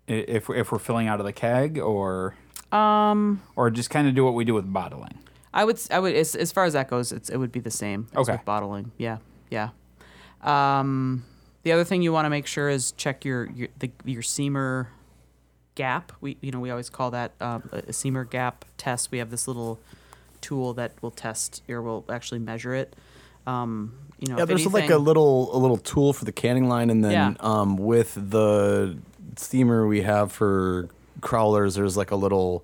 if 0.08 0.50
if 0.50 0.72
we're 0.72 0.80
filling 0.80 1.08
out 1.08 1.20
of 1.20 1.26
the 1.26 1.34
keg, 1.34 1.78
or 1.78 2.36
um, 2.72 3.42
or 3.56 3.70
just 3.70 3.90
kind 3.90 4.08
of 4.08 4.16
do 4.16 4.24
what 4.24 4.34
we 4.34 4.46
do 4.46 4.54
with 4.54 4.72
bottling? 4.72 5.20
I 5.54 5.66
would 5.66 5.80
I 5.92 6.00
would 6.00 6.16
as, 6.16 6.36
as 6.36 6.52
far 6.52 6.64
as 6.66 6.74
that 6.74 6.90
goes, 6.90 7.12
it's 7.12 7.30
it 7.30 7.38
would 7.38 7.52
be 7.52 7.60
the 7.60 7.72
same 7.72 8.08
as 8.14 8.20
Okay. 8.20 8.32
with 8.34 8.46
bottling. 8.46 8.92
Yeah, 8.98 9.18
yeah. 9.52 9.70
Um, 10.42 11.26
the 11.68 11.74
other 11.74 11.84
thing 11.84 12.02
you 12.02 12.14
want 12.14 12.24
to 12.24 12.30
make 12.30 12.48
sure 12.48 12.70
is 12.70 12.94
check 12.94 13.26
your 13.26 13.50
your 13.52 13.68
the, 13.78 13.92
your 14.06 14.22
seamer 14.22 14.88
gap. 15.76 16.14
We 16.22 16.38
you 16.40 16.50
know 16.50 16.62
we 16.62 16.72
always 16.72 16.90
call 16.90 17.12
that 17.12 17.34
um, 17.42 17.70
a, 17.74 17.82
seamer 17.92 18.28
gap 18.30 18.64
test. 18.78 19.12
We 19.12 19.18
have 19.18 19.32
this 19.32 19.50
little 19.50 19.78
tool 20.40 20.74
that 20.76 20.94
will 21.02 21.12
test 21.12 21.64
or 21.68 21.82
will 21.82 22.06
actually 22.10 22.40
measure 22.40 22.74
it. 22.74 22.96
Um, 23.46 23.98
you 24.18 24.30
know, 24.30 24.38
Yeah, 24.38 24.46
there's 24.46 24.66
like 24.66 24.90
a 24.90 24.98
little 24.98 25.54
a 25.54 25.60
little 25.60 25.76
tool 25.76 26.14
for 26.14 26.24
the 26.24 26.32
canning 26.32 26.70
line, 26.70 26.90
and 26.90 27.04
then 27.04 27.12
Yeah. 27.12 27.34
um, 27.42 27.76
with 27.76 28.14
the 28.16 28.98
seamer 29.36 29.90
we 29.90 30.04
have 30.04 30.32
for 30.32 30.88
crowlers, 31.20 31.76
there's 31.76 31.98
like 31.98 32.12
a 32.12 32.16
little 32.16 32.64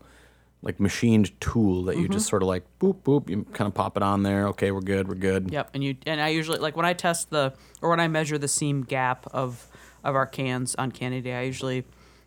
like 0.64 0.80
machined 0.80 1.40
tool 1.40 1.84
that 1.84 1.98
you 1.98 2.04
Mm-hmm. 2.04 2.14
just 2.14 2.28
sort 2.28 2.42
of 2.42 2.48
like 2.48 2.64
boop 2.80 2.96
boop, 3.04 3.30
you 3.30 3.44
kind 3.54 3.68
of 3.68 3.74
pop 3.74 3.96
it 3.98 4.02
on 4.04 4.24
there. 4.24 4.48
Okay, 4.48 4.72
we're 4.72 4.80
good, 4.82 5.08
we're 5.08 5.14
good. 5.16 5.52
Yep, 5.52 5.70
and 5.74 5.84
you 5.84 5.96
and 6.06 6.20
I 6.22 6.30
usually 6.30 6.58
like 6.58 6.76
when 6.76 6.86
I 6.86 6.94
test 6.94 7.30
the 7.30 7.54
or 7.82 7.90
when 7.90 8.00
I 8.00 8.08
measure 8.08 8.38
the 8.38 8.48
seam 8.48 8.82
gap 8.84 9.28
of 9.32 9.68
of 10.04 10.16
our 10.16 10.26
cans 10.26 10.74
on 10.76 10.92
canning 10.92 11.22
day, 11.24 11.36
I 11.36 11.42
usually 11.44 11.84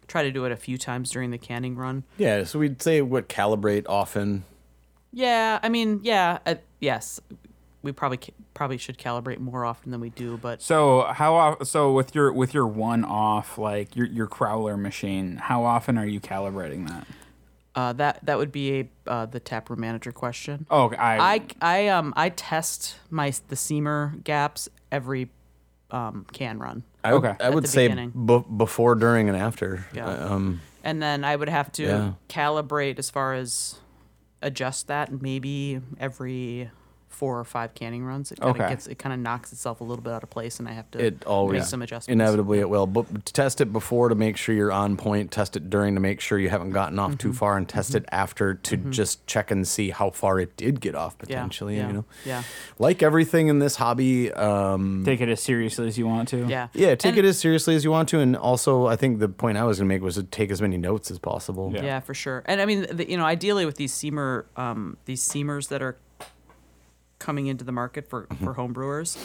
try 0.06 0.22
to 0.22 0.30
do 0.30 0.44
it 0.44 0.52
a 0.52 0.56
few 0.56 0.78
times 0.78 1.10
during 1.10 1.30
the 1.30 1.38
canning 1.38 1.74
run. 1.76 2.04
Yeah, 2.16 2.44
so 2.44 2.58
we'd 2.60 2.80
say 2.80 3.02
what 3.02 3.28
calibrate 3.28 3.86
often. 3.88 4.44
Yeah, 5.12 5.58
I 5.62 5.68
mean, 5.68 6.00
yeah, 6.02 6.38
uh, 6.46 6.56
yes, 6.78 7.20
we 7.82 7.90
probably 7.92 8.20
probably 8.54 8.76
should 8.76 8.98
calibrate 8.98 9.38
more 9.38 9.64
often 9.64 9.90
than 9.92 10.00
we 10.00 10.10
do, 10.10 10.36
but 10.36 10.60
So 10.60 11.02
how 11.04 11.34
off, 11.34 11.66
so 11.66 11.92
with 11.92 12.14
your 12.14 12.32
with 12.32 12.52
your 12.54 12.66
one 12.66 13.04
off 13.04 13.56
like 13.58 13.96
your 13.96 14.06
your 14.06 14.26
crowler 14.26 14.78
machine, 14.78 15.36
how 15.36 15.64
often 15.64 15.96
are 15.96 16.06
you 16.06 16.20
calibrating 16.20 16.86
that? 16.88 17.06
Uh, 17.76 17.92
that 17.92 18.24
that 18.24 18.38
would 18.38 18.50
be 18.50 18.80
a 18.80 18.88
uh, 19.10 19.26
the 19.26 19.38
taproom 19.38 19.80
manager 19.80 20.10
question. 20.10 20.66
Oh, 20.70 20.90
I, 20.98 21.42
I 21.60 21.84
I 21.84 21.88
um 21.88 22.12
I 22.16 22.30
test 22.30 22.96
my 23.10 23.32
the 23.48 23.54
seamer 23.56 24.24
gaps 24.24 24.68
every 24.90 25.28
um, 25.90 26.26
can 26.32 26.58
run. 26.58 26.82
I 27.04 27.12
would, 27.14 27.24
Okay. 27.24 27.36
I 27.44 27.50
would 27.50 27.62
the 27.64 27.68
say 27.68 27.86
b- 27.88 28.44
before, 28.56 28.96
during, 28.96 29.28
and 29.28 29.36
after. 29.38 29.86
Yeah. 29.94 30.08
Uh, 30.08 30.34
Um, 30.34 30.60
and 30.82 31.00
then 31.00 31.22
I 31.24 31.36
would 31.36 31.48
have 31.48 31.70
to 31.72 31.82
Yeah. 31.84 32.12
calibrate 32.28 32.98
as 32.98 33.10
far 33.10 33.34
as 33.34 33.76
adjust 34.42 34.88
that 34.88 35.12
maybe 35.22 35.80
every 36.00 36.70
four 37.16 37.40
or 37.40 37.44
five 37.44 37.74
canning 37.74 38.04
runs. 38.04 38.30
It 38.30 38.38
kind 38.40 38.50
of 38.54 38.60
Okay. 38.60 38.68
gets 38.70 38.86
it 38.86 38.98
kind 38.98 39.12
of 39.12 39.18
knocks 39.20 39.52
itself 39.52 39.80
a 39.80 39.84
little 39.84 40.02
bit 40.02 40.12
out 40.12 40.22
of 40.22 40.28
place, 40.30 40.58
and 40.58 40.68
I 40.68 40.72
have 40.72 40.90
to 40.90 40.98
it 41.04 41.24
always 41.26 41.60
make 41.60 41.68
some 41.68 41.82
adjustments. 41.82 42.08
inevitably 42.12 42.58
it 42.60 42.68
will. 42.68 42.86
But 42.86 43.24
test 43.26 43.60
it 43.60 43.72
before 43.72 44.08
to 44.10 44.14
make 44.14 44.36
sure 44.36 44.54
you're 44.54 44.70
on 44.72 44.96
point. 44.96 45.30
Test 45.30 45.56
it 45.56 45.70
during 45.70 45.94
to 45.94 46.00
make 46.00 46.20
sure 46.20 46.38
you 46.38 46.50
haven't 46.50 46.70
gotten 46.70 46.98
off 46.98 47.12
Mm-hmm. 47.12 47.16
too 47.28 47.32
far, 47.32 47.56
and 47.56 47.68
test 47.68 47.94
it 47.94 48.04
after 48.12 48.54
to 48.54 48.76
just 48.76 49.26
check 49.26 49.50
and 49.50 49.66
see 49.66 49.90
how 49.90 50.10
far 50.10 50.38
it 50.38 50.56
did 50.56 50.80
get 50.80 50.94
off 50.94 51.16
Yeah, 51.20 51.26
potentially. 51.26 51.76
yeah, 51.76 51.86
You 51.86 51.92
know, 51.94 52.04
yeah, 52.24 52.42
like 52.78 53.02
everything 53.02 53.48
in 53.48 53.58
this 53.60 53.76
hobby. 53.76 54.32
Um, 54.32 55.02
take 55.06 55.20
it 55.20 55.28
as 55.28 55.42
seriously 55.42 55.86
as 55.88 55.96
you 55.96 56.06
want 56.06 56.28
to. 56.28 56.46
yeah, 56.46 56.68
yeah, 56.74 56.94
take 56.94 57.10
And- 57.16 57.18
it 57.20 57.24
as 57.28 57.38
seriously 57.38 57.74
as 57.74 57.84
you 57.84 57.90
want 57.90 58.08
to, 58.10 58.20
and 58.20 58.36
also 58.36 58.86
I 58.86 58.96
think 58.96 59.20
the 59.20 59.28
point 59.28 59.56
I 59.56 59.64
was 59.64 59.78
going 59.78 59.88
to 59.88 59.94
make 59.94 60.02
was 60.02 60.16
to 60.16 60.22
take 60.22 60.50
as 60.50 60.60
many 60.60 60.76
notes 60.76 61.10
as 61.10 61.18
possible. 61.18 61.72
Yeah. 61.74 61.82
Yeah, 61.84 62.00
for 62.00 62.14
sure. 62.14 62.42
And 62.46 62.60
I 62.60 62.66
mean, 62.66 62.86
the, 62.90 63.08
you 63.08 63.16
know, 63.16 63.24
ideally 63.24 63.64
with 63.64 63.76
these 63.76 63.92
seamer, 63.92 64.44
um, 64.56 64.96
these 65.06 65.22
seamers 65.26 65.68
that 65.68 65.80
are 65.82 65.96
coming 67.18 67.46
into 67.46 67.64
the 67.64 67.72
market 67.72 68.08
for 68.08 68.26
Mm-hmm. 68.26 68.44
for 68.44 68.52
home 68.54 68.72
brewers, 68.72 69.16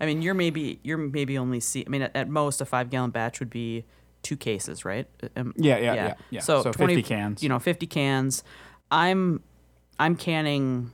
I 0.00 0.06
mean, 0.06 0.22
you're 0.22 0.34
maybe 0.34 0.80
you're 0.82 0.98
maybe 0.98 1.38
only 1.38 1.60
see. 1.60 1.84
I 1.86 1.88
mean, 1.90 2.02
at, 2.02 2.14
at 2.16 2.28
most, 2.28 2.60
a 2.60 2.64
five 2.64 2.90
gallon 2.90 3.10
batch 3.10 3.40
would 3.40 3.50
be 3.50 3.84
two 4.22 4.36
cases, 4.36 4.84
right? 4.84 5.06
Um, 5.36 5.54
Yeah, 5.56 5.78
yeah, 5.78 5.94
yeah, 5.94 6.14
yeah. 6.30 6.40
So, 6.40 6.62
So 6.62 6.72
20, 6.72 6.96
50 6.96 7.08
cans. 7.08 7.42
You 7.42 7.48
know, 7.48 7.58
fifty 7.58 7.86
cans. 7.86 8.42
I'm 8.90 9.42
I'm 9.98 10.16
canning 10.16 10.92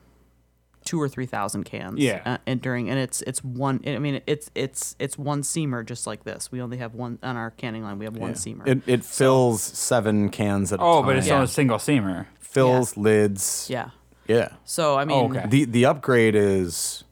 two 0.85 1.01
or 1.01 1.09
three 1.09 1.25
thousand 1.27 1.65
cans. 1.65 1.99
Yeah. 1.99 2.21
Uh, 2.27 2.39
and 2.47 2.61
during 2.61 2.91
and 2.91 2.99
it's 2.99 3.23
it's 3.23 3.43
one. 3.43 3.81
I 3.87 3.99
mean, 3.99 4.21
it's 4.27 4.51
it's 4.55 4.95
it's 4.99 5.17
one 5.17 5.43
seamer 5.43 5.85
just 5.85 6.07
like 6.07 6.25
this. 6.25 6.53
We 6.53 6.61
only 6.61 6.77
have 6.77 6.95
one 6.95 7.19
on 7.23 7.37
our 7.37 7.51
canning 7.51 7.83
line. 7.83 7.99
We 7.99 8.05
have 8.05 8.17
one 8.17 8.31
Yeah. 8.31 8.37
seamer. 8.37 8.67
It, 8.69 8.83
it 8.87 9.05
fills 9.05 9.63
seven 9.63 10.29
cans 10.29 10.73
at 10.73 10.81
a 10.81 10.83
Oh, 10.83 10.97
time. 11.01 11.07
but 11.07 11.17
it's 11.17 11.27
Yeah. 11.29 11.37
on 11.37 11.43
a 11.43 11.49
single 11.49 11.79
seamer. 11.79 12.27
fills 12.41 12.97
lids. 12.97 13.67
yeah. 13.71 13.91
Yeah. 14.27 14.49
So 14.65 14.95
I 14.97 15.03
oh, 15.03 15.07
mean, 15.07 15.37
okay. 15.37 15.47
The 15.49 15.65
the 15.65 15.87
upgrade 15.87 16.35
is 16.35 17.05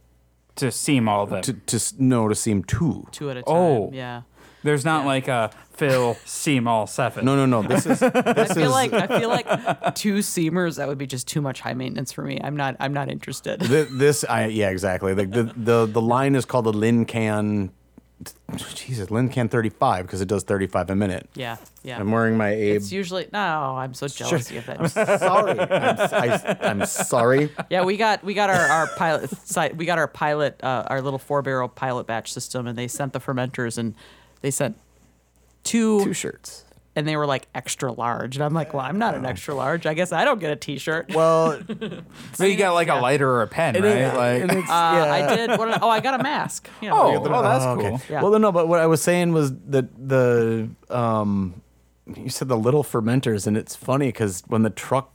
To 0.57 0.70
seam 0.70 1.09
all 1.09 1.27
the. 1.27 1.40
to 1.40 1.53
to 1.53 1.77
s- 1.77 1.94
no 1.98 2.29
to 2.29 2.35
seam 2.35 2.64
two. 2.64 3.07
two 3.11 3.31
at 3.31 3.37
a 3.37 3.42
oh. 3.46 3.53
time. 3.53 3.55
Oh. 3.57 3.90
yeah. 3.92 4.22
there's 4.62 4.85
not 4.85 5.03
yeah. 5.03 5.07
like 5.07 5.29
a 5.29 5.51
fill 5.72 6.16
seam 6.25 6.68
all 6.68 6.87
seven. 6.87 7.25
No, 7.25 7.35
no, 7.35 7.46
no. 7.46 7.62
This 7.66 7.87
is 7.87 8.03
I 8.03 8.11
this 8.11 8.53
feel 8.53 8.66
is 8.66 8.70
like 8.70 8.92
I 8.92 9.07
feel 9.18 9.29
like 9.29 9.94
two 9.94 10.18
seamers 10.18 10.77
that 10.77 10.88
would 10.88 10.98
be 10.98 11.07
just 11.07 11.27
too 11.27 11.40
much 11.40 11.61
high 11.61 11.75
maintenance 11.75 12.12
for 12.12 12.22
me. 12.22 12.40
I'm 12.42 12.57
not 12.57 12.77
I'm 12.81 12.92
not 12.92 13.11
interested. 13.11 13.61
Thi- 13.61 13.88
this 13.90 14.25
I 14.25 14.46
yeah 14.46 14.70
exactly 14.70 15.14
like 15.14 15.31
the 15.31 15.53
the 15.57 15.87
the 15.87 16.01
line 16.01 16.35
is 16.35 16.44
called 16.44 16.66
the 16.66 16.72
Lin 16.72 17.05
Can 17.05 17.72
Jesus 18.74 19.11
Lin 19.11 19.28
Can 19.28 19.48
35 19.48 20.06
because 20.06 20.20
it 20.20 20.28
does 20.28 20.42
35 20.44 20.90
a 20.90 20.94
minute. 20.96 21.28
Yeah, 21.35 21.56
yeah. 21.82 21.98
I'm 21.98 22.11
wearing 22.11 22.37
my 22.37 22.50
Abe. 22.50 22.76
it's 22.76 22.92
usually 22.92 23.28
no. 23.32 23.38
I'm 23.38 23.94
so 23.94 24.08
jealous 24.08 24.50
of 24.50 24.66
that. 24.66 24.90
sorry. 25.20 25.58
I'm, 25.58 25.98
I, 26.00 26.58
I'm 26.62 26.87
sorry. 26.87 27.50
Yeah, 27.70 27.85
we 27.85 27.96
got 27.96 28.22
we 28.24 28.35
got 28.35 28.50
our, 28.50 28.61
our 28.61 28.87
pilot 28.96 29.30
site. 29.30 29.76
We 29.76 29.85
got 29.87 29.98
our 29.98 30.08
pilot 30.08 30.61
uh, 30.62 30.85
our 30.88 31.00
little 31.00 31.18
four 31.18 31.42
barrel 31.42 31.68
pilot 31.68 32.06
batch 32.06 32.32
system, 32.32 32.66
and 32.66 32.76
they 32.76 32.88
sent 32.88 33.12
the 33.12 33.20
fermenters, 33.20 33.78
and 33.78 33.94
they 34.42 34.50
sent 34.50 34.76
two, 35.64 36.04
Two 36.04 36.12
shirts. 36.12 36.64
And 36.94 37.09
they 37.09 37.16
were 37.16 37.26
like 37.26 37.48
extra 37.55 37.90
large, 37.92 38.37
and 38.37 38.44
I'm 38.44 38.52
like, 38.52 38.74
well, 38.74 38.85
I'm 38.85 38.98
not 38.98 39.14
an 39.14 39.24
extra 39.24 39.55
large. 39.55 39.87
I 39.87 39.94
guess 39.94 40.12
I 40.12 40.24
don't 40.24 40.38
get 40.40 40.50
a 40.50 40.57
T-shirt. 40.57 41.14
Well, 41.14 41.59
So 42.35 42.44
you 42.44 42.57
got 42.57 42.74
like 42.74 42.88
a 42.88 42.96
lighter 42.96 43.28
or 43.31 43.42
a 43.42 43.46
pen, 43.46 43.76
it 43.76 43.83
right? 43.83 43.96
is- 43.96 44.12
like, 44.14 44.42
and 44.42 44.50
it's- 44.50 44.68
Uh, 44.70 44.92
yeah. 44.94 45.12
I 45.12 45.37
did. 45.37 45.50
What, 45.50 45.66
did 45.66 45.74
I- 45.74 45.78
oh, 45.81 45.88
I 45.88 46.00
got 46.00 46.20
a 46.20 46.22
mask. 46.22 46.68
Yeah, 46.81 46.90
oh, 46.92 47.09
we 47.09 47.14
got 47.16 47.24
the- 47.24 47.35
oh, 47.35 47.42
that's 47.42 47.64
Oh, 47.64 47.70
okay. 47.78 47.88
cool. 47.90 48.00
Yeah. 48.11 48.22
Well, 48.22 48.38
no, 48.38 48.52
but 48.52 48.68
what 48.68 48.78
I 48.81 48.87
was 48.87 49.02
saying 49.02 49.33
was 49.33 49.52
that 49.68 49.87
the 50.09 50.68
um, 50.90 51.62
you 52.14 52.28
said 52.28 52.48
the 52.48 52.57
little 52.59 52.83
fermenters, 52.85 53.46
and 53.46 53.57
it's 53.57 53.74
funny 53.74 54.09
because 54.09 54.42
when 54.48 54.62
the 54.62 54.70
truck 54.70 55.12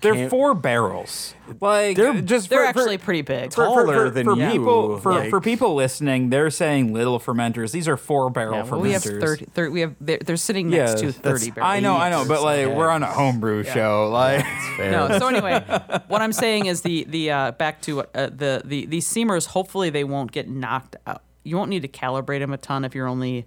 They're 0.00 0.14
came- 0.14 0.30
four 0.30 0.54
barrels. 0.54 1.34
Like 1.60 1.96
They're- 1.96 2.20
just 2.22 2.48
they're 2.48 2.60
for- 2.60 2.66
actually 2.80 2.96
for, 2.98 3.04
pretty 3.06 3.22
big. 3.22 3.52
for, 3.52 3.64
for, 3.66 3.84
taller 3.84 3.94
for, 4.06 4.10
than 4.10 4.24
for 4.24 4.36
you, 4.36 4.50
people 4.50 4.98
for, 4.98 5.12
like- 5.14 5.30
for 5.30 5.40
people 5.40 5.74
listening. 5.74 6.30
They're 6.30 6.50
saying 6.50 6.92
little 6.94 7.18
fermenters. 7.18 7.72
These 7.72 7.88
are 7.88 7.96
four 7.96 8.30
barrel 8.30 8.54
Yeah, 8.56 8.62
fermenters. 8.64 8.80
we 8.80 8.92
have 8.92 9.02
30, 9.02 9.44
30 9.46 9.72
we 9.72 9.80
have 9.80 9.94
they're, 10.00 10.18
they're 10.18 10.36
sitting 10.36 10.70
Yeah, 10.72 10.84
next 10.86 11.00
to 11.00 11.06
that's- 11.12 11.40
30 11.42 11.50
barrels. 11.50 11.70
I 11.70 11.80
know, 11.80 11.96
I 11.96 12.10
know, 12.10 12.24
but 12.26 12.42
like 12.42 12.66
Yeah. 12.68 12.74
we're 12.76 12.90
on 12.90 13.02
a 13.02 13.06
homebrew 13.12 13.64
show. 13.64 14.08
Like 14.10 14.44
fair. 14.76 14.90
no. 14.92 15.18
So 15.18 15.26
anyway, 15.28 15.60
what 16.08 16.22
I'm 16.22 16.32
saying 16.32 16.66
is 16.66 16.82
the 16.82 17.04
the 17.08 17.30
uh, 17.30 17.52
back 17.52 17.82
to 17.82 18.00
uh, 18.02 18.04
the 18.14 18.62
the 18.64 18.86
these 18.86 19.06
seamers. 19.06 19.46
Hopefully, 19.46 19.90
they 19.90 20.04
won't 20.04 20.30
get 20.32 20.48
knocked 20.48 20.96
out. 21.06 21.22
You 21.42 21.56
won't 21.56 21.70
need 21.70 21.82
to 21.82 21.88
calibrate 21.88 22.38
them 22.40 22.52
a 22.52 22.58
ton 22.58 22.84
if 22.84 22.94
you're 22.94 23.06
only, 23.08 23.46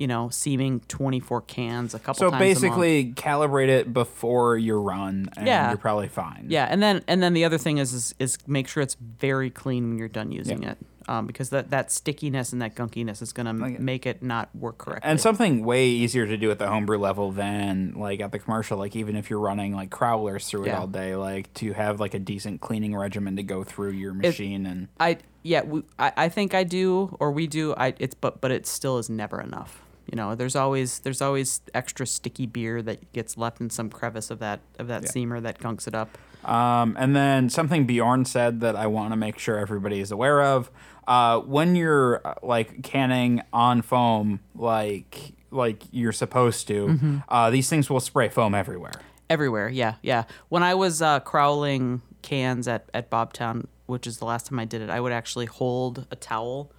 you 0.00 0.06
know, 0.06 0.28
seaming 0.30 0.80
24 0.88 1.42
cans 1.42 1.94
a 1.94 1.98
couple 1.98 2.14
so 2.14 2.30
times. 2.30 2.40
a 2.40 2.44
month. 2.44 2.60
basically, 2.60 3.12
calibrate 3.14 3.68
it 3.68 3.92
before 3.92 4.56
your 4.56 4.80
run, 4.80 5.28
and 5.36 5.46
Yeah. 5.46 5.68
you're 5.70 5.78
probably 5.78 6.08
fine. 6.08 6.46
yeah. 6.48 6.66
And 6.70 6.82
then 6.82 7.02
and 7.08 7.22
then 7.22 7.34
the 7.34 7.44
other 7.44 7.58
thing 7.58 7.78
is 7.78 7.92
is, 7.92 8.14
is 8.18 8.38
make 8.46 8.68
sure 8.68 8.82
it's 8.82 8.94
very 8.94 9.50
clean 9.50 9.88
when 9.88 9.98
you're 9.98 10.08
done 10.08 10.30
using 10.32 10.62
Yeah. 10.62 10.70
it, 10.72 10.78
um, 11.08 11.26
because 11.26 11.50
that 11.50 11.70
that 11.70 11.90
stickiness 11.90 12.52
and 12.52 12.62
that 12.62 12.74
gunkiness 12.76 13.20
is 13.22 13.32
gonna 13.32 13.52
Like- 13.52 13.80
make 13.80 14.06
it 14.06 14.22
not 14.22 14.48
work 14.54 14.78
correctly. 14.78 15.08
And 15.10 15.20
something 15.20 15.64
way 15.64 15.86
easier 15.88 16.26
to 16.26 16.36
do 16.36 16.50
at 16.50 16.58
the 16.58 16.68
homebrew 16.68 16.98
level 16.98 17.32
than 17.32 17.94
like 17.96 18.20
at 18.20 18.30
the 18.32 18.38
commercial. 18.38 18.78
Like 18.78 18.94
even 18.94 19.16
if 19.16 19.28
you're 19.30 19.40
running 19.40 19.74
like 19.74 19.90
crowlers 19.90 20.46
through 20.46 20.66
it 20.66 20.70
all 20.70 20.86
day, 20.86 21.16
like 21.16 21.52
to 21.54 21.72
have 21.72 21.98
like 22.00 22.14
a 22.14 22.18
decent 22.20 22.60
cleaning 22.60 22.94
regimen 22.96 23.36
to 23.36 23.42
go 23.42 23.64
through 23.64 23.90
your 23.92 24.14
machine 24.14 24.64
and 24.66 24.88
I 25.00 25.18
yeah, 25.42 25.62
we, 25.62 25.82
I, 25.98 26.12
I 26.16 26.28
think 26.28 26.52
I 26.54 26.64
do 26.64 27.16
or 27.20 27.30
we 27.32 27.46
do. 27.46 27.74
I 27.76 27.94
it's 27.98 28.14
but 28.14 28.40
but 28.40 28.50
it 28.50 28.66
still 28.66 28.98
is 28.98 29.08
never 29.08 29.40
enough. 29.40 29.82
You 30.10 30.16
know, 30.16 30.34
there's 30.34 30.56
always 30.56 31.00
there's 31.00 31.20
always 31.20 31.60
extra 31.74 32.06
sticky 32.06 32.46
beer 32.46 32.80
that 32.82 33.12
gets 33.12 33.36
left 33.36 33.60
in 33.60 33.68
some 33.70 33.90
crevice 33.90 34.30
of 34.30 34.38
that 34.38 34.60
of 34.78 34.86
that 34.88 35.02
Yeah. 35.02 35.08
seamer 35.10 35.42
that 35.42 35.58
gunks 35.58 35.86
it 35.86 35.94
up. 35.94 36.16
Um, 36.44 36.96
and 36.98 37.14
then 37.14 37.50
something 37.50 37.84
Bjorn 37.86 38.24
said 38.24 38.60
that 38.60 38.74
I 38.76 38.86
want 38.86 39.12
to 39.12 39.16
make 39.16 39.38
sure 39.38 39.58
everybody 39.58 40.00
is 40.00 40.10
aware 40.10 40.42
of. 40.42 40.70
Uh, 41.06 41.40
when 41.40 41.74
you're 41.76 42.20
uh, 42.26 42.34
like 42.42 42.82
canning 42.82 43.42
on 43.52 43.82
foam, 43.82 44.40
like 44.54 45.32
like 45.50 45.82
you're 45.90 46.12
supposed 46.12 46.66
to, 46.68 46.86
Mm-hmm. 46.86 47.16
uh, 47.28 47.50
these 47.50 47.68
things 47.68 47.88
will 47.90 48.00
spray 48.00 48.28
foam 48.28 48.54
everywhere. 48.54 48.92
Everywhere, 49.30 49.68
yeah, 49.68 49.94
yeah. 50.02 50.24
When 50.48 50.62
I 50.62 50.74
was 50.74 51.02
uh, 51.02 51.20
crowling 51.20 52.00
cans 52.22 52.66
at, 52.68 52.88
at 52.94 53.10
Bobtown, 53.10 53.66
which 53.86 54.06
is 54.06 54.18
the 54.18 54.24
last 54.24 54.46
time 54.46 54.58
I 54.58 54.64
did 54.64 54.80
it, 54.80 54.88
I 54.90 55.00
would 55.00 55.12
actually 55.12 55.46
hold 55.46 56.06
a 56.10 56.16
towel 56.16 56.70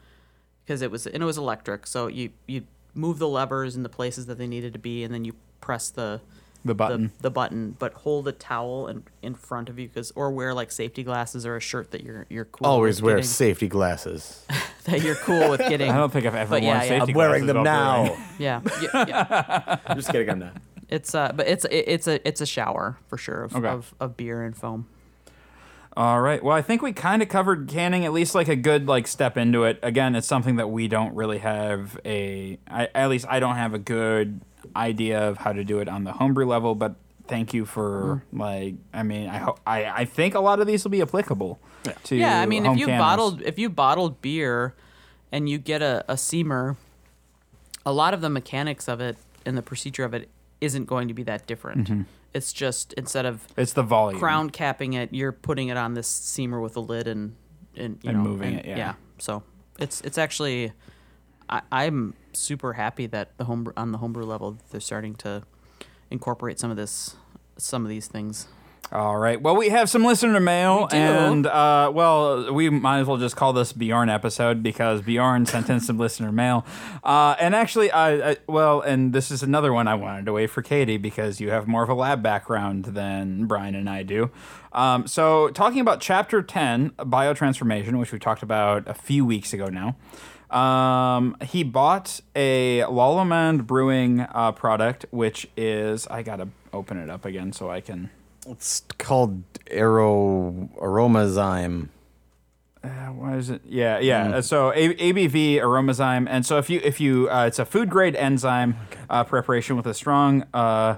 because 0.65 0.81
it 0.81 0.89
was 0.89 1.05
and 1.05 1.21
it 1.21 1.25
was 1.25 1.37
electric. 1.37 1.85
So 1.85 2.07
you 2.07 2.31
you 2.47 2.63
move 2.93 3.19
the 3.19 3.27
levers 3.27 3.75
in 3.75 3.83
the 3.83 3.89
places 3.89 4.25
that 4.27 4.37
they 4.37 4.47
needed 4.47 4.73
to 4.73 4.79
be, 4.79 5.03
and 5.03 5.13
then 5.13 5.25
you 5.25 5.33
press 5.61 5.89
the 5.89 6.21
The 6.65 6.75
button. 6.75 7.11
the, 7.17 7.23
the 7.23 7.31
button, 7.31 7.75
but 7.79 7.93
hold 7.93 8.27
a 8.27 8.31
towel 8.31 8.87
in, 8.87 9.03
in 9.21 9.35
front 9.35 9.69
of 9.69 9.79
you, 9.79 9.87
because 9.87 10.11
or 10.15 10.31
wear 10.31 10.53
like 10.53 10.71
safety 10.71 11.03
glasses 11.03 11.45
or 11.45 11.55
a 11.55 11.59
shirt 11.61 11.91
that 11.91 12.03
you're 12.03 12.25
you're 12.29 12.45
cool. 12.45 12.67
Always 12.67 13.01
with 13.01 13.05
wear 13.05 13.15
getting, 13.17 13.29
safety 13.29 13.67
glasses. 13.67 14.45
that 14.85 15.01
you're 15.01 15.15
cool 15.15 15.49
with 15.49 15.59
getting. 15.69 15.89
I 15.91 15.97
don't 15.97 16.11
think 16.11 16.25
I've 16.25 16.35
ever 16.35 16.49
But 16.55 16.63
worn 16.63 16.75
yeah, 16.77 16.83
yeah. 16.83 16.89
safety 16.89 17.11
I'm 17.13 17.17
wearing 17.17 17.45
glasses 17.45 17.53
them 17.55 17.63
now. 17.63 18.03
brewing. 18.05 18.21
yeah, 18.39 18.61
yeah, 18.81 19.05
yeah. 19.07 19.77
I'm 19.85 19.97
just 19.97 20.11
kidding. 20.11 20.29
I'm 20.29 20.39
not. 20.39 20.53
It's 20.89 21.13
uh, 21.13 21.31
but 21.35 21.47
it's 21.47 21.65
it, 21.65 21.83
it's 21.87 22.07
a 22.07 22.27
it's 22.27 22.41
a 22.41 22.45
shower 22.47 22.97
for 23.07 23.17
sure 23.17 23.43
of, 23.43 23.55
Okay. 23.55 23.67
of, 23.67 23.93
of 23.99 24.17
beer 24.17 24.41
and 24.43 24.57
foam. 24.57 24.87
All 25.97 26.21
right. 26.21 26.41
Well, 26.43 26.55
I 26.55 26.61
think 26.61 26.81
we 26.81 26.93
kind 26.93 27.21
of 27.21 27.29
covered 27.29 27.67
canning, 27.67 28.05
at 28.05 28.13
least 28.13 28.35
like 28.35 28.47
a 28.47 28.55
good 28.55 28.87
like 28.87 29.07
step 29.07 29.37
into 29.37 29.63
it. 29.63 29.79
Again, 29.83 30.15
it's 30.15 30.27
something 30.27 30.55
that 30.57 30.69
we 30.69 30.87
don't 30.87 31.13
really 31.15 31.39
have 31.39 31.99
a. 32.05 32.57
I, 32.69 32.87
at 32.95 33.09
least 33.09 33.25
I 33.29 33.39
don't 33.39 33.55
have 33.55 33.73
a 33.73 33.79
good 33.79 34.41
idea 34.75 35.19
of 35.27 35.37
how 35.39 35.51
to 35.51 35.63
do 35.63 35.79
it 35.79 35.89
on 35.89 36.03
the 36.03 36.13
homebrew 36.13 36.45
level. 36.45 36.75
But 36.75 36.95
thank 37.27 37.53
you 37.53 37.65
for 37.65 38.21
Mm. 38.33 38.39
like. 38.39 38.75
I 38.93 39.03
mean, 39.03 39.29
I 39.29 39.37
hope 39.37 39.59
I 39.65 39.85
I 39.85 40.05
think 40.05 40.35
a 40.35 40.39
lot 40.39 40.59
of 40.59 40.67
these 40.67 40.83
will 40.83 40.91
be 40.91 41.01
applicable. 41.01 41.59
To 42.05 42.15
Yeah, 42.15 42.39
I 42.39 42.45
mean, 42.45 42.65
home 42.65 42.75
if 42.75 42.79
you 42.81 42.85
canners. 42.85 42.99
bottled 43.01 43.41
if 43.41 43.57
you 43.59 43.69
bottled 43.69 44.21
beer, 44.21 44.75
and 45.31 45.49
you 45.49 45.57
get 45.57 45.81
a, 45.81 46.05
a 46.07 46.13
seamer, 46.15 46.75
a 47.85 47.91
lot 47.91 48.13
of 48.13 48.21
the 48.21 48.29
mechanics 48.29 48.87
of 48.87 49.01
it 49.01 49.17
and 49.45 49.57
the 49.57 49.61
procedure 49.63 50.03
of 50.03 50.13
it 50.13 50.29
isn't 50.61 50.85
going 50.85 51.07
to 51.07 51.13
be 51.13 51.23
that 51.23 51.47
different. 51.47 51.87
Mm-hmm. 51.87 52.01
It's 52.33 52.53
just 52.53 52.93
instead 52.93 53.25
of 53.25 53.47
it's 53.57 53.73
the 53.73 53.83
volume. 53.83 54.19
crown 54.19 54.49
capping 54.49 54.93
it, 54.93 55.13
you're 55.13 55.31
putting 55.31 55.69
it 55.69 55.77
on 55.77 55.93
this 55.93 56.07
seamer 56.07 56.61
with 56.61 56.75
a 56.77 56.79
lid 56.79 57.07
and 57.07 57.35
and 57.75 57.99
you 58.03 58.09
And 58.09 58.19
know 58.19 58.23
moving 58.23 58.53
it, 58.55 58.65
yeah. 58.65 58.93
So 59.17 59.43
it's 59.79 60.01
it's 60.01 60.17
actually, 60.17 60.73
I, 61.49 61.61
I'm 61.71 62.13
super 62.33 62.73
happy 62.73 63.07
that 63.07 63.37
the 63.37 63.45
home 63.45 63.71
on 63.75 63.91
the 63.91 63.97
homebrew 63.97 64.25
level 64.25 64.57
they're 64.69 64.79
starting 64.79 65.15
to 65.15 65.43
incorporate 66.11 66.59
some 66.59 66.69
of 66.69 66.77
this 66.77 67.15
some 67.57 67.83
of 67.83 67.89
these 67.89 68.07
things. 68.07 68.47
All 68.91 69.17
right. 69.17 69.39
Well, 69.39 69.55
we 69.55 69.69
have 69.69 69.87
some 69.87 70.03
listener 70.03 70.39
mail, 70.39 70.87
and 70.91 71.45
uh, 71.45 71.91
well, 71.93 72.51
we 72.51 72.71
might 72.71 73.01
as 73.01 73.07
well 73.07 73.17
just 73.17 73.35
call 73.35 73.53
this 73.53 73.71
Bjorn 73.71 74.09
episode 74.09 74.63
because 74.63 75.03
Bjorn 75.03 75.45
sent 75.45 75.69
in 75.69 75.79
some 75.79 75.99
listener 75.99 76.31
mail. 76.31 76.65
Uh, 77.03 77.35
and 77.39 77.53
actually, 77.53 77.91
I, 77.91 78.31
I 78.31 78.37
well, 78.47 78.81
and 78.81 79.13
this 79.13 79.29
is 79.29 79.43
another 79.43 79.71
one 79.71 79.87
I 79.87 79.93
wanted 79.93 80.25
to 80.25 80.33
wait 80.33 80.49
for 80.49 80.63
Katie 80.63 80.97
because 80.97 81.39
you 81.39 81.51
have 81.51 81.67
more 81.67 81.83
of 81.83 81.89
a 81.89 81.93
lab 81.93 82.23
background 82.23 82.85
than 82.85 83.45
Brian 83.45 83.75
and 83.75 83.87
I 83.87 84.01
do. 84.01 84.31
Um, 84.73 85.05
so, 85.05 85.49
talking 85.49 85.81
about 85.81 86.01
Chapter 86.01 86.41
Ten, 86.41 86.89
biotransformation, 86.97 87.99
which 87.99 88.11
we 88.11 88.17
talked 88.17 88.41
about 88.41 88.87
a 88.87 88.95
few 88.95 89.23
weeks 89.23 89.53
ago 89.53 89.67
now. 89.69 89.97
Um, 90.49 91.37
he 91.43 91.63
bought 91.63 92.21
a 92.35 92.79
Lallemand 92.87 93.67
Brewing 93.67 94.21
uh, 94.21 94.51
product, 94.51 95.05
which 95.11 95.47
is 95.55 96.07
I 96.07 96.23
gotta 96.23 96.47
open 96.73 96.97
it 96.97 97.07
up 97.07 97.23
again 97.23 97.53
so 97.53 97.69
I 97.69 97.81
can. 97.81 98.09
It's 98.49 98.83
called 98.97 99.43
Aero 99.69 100.69
Aromazyme. 100.81 101.89
Uh, 102.83 102.87
why 103.07 103.35
is 103.35 103.49
it? 103.49 103.61
Yeah, 103.67 103.99
yeah. 103.99 104.37
uh, 104.37 104.41
So 104.41 104.71
A- 104.71 104.93
ABV 104.95 105.55
aromazyme, 105.57 106.27
and 106.29 106.45
so 106.45 106.57
if 106.57 106.69
you 106.69 106.79
if 106.81 107.01
you 107.01 107.29
uh, 107.29 107.45
it's 107.45 107.59
a 107.59 107.65
food 107.65 107.89
grade 107.89 108.15
enzyme 108.15 108.75
uh, 109.09 109.25
preparation 109.25 109.75
with 109.75 109.85
a 109.85 109.93
strong 109.93 110.45
uh, 110.53 110.95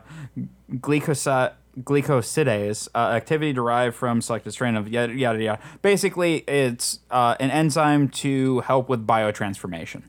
glycosi- 0.76 1.52
glycosidase 1.80 2.88
uh, 2.94 2.98
activity 3.00 3.52
derived 3.52 3.96
from 3.96 4.22
selected 4.22 4.52
strain 4.52 4.76
of 4.76 4.88
yada 4.90 5.14
yada 5.14 5.42
yada. 5.42 5.62
Basically, 5.82 6.38
it's 6.48 7.00
uh, 7.10 7.36
an 7.40 7.50
enzyme 7.50 8.10
to 8.10 8.60
help 8.62 8.88
with 8.88 9.08
biotransformation. 9.08 10.04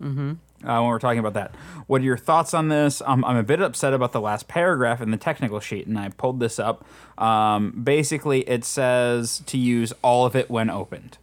Mm-hmm. 0.00 0.34
Uh, 0.64 0.80
when 0.80 0.86
we're 0.88 0.98
talking 0.98 1.20
about 1.20 1.34
that, 1.34 1.54
what 1.86 2.00
are 2.00 2.04
your 2.04 2.16
thoughts 2.16 2.52
on 2.52 2.68
this? 2.68 3.00
Um, 3.06 3.24
I'm 3.24 3.36
a 3.36 3.42
bit 3.44 3.62
upset 3.62 3.94
about 3.94 4.12
the 4.12 4.20
last 4.20 4.48
paragraph 4.48 5.00
in 5.00 5.10
the 5.12 5.16
technical 5.16 5.60
sheet, 5.60 5.86
and 5.86 5.96
I 5.98 6.08
pulled 6.08 6.40
this 6.40 6.58
up. 6.58 6.84
Um, 7.16 7.70
basically, 7.84 8.40
it 8.48 8.64
says 8.64 9.42
to 9.46 9.56
use 9.56 9.92
all 10.02 10.26
of 10.26 10.34
it 10.34 10.50
when 10.50 10.68
opened. 10.68 11.18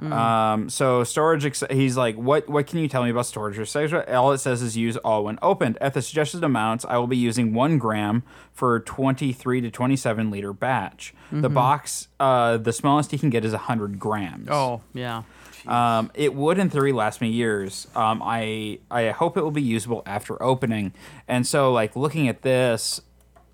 Um, 0.00 0.68
so 0.68 1.04
storage, 1.04 1.44
ex- 1.46 1.62
he's 1.70 1.96
like, 1.96 2.16
what, 2.16 2.48
what 2.48 2.66
can 2.66 2.80
you 2.80 2.88
tell 2.88 3.04
me 3.04 3.10
about 3.10 3.26
storage? 3.26 3.56
etc.? 3.56 4.04
All 4.18 4.32
it 4.32 4.38
says 4.38 4.60
is 4.60 4.76
use 4.76 4.96
all 4.96 5.24
when 5.24 5.38
opened. 5.42 5.78
At 5.80 5.94
the 5.94 6.02
suggested 6.02 6.42
amounts, 6.42 6.84
I 6.84 6.96
will 6.96 7.06
be 7.06 7.16
using 7.16 7.54
one 7.54 7.78
gram 7.78 8.24
for 8.52 8.80
23 8.80 9.60
to 9.60 9.70
27 9.70 10.28
liter 10.30 10.52
batch. 10.52 11.14
The 11.30 11.48
box, 11.48 12.08
uh, 12.18 12.56
the 12.56 12.72
smallest 12.72 13.12
you 13.12 13.18
can 13.20 13.30
get 13.30 13.44
is 13.44 13.52
100 13.52 14.00
grams. 14.00 14.48
Oh 14.50 14.80
yeah. 14.92 15.22
Um, 15.66 16.10
it 16.14 16.34
would, 16.34 16.58
in 16.58 16.70
theory, 16.70 16.92
last 16.92 17.20
me 17.20 17.28
years. 17.28 17.86
Um, 17.94 18.22
I 18.24 18.78
I 18.90 19.10
hope 19.10 19.36
it 19.36 19.42
will 19.42 19.50
be 19.50 19.62
usable 19.62 20.02
after 20.06 20.42
opening. 20.42 20.92
And 21.28 21.46
so, 21.46 21.72
like 21.72 21.94
looking 21.96 22.28
at 22.28 22.42
this, 22.42 23.00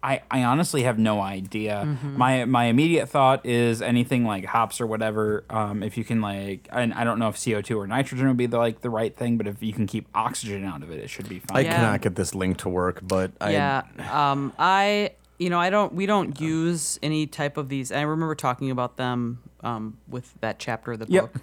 I, 0.03 0.23
I 0.31 0.45
honestly 0.45 0.85
have 0.85 0.97
no 0.99 1.21
idea. 1.21 1.83
Mm-hmm. 1.85 2.17
My 2.17 2.45
my 2.45 2.65
immediate 2.67 3.09
thought 3.09 3.45
is 3.45 3.83
anything 3.83 4.25
like 4.25 4.45
hops 4.45 4.81
or 4.81 4.87
whatever. 4.87 5.45
Um, 5.51 5.83
if 5.83 5.99
you 5.99 6.05
can 6.05 6.21
like, 6.21 6.69
and 6.71 6.95
I 6.95 7.03
don't 7.05 7.19
know 7.19 7.29
if 7.29 7.45
CO 7.45 7.61
two 7.61 7.79
or 7.81 7.87
nitrogen 7.87 8.29
would 8.29 8.37
be 8.37 8.47
the, 8.47 8.59
like 8.59 8.81
the 8.81 8.91
right 8.91 9.15
thing, 9.15 9.37
but 9.37 9.47
if 9.49 9.63
you 9.63 9.73
can 9.73 9.87
keep 9.87 10.07
oxygen 10.15 10.65
out 10.65 10.83
of 10.83 10.91
it, 10.93 11.01
it 11.01 11.11
should 11.11 11.29
be 11.29 11.43
I 11.51 11.53
fine. 11.53 11.65
Yeah. 11.65 11.77
cannot 11.77 12.01
get 12.01 12.15
this 12.15 12.35
link 12.35 12.59
to 12.59 12.69
work, 12.69 13.01
but 13.03 13.33
I 13.41 13.51
yeah 13.51 13.83
um 14.11 14.53
i 14.59 15.11
you 15.39 15.51
know 15.51 15.59
i 15.61 15.69
don't 15.71 15.93
we 15.95 16.07
don't 16.07 16.41
use 16.41 16.99
any 17.03 17.27
type 17.27 17.57
of 17.57 17.69
these 17.69 17.93
i 17.93 18.01
remember 18.01 18.35
talking 18.35 18.71
about 18.71 18.97
them 18.97 19.39
um 19.63 19.97
with 20.09 20.33
that 20.41 20.59
chapter 20.59 20.93
of 20.93 20.99
the 21.01 21.07
Yep. 21.09 21.33
book 21.33 21.43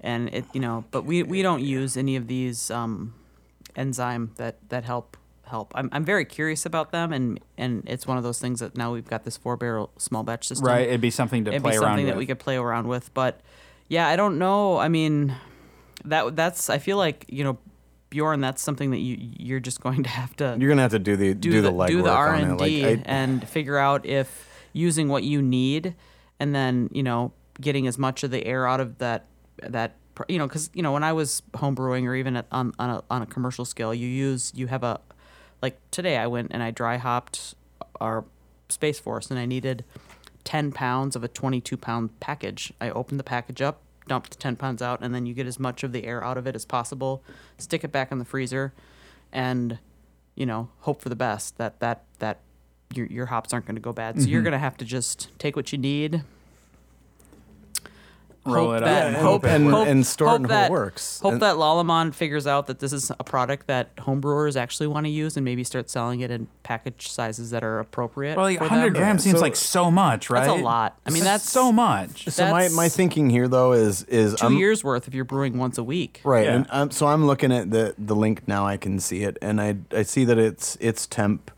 and 0.00 0.28
it 0.34 0.44
you 0.52 0.60
know 0.60 0.84
but 0.90 1.04
we 1.04 1.22
we 1.22 1.42
don't 1.42 1.62
use 1.62 1.96
any 1.96 2.16
of 2.16 2.26
these 2.26 2.70
um 2.70 3.14
enzyme 3.76 4.32
that 4.36 4.56
that 4.68 4.84
help 4.84 5.16
help 5.46 5.72
i'm, 5.74 5.88
I'm 5.92 6.04
very 6.04 6.24
curious 6.24 6.66
about 6.66 6.92
them 6.92 7.12
and 7.12 7.40
and 7.56 7.82
it's 7.86 8.06
one 8.06 8.16
of 8.18 8.22
those 8.22 8.38
things 8.38 8.60
that 8.60 8.76
now 8.76 8.92
we've 8.92 9.06
got 9.08 9.24
this 9.24 9.36
four 9.36 9.56
barrel 9.56 9.90
small 9.96 10.22
batch 10.22 10.46
system 10.46 10.66
Right, 10.66 10.86
it'd 10.88 11.00
be 11.00 11.10
something 11.10 11.44
to 11.46 11.50
it'd 11.52 11.62
play 11.62 11.72
be 11.72 11.76
around 11.78 11.82
something 11.90 12.04
with. 12.06 12.14
that 12.14 12.18
we 12.18 12.26
could 12.26 12.38
play 12.38 12.56
around 12.56 12.86
with 12.86 13.12
but 13.14 13.40
yeah 13.88 14.08
i 14.08 14.16
don't 14.16 14.38
know 14.38 14.76
i 14.78 14.88
mean 14.88 15.34
that 16.04 16.36
that's 16.36 16.68
i 16.68 16.78
feel 16.78 16.96
like 16.96 17.24
you 17.28 17.44
know 17.44 17.56
bjorn 18.10 18.40
that's 18.40 18.62
something 18.62 18.90
that 18.90 18.98
you 18.98 19.16
you're 19.38 19.60
just 19.60 19.80
going 19.80 20.02
to 20.02 20.08
have 20.10 20.34
to 20.36 20.56
you're 20.58 20.68
gonna 20.70 20.82
have 20.82 20.90
to 20.92 20.98
do 20.98 21.16
the 21.16 21.34
do, 21.34 21.50
do, 21.50 21.62
the, 21.62 21.70
the, 21.72 21.86
do 21.86 22.02
the 22.02 22.10
R 22.10 22.34
on 22.34 22.40
and 22.42 22.60
it. 22.60 22.64
D 22.64 22.82
Like, 22.86 22.98
I- 23.00 23.02
and 23.10 23.46
figure 23.48 23.76
out 23.78 24.06
if 24.06 24.46
using 24.72 25.08
what 25.08 25.24
you 25.24 25.40
need, 25.42 25.94
and 26.38 26.54
then 26.54 26.88
you 26.92 27.02
know 27.02 27.32
getting 27.60 27.86
as 27.86 27.98
much 27.98 28.22
of 28.22 28.30
the 28.30 28.46
air 28.46 28.66
out 28.66 28.80
of 28.80 28.98
that 28.98 29.26
that 29.62 29.96
you 30.28 30.38
know 30.38 30.46
because 30.46 30.70
you 30.74 30.82
know 30.82 30.92
when 30.92 31.04
I 31.04 31.12
was 31.12 31.42
homebrewing 31.54 32.04
or 32.06 32.14
even 32.14 32.36
at, 32.36 32.46
on 32.52 32.72
on 32.78 32.90
a, 32.90 33.02
on 33.10 33.22
a 33.22 33.26
commercial 33.26 33.64
scale, 33.64 33.94
you 33.94 34.06
use 34.08 34.52
you 34.54 34.66
have 34.68 34.82
a 34.82 35.00
like 35.62 35.78
today 35.90 36.16
I 36.16 36.26
went 36.26 36.48
and 36.52 36.62
I 36.62 36.70
dry 36.70 36.96
hopped 36.96 37.54
our 38.00 38.24
Space 38.68 38.98
Force 38.98 39.30
and 39.30 39.38
I 39.38 39.46
needed 39.46 39.84
ten 40.44 40.72
pounds 40.72 41.14
of 41.16 41.22
a 41.24 41.28
twenty 41.28 41.60
two 41.60 41.76
pound 41.76 42.18
package. 42.20 42.72
I 42.80 42.90
opened 42.90 43.18
the 43.20 43.24
package 43.24 43.62
up. 43.62 43.80
Dumped 44.06 44.30
the 44.30 44.36
10 44.38 44.56
pounds 44.56 44.80
out, 44.80 45.02
and 45.02 45.14
then 45.14 45.26
you 45.26 45.34
get 45.34 45.46
as 45.46 45.58
much 45.58 45.82
of 45.84 45.92
the 45.92 46.06
air 46.06 46.24
out 46.24 46.38
of 46.38 46.46
it 46.46 46.54
as 46.54 46.64
possible. 46.64 47.22
Stick 47.58 47.84
it 47.84 47.92
back 47.92 48.10
in 48.10 48.18
the 48.18 48.24
freezer, 48.24 48.72
and 49.34 49.78
you 50.34 50.46
know, 50.46 50.70
hope 50.80 51.02
for 51.02 51.10
the 51.10 51.14
best 51.14 51.58
that 51.58 51.78
that 51.80 52.04
that 52.18 52.40
your 52.94 53.04
your 53.08 53.26
hops 53.26 53.52
aren't 53.52 53.66
going 53.66 53.74
to 53.74 53.82
go 53.82 53.92
bad. 53.92 54.14
So 54.16 54.22
Mm-hmm. 54.22 54.32
you're 54.32 54.40
going 54.42 54.52
to 54.52 54.58
have 54.58 54.78
to 54.78 54.86
just 54.86 55.28
take 55.38 55.56
what 55.56 55.72
you 55.72 55.76
need. 55.78 56.22
Roll 58.50 58.66
hope 58.68 58.76
it 58.78 58.82
up 58.82 58.88
that, 58.88 59.06
and 59.06 59.16
hope, 59.16 59.24
hope 59.24 59.44
and- 59.44 59.70
hope- 59.70 59.86
and 59.88 60.06
store 60.06 60.28
hope 60.28 60.36
and 60.36 60.46
hope 60.46 60.50
it 60.50 60.54
that, 60.54 60.70
works. 60.70 61.20
Hope 61.20 61.32
And- 61.34 61.42
that 61.42 61.56
Lallemand 61.56 62.14
figures 62.14 62.46
out 62.46 62.66
that 62.66 62.78
this 62.80 62.92
is 62.92 63.10
a 63.18 63.24
product 63.24 63.66
that 63.66 63.94
homebrewers 63.96 64.56
actually 64.56 64.86
want 64.86 65.06
to 65.06 65.10
use 65.10 65.36
and 65.36 65.44
maybe 65.44 65.64
start 65.64 65.88
selling 65.90 66.20
it 66.20 66.30
in 66.30 66.48
package 66.62 67.10
sizes 67.10 67.50
that 67.50 67.62
are 67.64 67.78
appropriate. 67.78 68.36
well, 68.36 68.46
like 68.46 68.60
100 68.60 68.94
them. 68.94 69.02
grams 69.02 69.22
seems 69.22 69.36
So- 69.36 69.42
like 69.42 69.56
so 69.56 69.90
much, 69.90 70.30
right? 70.30 70.46
That's 70.46 70.60
a 70.60 70.62
lot. 70.62 70.98
I 71.06 71.10
mean, 71.10 71.24
that's 71.24 71.50
so 71.50 71.70
much. 71.72 72.26
so 72.28 72.50
my, 72.50 72.68
my 72.70 72.88
thinking 72.88 73.30
here 73.30 73.48
though 73.48 73.72
is 73.72 74.02
is 74.04 74.34
2 74.34 74.46
I'm, 74.46 74.56
years 74.56 74.82
worth 74.84 75.08
if 75.08 75.14
you're 75.14 75.24
brewing 75.24 75.58
once 75.58 75.78
a 75.78 75.84
week. 75.84 76.20
Right, 76.24 76.44
Yeah. 76.46 76.54
and 76.56 76.66
um, 76.70 76.90
so 76.90 77.06
I'm 77.06 77.26
looking 77.26 77.52
at 77.52 77.70
the 77.70 77.94
the 77.98 78.14
link 78.16 78.46
now. 78.46 78.66
I 78.66 78.76
can 78.76 78.98
see 79.00 79.22
it, 79.22 79.36
and 79.42 79.60
I 79.60 79.76
I 79.92 80.02
see 80.02 80.24
that 80.24 80.38
its 80.38 80.76
its 80.80 81.06
temp 81.06 81.50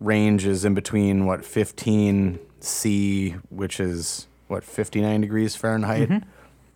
range 0.00 0.44
is 0.46 0.64
in 0.64 0.74
between 0.74 1.26
what 1.26 1.44
15 1.44 2.38
C, 2.60 3.36
which 3.50 3.78
is 3.80 4.26
what 4.52 4.62
59 4.64 5.20
degrees 5.22 5.56
Fahrenheit, 5.56 6.08
Mm-hmm. 6.08 6.28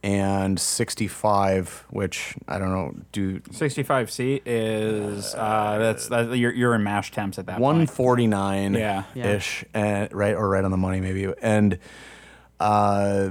and 0.02 0.58
65, 0.60 1.84
which 1.90 2.34
I 2.48 2.58
don't 2.58 2.70
know. 2.70 2.94
Do 3.12 3.40
65C 3.40 4.42
is 4.44 5.34
uh, 5.34 5.78
that's 5.78 6.08
that, 6.08 6.36
you're 6.36 6.52
you're 6.52 6.74
in 6.74 6.82
mash 6.82 7.10
temps 7.12 7.38
at 7.38 7.46
that 7.46 7.60
149 7.60 8.74
Yeah. 8.74 9.04
Yeah. 9.14 9.26
ish, 9.34 9.64
and 9.74 10.12
right 10.12 10.34
or 10.34 10.48
right 10.48 10.64
on 10.64 10.70
the 10.70 10.76
money 10.76 11.00
maybe, 11.00 11.32
and 11.42 11.78
uh, 12.60 13.30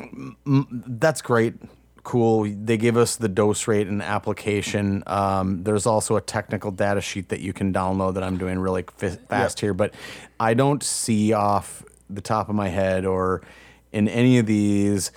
m- 0.00 0.36
m- 0.46 0.84
that's 0.86 1.22
great. 1.22 1.54
Cool. 2.02 2.44
They 2.44 2.76
give 2.76 2.96
us 2.96 3.16
the 3.16 3.28
dose 3.28 3.66
rate 3.66 3.88
and 3.88 4.00
application. 4.00 5.02
Um, 5.08 5.64
there's 5.64 5.86
also 5.86 6.14
a 6.16 6.20
technical 6.20 6.70
data 6.70 7.00
sheet 7.00 7.30
that 7.30 7.40
you 7.40 7.52
can 7.52 7.72
download 7.72 8.14
that 8.14 8.22
I'm 8.22 8.38
doing 8.38 8.58
really 8.60 8.84
fi- 8.96 9.08
fast 9.28 9.58
here, 9.60 9.74
but 9.74 9.92
I 10.38 10.54
don't 10.54 10.82
see 10.84 11.32
off 11.32 11.82
the 12.08 12.20
top 12.20 12.48
of 12.48 12.54
my 12.54 12.68
head 12.68 13.04
or 13.04 13.42
in 13.96 14.08
any 14.08 14.36
of 14.36 14.44
these, 14.44 15.10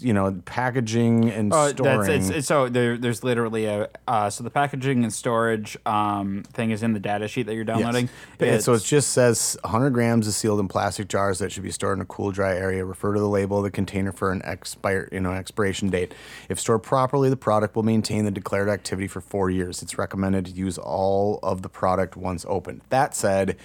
you 0.00 0.14
know, 0.14 0.40
packaging 0.46 1.28
and 1.28 1.52
Oh, 1.52 1.68
storing. 1.68 2.10
it's, 2.10 2.30
it's 2.30 2.46
so 2.48 2.66
there, 2.66 2.96
there's 2.96 3.22
literally 3.22 3.66
a 3.66 3.90
uh, 4.08 4.30
so 4.30 4.42
the 4.42 4.48
packaging 4.48 5.04
and 5.04 5.12
storage 5.12 5.76
um, 5.84 6.42
thing 6.44 6.70
is 6.70 6.82
in 6.82 6.94
the 6.94 6.98
data 6.98 7.28
sheet 7.28 7.42
that 7.44 7.54
you're 7.54 7.64
downloading. 7.64 8.08
Yes. 8.40 8.64
so 8.64 8.72
it 8.72 8.82
just 8.82 9.10
says 9.10 9.58
100 9.64 9.90
grams 9.90 10.26
is 10.26 10.34
sealed 10.34 10.60
in 10.60 10.66
plastic 10.66 11.08
jars 11.08 11.40
that 11.40 11.52
should 11.52 11.62
be 11.62 11.70
stored 11.70 11.98
in 11.98 12.02
a 12.02 12.06
cool, 12.06 12.30
dry 12.30 12.56
area. 12.56 12.86
Refer 12.86 13.12
to 13.12 13.20
the 13.20 13.28
label 13.28 13.58
of 13.58 13.64
the 13.64 13.70
container 13.70 14.12
for 14.12 14.32
an 14.32 14.40
expire, 14.46 15.10
you 15.12 15.20
know, 15.20 15.32
expiration 15.32 15.90
date. 15.90 16.14
If 16.48 16.58
stored 16.58 16.82
properly, 16.82 17.28
the 17.28 17.36
product 17.36 17.76
will 17.76 17.82
maintain 17.82 18.24
the 18.24 18.30
declared 18.30 18.70
activity 18.70 19.08
for 19.08 19.20
four 19.20 19.50
years. 19.50 19.82
It's 19.82 19.98
recommended 19.98 20.46
to 20.46 20.52
use 20.52 20.78
all 20.78 21.38
of 21.42 21.60
the 21.60 21.68
product 21.68 22.16
once 22.16 22.46
opened. 22.48 22.80
That 22.88 23.14
said, 23.14 23.58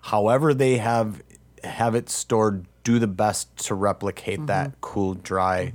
however 0.00 0.54
they 0.54 0.78
have 0.78 1.22
have 1.62 1.94
it 1.94 2.08
stored 2.08 2.64
do 2.88 2.98
the 2.98 3.06
best 3.24 3.44
to 3.66 3.74
replicate 3.74 4.38
Mm-hmm. 4.38 4.46
that 4.46 4.80
cool, 4.80 5.12
dry 5.14 5.72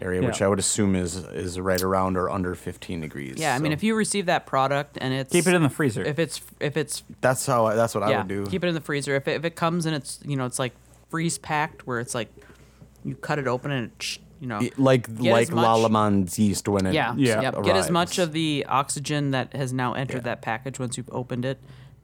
area, 0.00 0.20
which 0.26 0.42
I 0.42 0.48
would 0.48 0.58
assume 0.58 0.96
is 0.96 1.14
is 1.46 1.60
right 1.60 1.80
around 1.80 2.16
or 2.16 2.28
under 2.28 2.54
15 2.54 3.00
degrees. 3.00 3.36
Yeah, 3.38 3.54
I 3.54 3.58
mean, 3.60 3.72
if 3.72 3.82
you 3.84 3.94
receive 3.94 4.26
that 4.26 4.46
product 4.46 4.98
and 5.00 5.14
it's 5.14 5.30
Keep 5.32 5.46
it 5.46 5.54
in 5.54 5.62
the 5.62 5.68
freezer. 5.70 6.02
if 6.02 6.18
it's 6.18 6.40
if 6.58 6.76
it's 6.76 7.02
that's 7.20 7.46
how 7.46 7.66
I, 7.66 7.74
that's 7.76 7.94
what 7.94 8.02
I 8.02 8.16
would 8.18 8.28
do. 8.28 8.46
keep 8.46 8.64
it 8.64 8.68
in 8.68 8.74
the 8.74 8.80
freezer. 8.80 9.14
If 9.14 9.28
it, 9.28 9.34
if 9.40 9.44
it 9.44 9.54
comes 9.54 9.86
and 9.86 9.94
it's 9.94 10.18
you 10.24 10.36
know 10.36 10.46
it's 10.46 10.58
like 10.58 10.72
freeze 11.08 11.38
packed 11.38 11.86
where 11.86 12.00
it's 12.00 12.14
like 12.14 12.30
you 13.04 13.14
cut 13.14 13.38
it 13.38 13.46
open 13.46 13.70
and 13.70 13.86
it, 13.86 13.92
sh- 14.02 14.18
you 14.40 14.46
know 14.48 14.58
Y- 14.58 14.70
like 14.76 15.08
like 15.18 15.42
as 15.42 15.50
much- 15.52 15.64
Lallemand's 15.66 16.38
yeast 16.38 16.66
when 16.68 16.86
it 16.86 16.94
yeah 16.94 17.14
Yeah. 17.16 17.40
yep. 17.42 17.62
get 17.62 17.76
as 17.76 17.90
much 17.90 18.18
of 18.18 18.32
the 18.32 18.66
oxygen 18.68 19.30
that 19.32 19.54
has 19.54 19.72
now 19.72 19.94
entered 19.94 20.22
Yeah. 20.22 20.30
that 20.34 20.42
package 20.42 20.78
once 20.80 20.96
you've 20.96 21.10
opened 21.12 21.44
it 21.44 21.58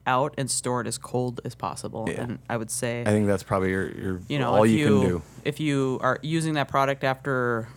out 0.07 0.33
and 0.37 0.49
store 0.49 0.81
it 0.81 0.87
as 0.87 0.97
cold 0.97 1.41
as 1.45 1.53
possible. 1.53 2.05
Yeah. 2.07 2.21
And 2.21 2.39
I 2.49 2.57
would 2.57 2.71
say 2.71 3.01
I 3.01 3.05
think 3.05 3.27
that's 3.27 3.43
probably 3.43 3.69
your, 3.69 3.91
your 3.91 4.21
you 4.27 4.39
know 4.39 4.53
all 4.53 4.63
if 4.63 4.71
you, 4.71 4.77
you, 4.77 4.99
can 5.01 5.09
do. 5.09 5.21
if 5.43 5.59
you 5.59 5.99
are 6.01 6.17
using 6.23 6.53
that 6.55 6.67
product 6.69 7.03
after 7.03 7.67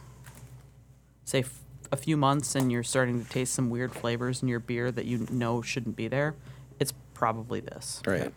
say 1.25 1.41
f- 1.41 1.61
a 1.93 1.97
few 1.97 2.17
months 2.17 2.55
and 2.55 2.71
you're 2.73 2.83
starting 2.85 3.23
to 3.23 3.29
taste 3.29 3.53
some 3.53 3.69
weird 3.69 3.93
flavors 3.93 4.43
in 4.43 4.49
your 4.49 4.61
beer 4.61 4.91
that 4.93 5.05
you 5.05 5.27
know 5.31 5.61
shouldn't 5.61 5.97
be 5.97 6.09
there 6.09 6.35
it's 6.79 6.93
probably 7.15 7.61
this 7.61 8.01
Right. 8.07 8.33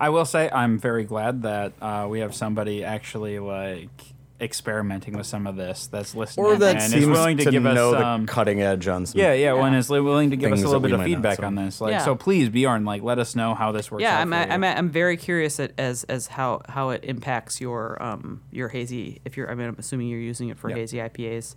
I 0.00 0.10
will 0.10 0.24
say 0.24 0.50
I'm 0.52 0.78
very 0.78 1.04
glad 1.04 1.42
that 1.42 1.72
uh, 1.80 2.06
we 2.08 2.20
have 2.20 2.34
somebody 2.34 2.84
actually 2.84 3.38
like 3.38 4.02
experimenting 4.40 5.16
with 5.16 5.26
some 5.26 5.46
of 5.48 5.56
this 5.56 5.88
that's 5.88 6.14
listening 6.14 6.46
Or 6.46 6.56
that 6.56 6.76
and 6.76 6.82
seems 6.92 7.02
is 7.02 7.08
willing 7.08 7.36
to, 7.38 7.44
to 7.44 7.50
give 7.50 7.62
know 7.64 7.94
us 7.94 8.02
um, 8.04 8.26
the 8.26 8.32
cutting 8.32 8.62
edge 8.62 8.86
on 8.86 9.04
some. 9.06 9.18
yeah, 9.20 9.32
yeah, 9.32 9.46
Yeah. 9.46 9.52
one 9.54 9.74
is 9.74 9.90
li- 9.90 9.98
willing 10.00 10.30
to 10.30 10.36
give 10.36 10.52
us 10.52 10.62
a 10.62 10.66
little 10.66 10.80
bit 10.80 10.92
of 10.92 10.98
might 10.98 11.06
not, 11.10 11.14
feedback 11.16 11.36
so. 11.38 11.44
on 11.44 11.54
this. 11.56 11.80
Like, 11.80 11.90
Yeah. 11.92 12.04
so 12.04 12.14
please, 12.14 12.48
Bjorn, 12.48 12.84
like, 12.84 13.02
let 13.02 13.18
us 13.18 13.34
know 13.34 13.54
how 13.54 13.72
this 13.72 13.90
works. 13.90 14.02
yeah 14.02 14.16
out 14.16 14.20
I'm, 14.22 14.30
for 14.30 14.36
you. 14.36 14.42
I'm, 14.52 14.64
I'm 14.64 14.88
very 14.90 15.16
curious 15.16 15.58
at, 15.58 15.72
as 15.76 16.04
as 16.04 16.28
how 16.28 16.62
how 16.68 16.90
it 16.90 17.02
impacts 17.04 17.60
your 17.60 18.00
um 18.02 18.42
your 18.52 18.68
hazy 18.68 19.20
if 19.24 19.36
you're 19.36 19.50
I 19.50 19.54
mean 19.56 19.68
I'm 19.68 19.76
assuming 19.78 20.08
you're 20.08 20.20
using 20.20 20.50
it 20.50 20.58
for 20.58 20.68
Yep. 20.68 20.78
hazy 20.78 20.98
IPAs 20.98 21.56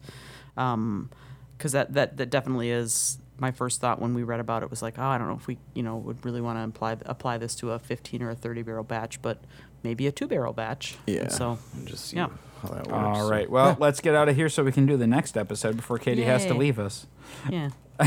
um 0.57 1.09
because 1.57 1.73
that, 1.73 1.93
that 1.93 2.17
that 2.17 2.29
definitely 2.31 2.71
is 2.71 3.19
my 3.37 3.51
first 3.51 3.79
thought 3.81 3.99
when 4.01 4.13
we 4.13 4.23
read 4.23 4.39
about 4.39 4.63
it 4.63 4.69
was 4.71 4.81
like 4.81 4.97
oh 4.97 5.03
I 5.03 5.17
don't 5.19 5.27
know 5.27 5.35
if 5.35 5.45
we 5.47 5.57
you 5.75 5.83
know 5.83 5.97
would 5.97 6.23
really 6.25 6.41
want 6.41 6.57
to 6.59 6.63
apply 6.63 6.97
apply 7.05 7.37
this 7.37 7.55
to 7.57 7.71
a 7.71 7.79
15 7.79 8.21
or 8.23 8.31
a 8.31 8.35
30 8.35 8.63
barrel 8.63 8.83
batch 8.83 9.21
but 9.21 9.39
maybe 9.83 10.07
a 10.07 10.11
two 10.11 10.27
barrel 10.27 10.53
batch 10.53 10.95
Yeah. 11.05 11.21
And 11.21 11.31
so 11.31 11.57
just 11.85 12.05
see 12.07 12.17
yeah. 12.17 12.27
how 12.61 12.69
that 12.69 12.87
works. 12.87 12.91
All 12.91 13.29
right. 13.29 13.49
Well, 13.49 13.77
let's 13.79 13.99
get 14.01 14.15
out 14.15 14.29
of 14.29 14.35
here 14.35 14.49
so 14.49 14.63
we 14.63 14.71
can 14.71 14.85
do 14.85 14.97
the 14.97 15.07
next 15.07 15.37
episode 15.37 15.75
before 15.77 15.97
Katie 15.97 16.23
has 16.23 16.45
to 16.45 16.53
leave 16.53 16.79
us. 16.79 17.07
yeah 17.49 17.69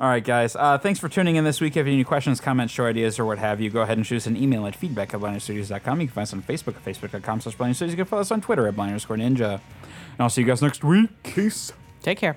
All 0.00 0.08
right, 0.08 0.22
guys. 0.22 0.54
Uh, 0.54 0.78
thanks 0.78 1.00
for 1.00 1.08
tuning 1.08 1.34
in 1.34 1.42
this 1.42 1.60
week. 1.60 1.72
If 1.72 1.76
you 1.76 1.80
have 1.80 1.86
any 1.88 2.04
questions, 2.04 2.40
comments, 2.40 2.72
show 2.72 2.86
ideas, 2.86 3.18
or 3.18 3.24
what 3.24 3.38
have 3.38 3.60
you, 3.60 3.68
go 3.68 3.80
ahead 3.80 3.96
and 3.96 4.06
shoot 4.06 4.18
us 4.18 4.26
an 4.28 4.36
email 4.36 4.64
at 4.68 4.76
feedback 4.76 5.12
at 5.12 5.18
blindedstudios.com. 5.20 6.00
You 6.00 6.06
can 6.06 6.14
find 6.14 6.22
us 6.22 6.32
on 6.32 6.42
Facebook 6.42 6.76
at 6.76 6.84
facebook.com 6.84 7.40
slash 7.40 7.56
blindstudios. 7.56 7.90
You 7.90 7.96
can 7.96 8.04
follow 8.04 8.20
us 8.22 8.30
on 8.30 8.40
Twitter 8.40 8.68
at 8.68 8.76
blind 8.76 8.94
ninja. 8.96 9.54
And 9.54 10.20
I'll 10.20 10.30
see 10.30 10.42
you 10.42 10.46
guys 10.46 10.62
next 10.62 10.84
week. 10.84 11.10
Peace. 11.24 11.72
take 12.02 12.18
care. 12.18 12.36